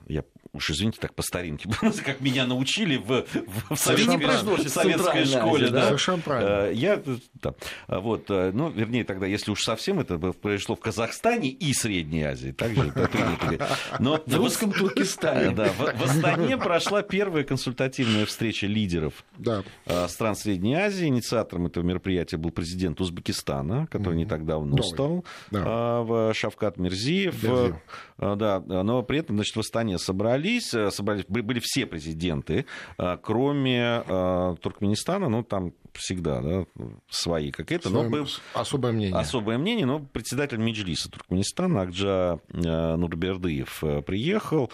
я 0.08 0.24
уж 0.52 0.70
извините, 0.70 0.98
так 1.00 1.14
по 1.14 1.22
старинке, 1.22 1.68
как 2.04 2.20
меня 2.20 2.46
научили 2.46 2.96
в, 2.96 3.24
в, 3.70 3.76
советской, 3.76 4.16
в 4.56 4.68
советской 4.68 5.24
школе. 5.24 5.70
Да? 5.70 5.86
Совершенно 5.86 6.22
правильно. 6.22 6.48
Э, 6.48 6.72
я, 6.74 7.02
да, 7.34 7.54
вот, 7.88 8.30
э, 8.30 8.50
ну, 8.52 8.70
вернее, 8.70 9.04
тогда, 9.04 9.26
если 9.26 9.50
уж 9.50 9.62
совсем 9.62 10.00
это 10.00 10.18
произошло 10.18 10.74
в 10.76 10.80
Казахстане 10.80 11.50
и 11.50 11.72
Средней 11.72 12.22
Азии, 12.22 12.52
также 12.52 12.90
принято. 12.90 13.68
Но 13.98 14.22
в 14.24 14.36
русском 14.36 14.72
Туркестане. 14.72 15.54
Да, 15.54 15.66
в, 15.66 15.78
в 15.78 16.04
Астане 16.04 16.56
прошла 16.56 17.02
первая 17.02 17.44
консультативная 17.44 18.26
встреча 18.26 18.66
лидеров 18.66 19.24
да. 19.36 19.62
Э, 19.86 20.08
стран 20.08 20.36
Средней 20.36 20.74
Азии. 20.74 21.06
Инициатором 21.06 21.66
этого 21.66 21.84
мероприятия 21.84 22.36
был 22.36 22.50
президент 22.50 23.00
Узбекистана, 23.00 23.86
который 23.86 24.16
не 24.16 24.26
так 24.26 24.44
давно 24.44 24.76
Новый. 24.76 24.90
стал, 24.90 25.24
да. 25.50 26.32
Шавкат 26.34 26.78
Мирзиев. 26.78 27.42
Мирзиев. 27.42 27.76
Да, 28.18 28.60
но 28.60 29.02
при 29.02 29.20
этом, 29.20 29.36
значит, 29.36 29.54
в 29.54 29.60
Астане 29.60 29.98
собрались 29.98 30.37
собрались, 30.38 30.74
э, 30.74 30.90
собрались 30.90 31.24
были 31.28 31.60
все 31.62 31.86
президенты, 31.86 32.66
э, 32.98 33.16
кроме 33.22 34.02
э, 34.06 34.56
Туркменистана, 34.60 35.28
ну, 35.28 35.42
там 35.42 35.72
всегда 35.92 36.40
да, 36.40 36.66
свои 37.10 37.50
какие-то. 37.50 37.90
Но 37.90 38.08
был, 38.08 38.26
особое 38.54 38.92
мнение. 38.92 39.16
Особое 39.16 39.58
мнение, 39.58 39.86
но 39.86 40.00
председатель 40.00 40.58
Меджлиса 40.58 41.10
Туркменистана 41.10 41.82
Акджа 41.82 42.38
Нурбердыев 42.48 43.82
приехал. 44.06 44.70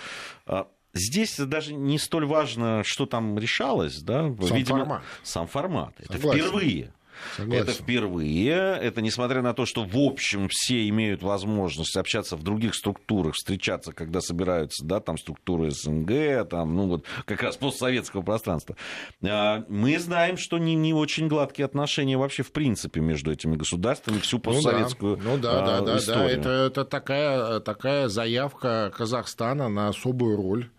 Здесь 0.92 1.38
даже 1.38 1.74
не 1.74 1.98
столь 1.98 2.26
важно, 2.26 2.82
что 2.84 3.06
там 3.06 3.36
решалось, 3.38 4.00
да, 4.02 4.32
сам 4.46 4.56
видимо, 4.56 4.78
формат. 4.80 5.02
сам 5.24 5.46
формат. 5.48 5.94
Это 5.98 6.12
Согласен. 6.12 6.40
впервые. 6.40 6.92
Согласен. 7.36 7.62
Это 7.62 7.72
впервые. 7.72 8.78
Это 8.80 9.00
несмотря 9.02 9.42
на 9.42 9.54
то, 9.54 9.66
что 9.66 9.84
в 9.84 9.96
общем 9.96 10.48
все 10.50 10.88
имеют 10.88 11.22
возможность 11.22 11.96
общаться 11.96 12.36
в 12.36 12.42
других 12.42 12.74
структурах, 12.74 13.34
встречаться, 13.34 13.92
когда 13.92 14.20
собираются, 14.20 14.84
да, 14.84 15.00
там 15.00 15.18
структуры 15.18 15.70
СНГ, 15.70 16.48
там, 16.48 16.74
ну 16.74 16.88
вот 16.88 17.06
как 17.24 17.42
раз 17.42 17.56
постсоветского 17.56 18.22
пространства. 18.22 18.76
А, 19.22 19.64
мы 19.68 19.98
знаем, 19.98 20.36
что 20.36 20.58
не, 20.58 20.74
не 20.74 20.94
очень 20.94 21.28
гладкие 21.28 21.66
отношения 21.66 22.16
вообще 22.16 22.42
в 22.42 22.52
принципе 22.52 23.00
между 23.00 23.32
этими 23.32 23.56
государствами 23.56 24.18
всю 24.18 24.38
постсоветскую 24.38 25.18
ну 25.22 25.38
да, 25.38 25.60
ну, 25.60 25.66
да, 25.66 25.80
да, 25.80 25.98
историю. 25.98 26.28
да, 26.28 26.40
это, 26.40 26.48
это 26.50 26.84
такая, 26.84 27.60
такая 27.60 28.08
заявка 28.08 28.92
Казахстана 28.96 29.68
на 29.68 29.88
особую 29.88 30.36
роль 30.36 30.70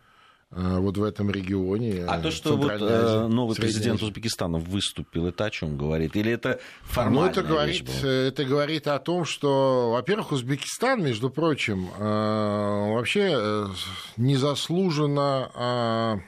вот 0.55 0.97
в 0.97 1.03
этом 1.03 1.29
регионе. 1.29 2.05
А 2.07 2.19
то, 2.19 2.31
что 2.31 2.55
вот 2.55 2.71
э, 2.71 3.27
новый 3.27 3.55
президент 3.55 4.01
Узбекистана 4.01 4.57
выступил, 4.57 5.27
это 5.27 5.45
о 5.45 5.49
чем 5.49 5.77
говорит? 5.77 6.15
Или 6.15 6.31
это 6.31 6.59
формально? 6.83 7.21
Ну, 7.21 7.27
это 7.27 7.43
говорит, 7.43 7.89
это 8.03 8.45
говорит 8.45 8.87
о 8.87 8.99
том, 8.99 9.25
что, 9.25 9.91
во-первых, 9.91 10.31
Узбекистан, 10.31 11.03
между 11.03 11.29
прочим, 11.29 11.89
э, 11.97 12.93
вообще 12.93 13.67
незаслуженно 14.17 16.21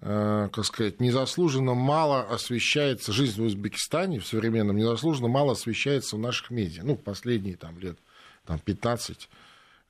как 0.00 0.66
сказать, 0.66 1.00
незаслуженно 1.00 1.72
мало 1.72 2.28
освещается, 2.28 3.10
жизнь 3.10 3.40
в 3.40 3.46
Узбекистане 3.46 4.20
в 4.20 4.26
современном 4.26 4.76
незаслуженно 4.76 5.28
мало 5.28 5.52
освещается 5.52 6.16
в 6.16 6.18
наших 6.18 6.50
медиа, 6.50 6.82
ну, 6.84 6.94
последние 6.94 7.56
там 7.56 7.78
лет 7.78 7.96
там, 8.44 8.58
15 8.58 9.30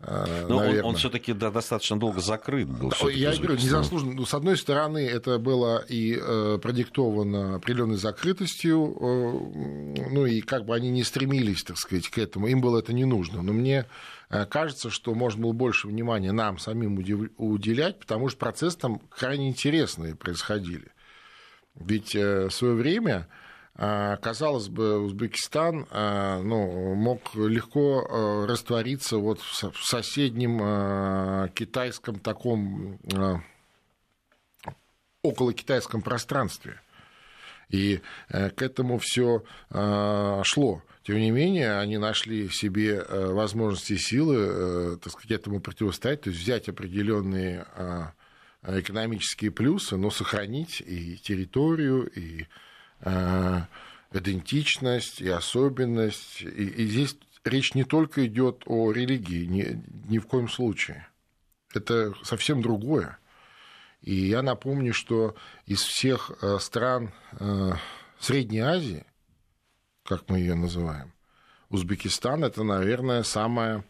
Э, 0.00 0.46
Но 0.48 0.58
он, 0.58 0.84
он 0.84 0.96
все-таки 0.96 1.32
да, 1.32 1.50
достаточно 1.50 1.98
долго 1.98 2.20
закрыт 2.20 2.68
был. 2.68 2.92
Я 3.10 3.34
говорю, 3.34 3.54
незаслуженно. 3.54 4.14
Ну, 4.14 4.26
с 4.26 4.34
одной 4.34 4.56
стороны, 4.56 4.98
это 4.98 5.38
было 5.38 5.84
и 5.88 6.18
э, 6.20 6.58
продиктовано 6.60 7.56
определенной 7.56 7.96
закрытостью, 7.96 8.96
э, 9.00 10.08
ну 10.10 10.26
и 10.26 10.40
как 10.40 10.66
бы 10.66 10.74
они 10.74 10.90
не 10.90 11.04
стремились, 11.04 11.62
так 11.62 11.78
сказать, 11.78 12.08
к 12.08 12.18
этому, 12.18 12.48
им 12.48 12.60
было 12.60 12.78
это 12.78 12.92
не 12.92 13.04
нужно. 13.04 13.42
Но 13.42 13.52
мне 13.52 13.86
э, 14.30 14.46
кажется, 14.46 14.90
что 14.90 15.14
можно 15.14 15.42
было 15.42 15.52
больше 15.52 15.88
внимания 15.88 16.32
нам 16.32 16.58
самим 16.58 16.98
уделять, 17.38 17.98
потому 18.00 18.28
что 18.28 18.38
процессы 18.38 18.78
там 18.78 19.00
крайне 19.08 19.48
интересные 19.48 20.16
происходили. 20.16 20.88
Ведь 21.76 22.14
э, 22.14 22.48
в 22.48 22.52
свое 22.52 22.74
время 22.74 23.28
казалось 23.76 24.68
бы, 24.68 25.00
Узбекистан 25.00 25.86
а, 25.90 26.40
ну, 26.42 26.94
мог 26.94 27.34
легко 27.34 28.06
а, 28.08 28.46
раствориться 28.46 29.18
вот 29.18 29.40
в 29.40 29.84
соседнем 29.84 31.48
китайском 31.54 32.20
таком 32.20 32.98
около 35.22 35.52
китайском 35.52 36.02
пространстве. 36.02 36.80
И 37.70 38.02
э, 38.28 38.50
к 38.50 38.60
этому 38.60 38.98
все 38.98 39.42
шло. 39.70 40.82
Тем 41.04 41.18
не 41.18 41.30
менее, 41.30 41.78
они 41.78 41.98
нашли 41.98 42.48
в 42.48 42.56
себе 42.56 42.96
э, 42.96 43.26
возможности 43.26 43.92
и 43.92 43.98
силы, 43.98 44.36
э, 44.38 44.96
так 45.02 45.12
сказать, 45.12 45.32
этому 45.32 45.60
противостоять, 45.60 46.22
то 46.22 46.30
есть 46.30 46.42
взять 46.42 46.68
определенные 46.68 47.66
экономические 48.66 49.50
плюсы, 49.50 49.98
но 49.98 50.10
сохранить 50.10 50.80
и 50.80 51.18
территорию, 51.18 52.06
и 52.06 52.46
идентичность 53.04 55.20
и 55.20 55.28
особенность. 55.28 56.42
И, 56.42 56.46
и 56.46 56.86
здесь 56.86 57.16
речь 57.44 57.74
не 57.74 57.84
только 57.84 58.26
идет 58.26 58.62
о 58.66 58.92
религии, 58.92 59.44
ни, 59.44 59.82
ни 60.08 60.18
в 60.18 60.26
коем 60.26 60.48
случае. 60.48 61.06
Это 61.74 62.14
совсем 62.22 62.62
другое. 62.62 63.18
И 64.00 64.14
я 64.14 64.42
напомню, 64.42 64.92
что 64.92 65.34
из 65.66 65.82
всех 65.82 66.30
э, 66.40 66.58
стран 66.60 67.12
э, 67.32 67.72
Средней 68.20 68.60
Азии, 68.60 69.04
как 70.04 70.28
мы 70.28 70.38
ее 70.38 70.54
называем, 70.54 71.12
Узбекистан 71.70 72.44
это, 72.44 72.62
наверное, 72.62 73.24
самая, 73.24 73.84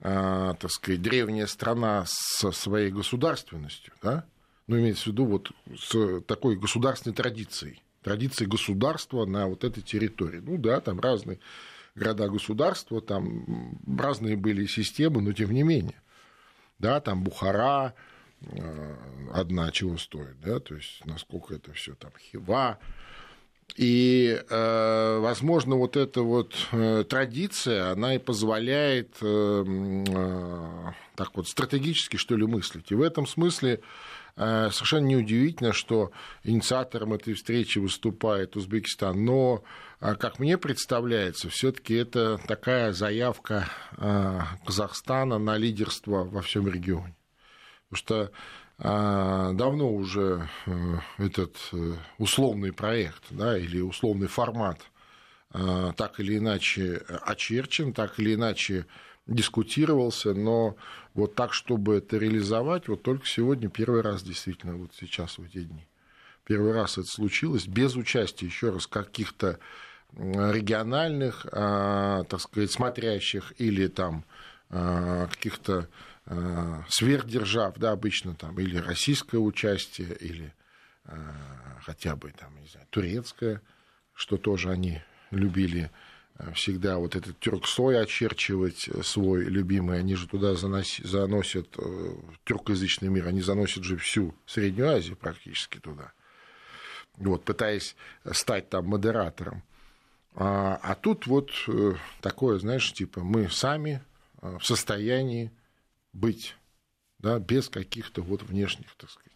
так 0.00 0.70
сказать, 0.70 1.00
древняя 1.00 1.46
страна 1.46 2.04
со 2.06 2.50
своей 2.50 2.90
государственностью, 2.90 3.94
да? 4.02 4.26
ну, 4.66 4.78
имеется 4.78 5.04
в 5.04 5.06
виду 5.08 5.24
вот 5.24 5.50
с 5.76 6.20
такой 6.22 6.56
государственной 6.56 7.14
традицией 7.14 7.82
традиции 8.02 8.46
государства 8.46 9.24
на 9.26 9.46
вот 9.46 9.64
этой 9.64 9.82
территории. 9.82 10.40
Ну 10.40 10.56
да, 10.58 10.80
там 10.80 11.00
разные 11.00 11.38
города-государства, 11.94 13.00
там 13.00 13.78
разные 13.98 14.36
были 14.36 14.66
системы, 14.66 15.20
но 15.20 15.32
тем 15.32 15.50
не 15.52 15.62
менее. 15.62 16.00
Да, 16.78 17.00
там 17.00 17.22
Бухара, 17.22 17.94
э, 18.42 18.96
одна 19.34 19.70
чего 19.70 19.98
стоит, 19.98 20.40
да, 20.40 20.60
то 20.60 20.74
есть 20.74 21.04
насколько 21.04 21.54
это 21.54 21.72
все 21.72 21.94
там 21.94 22.12
Хива. 22.18 22.78
И, 23.76 24.42
э, 24.48 25.18
возможно, 25.20 25.76
вот 25.76 25.96
эта 25.96 26.22
вот 26.22 26.54
э, 26.72 27.04
традиция, 27.08 27.92
она 27.92 28.14
и 28.16 28.18
позволяет 28.18 29.12
так 31.14 31.36
вот 31.36 31.48
стратегически, 31.48 32.16
что 32.16 32.34
ли, 32.34 32.46
мыслить. 32.46 32.90
И 32.90 32.94
в 32.94 33.02
этом 33.02 33.26
смысле 33.26 33.80
совершенно 34.36 35.06
неудивительно, 35.06 35.72
что 35.72 36.12
инициатором 36.44 37.12
этой 37.12 37.34
встречи 37.34 37.78
выступает 37.78 38.56
Узбекистан. 38.56 39.24
Но, 39.24 39.62
э, 40.00 40.14
как 40.14 40.38
мне 40.38 40.58
представляется, 40.58 41.48
все-таки 41.48 41.94
это 41.94 42.38
такая 42.46 42.92
заявка 42.92 43.68
э, 43.98 44.40
Казахстана 44.64 45.38
на 45.38 45.56
лидерство 45.56 46.24
во 46.24 46.42
всем 46.42 46.68
регионе. 46.68 47.16
Потому 47.88 48.30
что 48.30 48.32
давно 48.78 49.92
уже 49.92 50.48
этот 51.18 51.54
условный 52.16 52.72
проект 52.72 53.24
да, 53.28 53.58
или 53.58 53.78
условный 53.82 54.26
формат 54.26 54.80
так 55.52 56.18
или 56.18 56.38
иначе 56.38 57.02
очерчен, 57.26 57.92
так 57.92 58.18
или 58.18 58.36
иначе 58.36 58.86
дискутировался, 59.26 60.34
но 60.34 60.76
вот 61.14 61.34
так, 61.34 61.52
чтобы 61.52 61.96
это 61.96 62.16
реализовать, 62.18 62.88
вот 62.88 63.02
только 63.02 63.26
сегодня 63.26 63.68
первый 63.68 64.02
раз 64.02 64.22
действительно, 64.22 64.76
вот 64.76 64.90
сейчас, 64.98 65.38
в 65.38 65.44
эти 65.44 65.64
дни. 65.64 65.86
Первый 66.44 66.72
раз 66.72 66.98
это 66.98 67.06
случилось 67.06 67.66
без 67.66 67.94
участия, 67.96 68.46
еще 68.46 68.70
раз, 68.70 68.86
каких-то 68.86 69.58
региональных, 70.16 71.46
а, 71.52 72.24
так 72.24 72.40
сказать, 72.40 72.72
смотрящих 72.72 73.52
или 73.58 73.86
там 73.86 74.24
а, 74.68 75.28
каких-то 75.28 75.88
а, 76.26 76.84
сверхдержав, 76.88 77.78
да, 77.78 77.92
обычно 77.92 78.34
там, 78.34 78.58
или 78.58 78.76
российское 78.76 79.38
участие, 79.38 80.16
или 80.16 80.52
хотя 81.82 82.14
бы 82.14 82.30
там, 82.30 82.60
не 82.60 82.68
знаю, 82.68 82.86
турецкое, 82.90 83.62
что 84.14 84.36
тоже 84.36 84.70
они 84.70 85.02
любили 85.30 85.90
всегда 86.54 86.98
вот 86.98 87.16
этот 87.16 87.38
тюрксой 87.38 88.00
очерчивать 88.00 88.88
э, 88.88 89.02
свой 89.02 89.44
любимый, 89.44 89.98
они 89.98 90.14
же 90.14 90.26
туда 90.26 90.54
заноси, 90.54 91.06
заносят 91.06 91.74
э, 91.78 92.14
тюркоязычный 92.44 93.08
мир, 93.08 93.26
они 93.28 93.40
заносят 93.40 93.84
же 93.84 93.96
всю 93.96 94.34
Среднюю 94.46 94.90
Азию 94.90 95.16
практически 95.16 95.78
туда, 95.78 96.12
вот, 97.16 97.44
пытаясь 97.44 97.94
стать 98.32 98.70
там 98.70 98.86
модератором. 98.86 99.62
А, 100.34 100.78
а 100.82 100.94
тут 100.94 101.26
вот 101.26 101.50
э, 101.68 101.94
такое, 102.20 102.58
знаешь, 102.58 102.92
типа 102.92 103.20
мы 103.20 103.50
сами 103.50 104.02
в 104.40 104.62
состоянии 104.62 105.52
быть 106.14 106.56
да, 107.18 107.38
без 107.38 107.68
каких-то 107.68 108.22
вот 108.22 108.42
внешних, 108.42 108.94
так 108.96 109.10
сказать, 109.10 109.29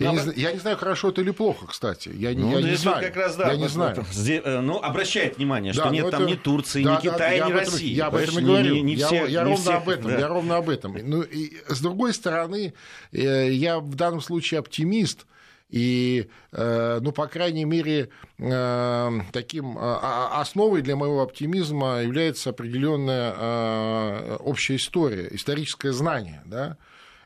я, 0.00 0.12
не, 0.12 0.32
я 0.40 0.52
не 0.52 0.58
знаю, 0.58 0.76
хорошо 0.78 1.10
это 1.10 1.20
или 1.20 1.30
плохо, 1.30 1.66
кстати. 1.66 2.10
Я, 2.14 2.32
ну, 2.32 2.58
я 2.58 2.70
не 2.70 2.76
знаю. 2.76 3.04
Как 3.04 3.16
раз, 3.16 3.36
да, 3.36 3.52
я 3.52 3.56
не 3.56 3.68
знаю. 3.68 4.04
Э, 4.26 4.60
ну, 4.60 4.78
обращает 4.78 5.36
внимание, 5.36 5.72
что 5.72 5.84
да, 5.84 5.90
нет 5.90 6.10
там 6.10 6.22
это... 6.22 6.32
ни 6.32 6.36
Турции, 6.36 6.82
да, 6.82 6.96
ни 6.96 7.00
Китая, 7.00 7.44
да, 7.44 7.48
ни 7.48 7.52
России. 7.52 7.88
Я 7.88 8.06
об 8.06 8.14
этом 8.14 8.38
и 8.38 8.42
говорю. 8.42 8.74
Не, 8.74 8.82
не 8.82 8.94
я 8.94 9.06
все, 9.06 9.26
я 9.26 9.42
не 9.42 9.50
ровно 9.50 9.56
всех, 9.56 9.74
об 9.74 9.88
этом. 9.88 10.10
Да. 10.10 10.18
Я 10.18 10.28
ровно 10.28 10.56
об 10.56 10.70
этом. 10.70 10.96
Ну, 11.02 11.22
и, 11.22 11.52
с 11.68 11.80
другой 11.80 12.14
стороны, 12.14 12.72
э, 13.12 13.52
я 13.52 13.78
в 13.78 13.94
данном 13.94 14.22
случае 14.22 14.60
оптимист. 14.60 15.26
И, 15.68 16.28
э, 16.50 16.98
ну, 17.00 17.12
по 17.12 17.28
крайней 17.28 17.64
мере, 17.64 18.08
таким 18.38 19.76
а, 19.78 20.40
основой 20.40 20.82
для 20.82 20.96
моего 20.96 21.20
оптимизма 21.22 22.02
является 22.02 22.50
определенная 22.50 24.36
общая 24.38 24.76
история, 24.76 25.28
историческое 25.30 25.92
знание, 25.92 26.42
да, 26.46 26.76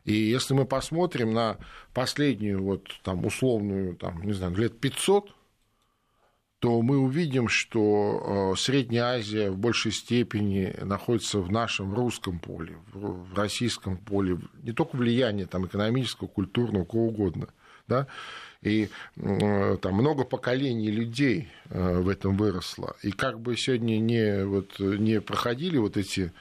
и 0.05 0.13
если 0.13 0.55
мы 0.55 0.67
посмотрим 0.67 1.33
на 1.33 1.59
последнюю, 1.95 2.63
вот, 2.63 2.89
там, 3.03 3.25
условную, 3.25 3.97
там, 3.97 4.23
не 4.23 4.33
знаю, 4.33 4.55
лет 4.57 4.79
500, 4.79 5.35
то 6.59 6.81
мы 6.81 6.99
увидим, 6.99 7.49
что 7.49 8.53
э, 8.55 8.59
Средняя 8.59 9.17
Азия 9.17 9.51
в 9.51 9.59
большей 9.59 9.93
степени 9.93 10.75
находится 10.83 11.41
в 11.41 11.53
нашем 11.53 11.95
русском 11.95 12.39
поле, 12.39 12.77
в 12.93 13.35
российском 13.35 13.99
поле, 13.99 14.39
не 14.63 14.73
только 14.73 14.97
влияние 14.97 15.47
там, 15.47 15.67
экономического, 15.67 16.29
культурного, 16.29 16.85
кого 16.85 17.09
угодно. 17.09 17.49
Да? 17.87 18.07
И 18.63 18.89
э, 19.17 19.77
там 19.81 19.95
много 19.95 20.25
поколений 20.25 20.91
людей 20.91 21.51
э, 21.69 21.99
в 22.01 22.09
этом 22.09 22.37
выросло. 22.37 22.97
И 23.03 23.13
как 23.13 23.41
бы 23.41 23.57
сегодня 23.59 23.99
не, 23.99 24.47
вот, 24.47 24.79
не 24.79 25.21
проходили 25.21 25.77
вот 25.77 25.99
эти 25.99 26.33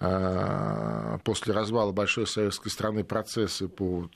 после 0.00 1.52
развала 1.52 1.92
большой 1.92 2.26
советской 2.26 2.70
страны 2.70 3.04
процессы 3.04 3.68
по 3.68 4.00
вот, 4.00 4.12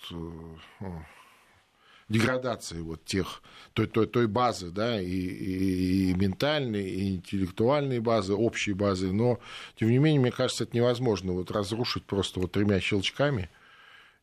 деградации 2.09 2.81
вот 2.81 3.05
тех, 3.05 3.43
той, 3.75 3.87
той, 3.87 4.07
той 4.07 4.27
базы, 4.27 4.71
да, 4.71 5.01
и, 5.01 5.07
и, 5.07 6.11
и 6.11 6.15
ментальной, 6.15 6.89
и 6.89 7.17
интеллектуальной 7.17 8.01
базы, 8.01 8.35
общей 8.35 8.73
базы, 8.73 9.13
но, 9.13 9.41
тем 9.77 9.91
не 9.91 9.99
менее, 9.99 10.21
мне 10.21 10.33
кажется, 10.33 10.65
это 10.65 10.77
невозможно 10.77 11.33
вот 11.33 11.51
разрушить 11.51 12.05
просто 12.05 12.41
вот 12.41 12.53
тремя 12.53 12.81
щелчками. 12.81 13.51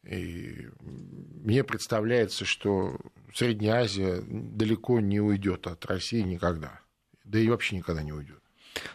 И 0.03 0.67
мне 0.81 1.63
представляется, 1.63 2.43
что 2.43 2.97
Средняя 3.33 3.81
Азия 3.81 4.23
далеко 4.27 4.99
не 4.99 5.19
уйдет 5.19 5.67
от 5.67 5.85
России 5.85 6.21
никогда. 6.21 6.81
Да 7.23 7.37
и 7.39 7.47
вообще 7.47 7.77
никогда 7.77 8.01
не 8.01 8.11
уйдет. 8.11 8.40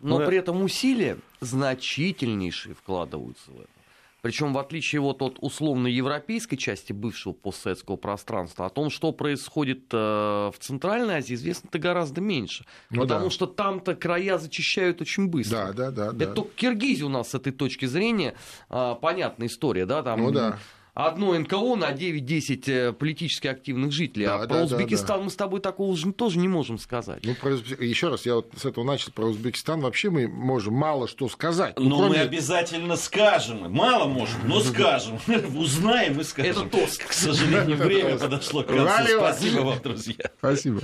Но 0.01 0.19
ну, 0.19 0.27
при 0.27 0.39
этом 0.39 0.63
усилия 0.63 1.19
значительнейшие 1.41 2.75
вкладываются 2.75 3.51
в 3.51 3.61
это. 3.61 3.69
Причем, 4.27 4.53
в 4.53 4.59
отличие 4.59 5.01
вот 5.01 5.23
от 5.23 5.37
условно-европейской 5.41 6.57
части 6.57 6.93
бывшего 6.93 7.33
постсоветского 7.33 7.95
пространства, 7.95 8.67
о 8.67 8.71
том, 8.71 8.91
что 8.91 9.13
происходит 9.13 9.85
э, 9.93 9.97
в 9.97 10.55
Центральной 10.59 11.19
Азии, 11.19 11.35
известно-то 11.35 11.79
гораздо 11.79 12.21
меньше. 12.21 12.65
Ну, 12.91 13.03
потому 13.03 13.27
да. 13.27 13.31
что 13.31 13.47
там-то 13.47 13.95
края 13.95 14.39
зачищают 14.39 15.01
очень 15.01 15.29
быстро. 15.29 15.73
Да, 15.73 15.91
да, 15.91 15.91
да. 15.93 16.07
Это 16.09 16.17
да. 16.17 16.33
только 16.33 16.51
Киргизия 16.57 17.07
у 17.07 17.09
нас 17.09 17.31
с 17.31 17.35
этой 17.37 17.53
точки 17.53 17.85
зрения 17.85 18.35
э, 18.69 18.95
понятная 19.01 19.47
история, 19.47 19.87
да, 19.87 20.03
там 20.03 20.21
ну, 20.21 20.33
да 20.33 20.59
одно 20.97 21.39
НКО 21.39 21.77
на 21.77 21.93
9-10 21.93 22.73
э, 22.73 22.93
политически 22.93 23.47
активных 23.47 23.93
жителей. 23.93 24.25
Да, 24.25 24.37
а 24.37 24.47
да, 24.47 24.55
про 24.55 24.65
Узбекистан 24.65 25.07
да, 25.09 25.17
да. 25.19 25.25
мы 25.25 25.31
с 25.31 25.37
тобой 25.37 25.61
такого 25.61 25.95
же 25.95 26.11
тоже 26.13 26.39
не 26.39 26.49
можем 26.49 26.79
сказать. 26.79 27.23
Ну, 27.23 27.35
про, 27.35 27.51
еще 27.51 28.09
раз, 28.09 28.25
я 28.25 28.37
вот 28.37 28.51
с 28.57 28.65
этого 28.65 28.83
начал 28.83 29.13
про 29.13 29.27
Узбекистан. 29.27 29.81
Вообще 29.81 30.09
мы 30.09 30.27
можем 30.27 30.75
мало 30.75 31.07
что 31.07 31.29
сказать. 31.29 31.79
Ну, 31.79 31.91
но 31.91 31.99
кроме... 31.99 32.15
мы 32.15 32.21
обязательно 32.21 32.97
скажем. 32.97 33.71
Мало 33.71 34.09
можем, 34.09 34.39
но 34.45 34.61
скажем. 34.61 35.19
Узнаем 35.57 36.19
и 36.19 36.25
скажем. 36.25 36.69
Это 36.69 36.79
тост. 36.79 37.05
К 37.05 37.13
сожалению, 37.13 37.77
время 37.77 38.17
подошло 38.17 38.63
к 38.63 38.69
концу. 38.69 38.87
Спасибо 39.19 39.61
вам, 39.61 39.79
друзья. 39.83 40.31
Спасибо. 40.39 40.81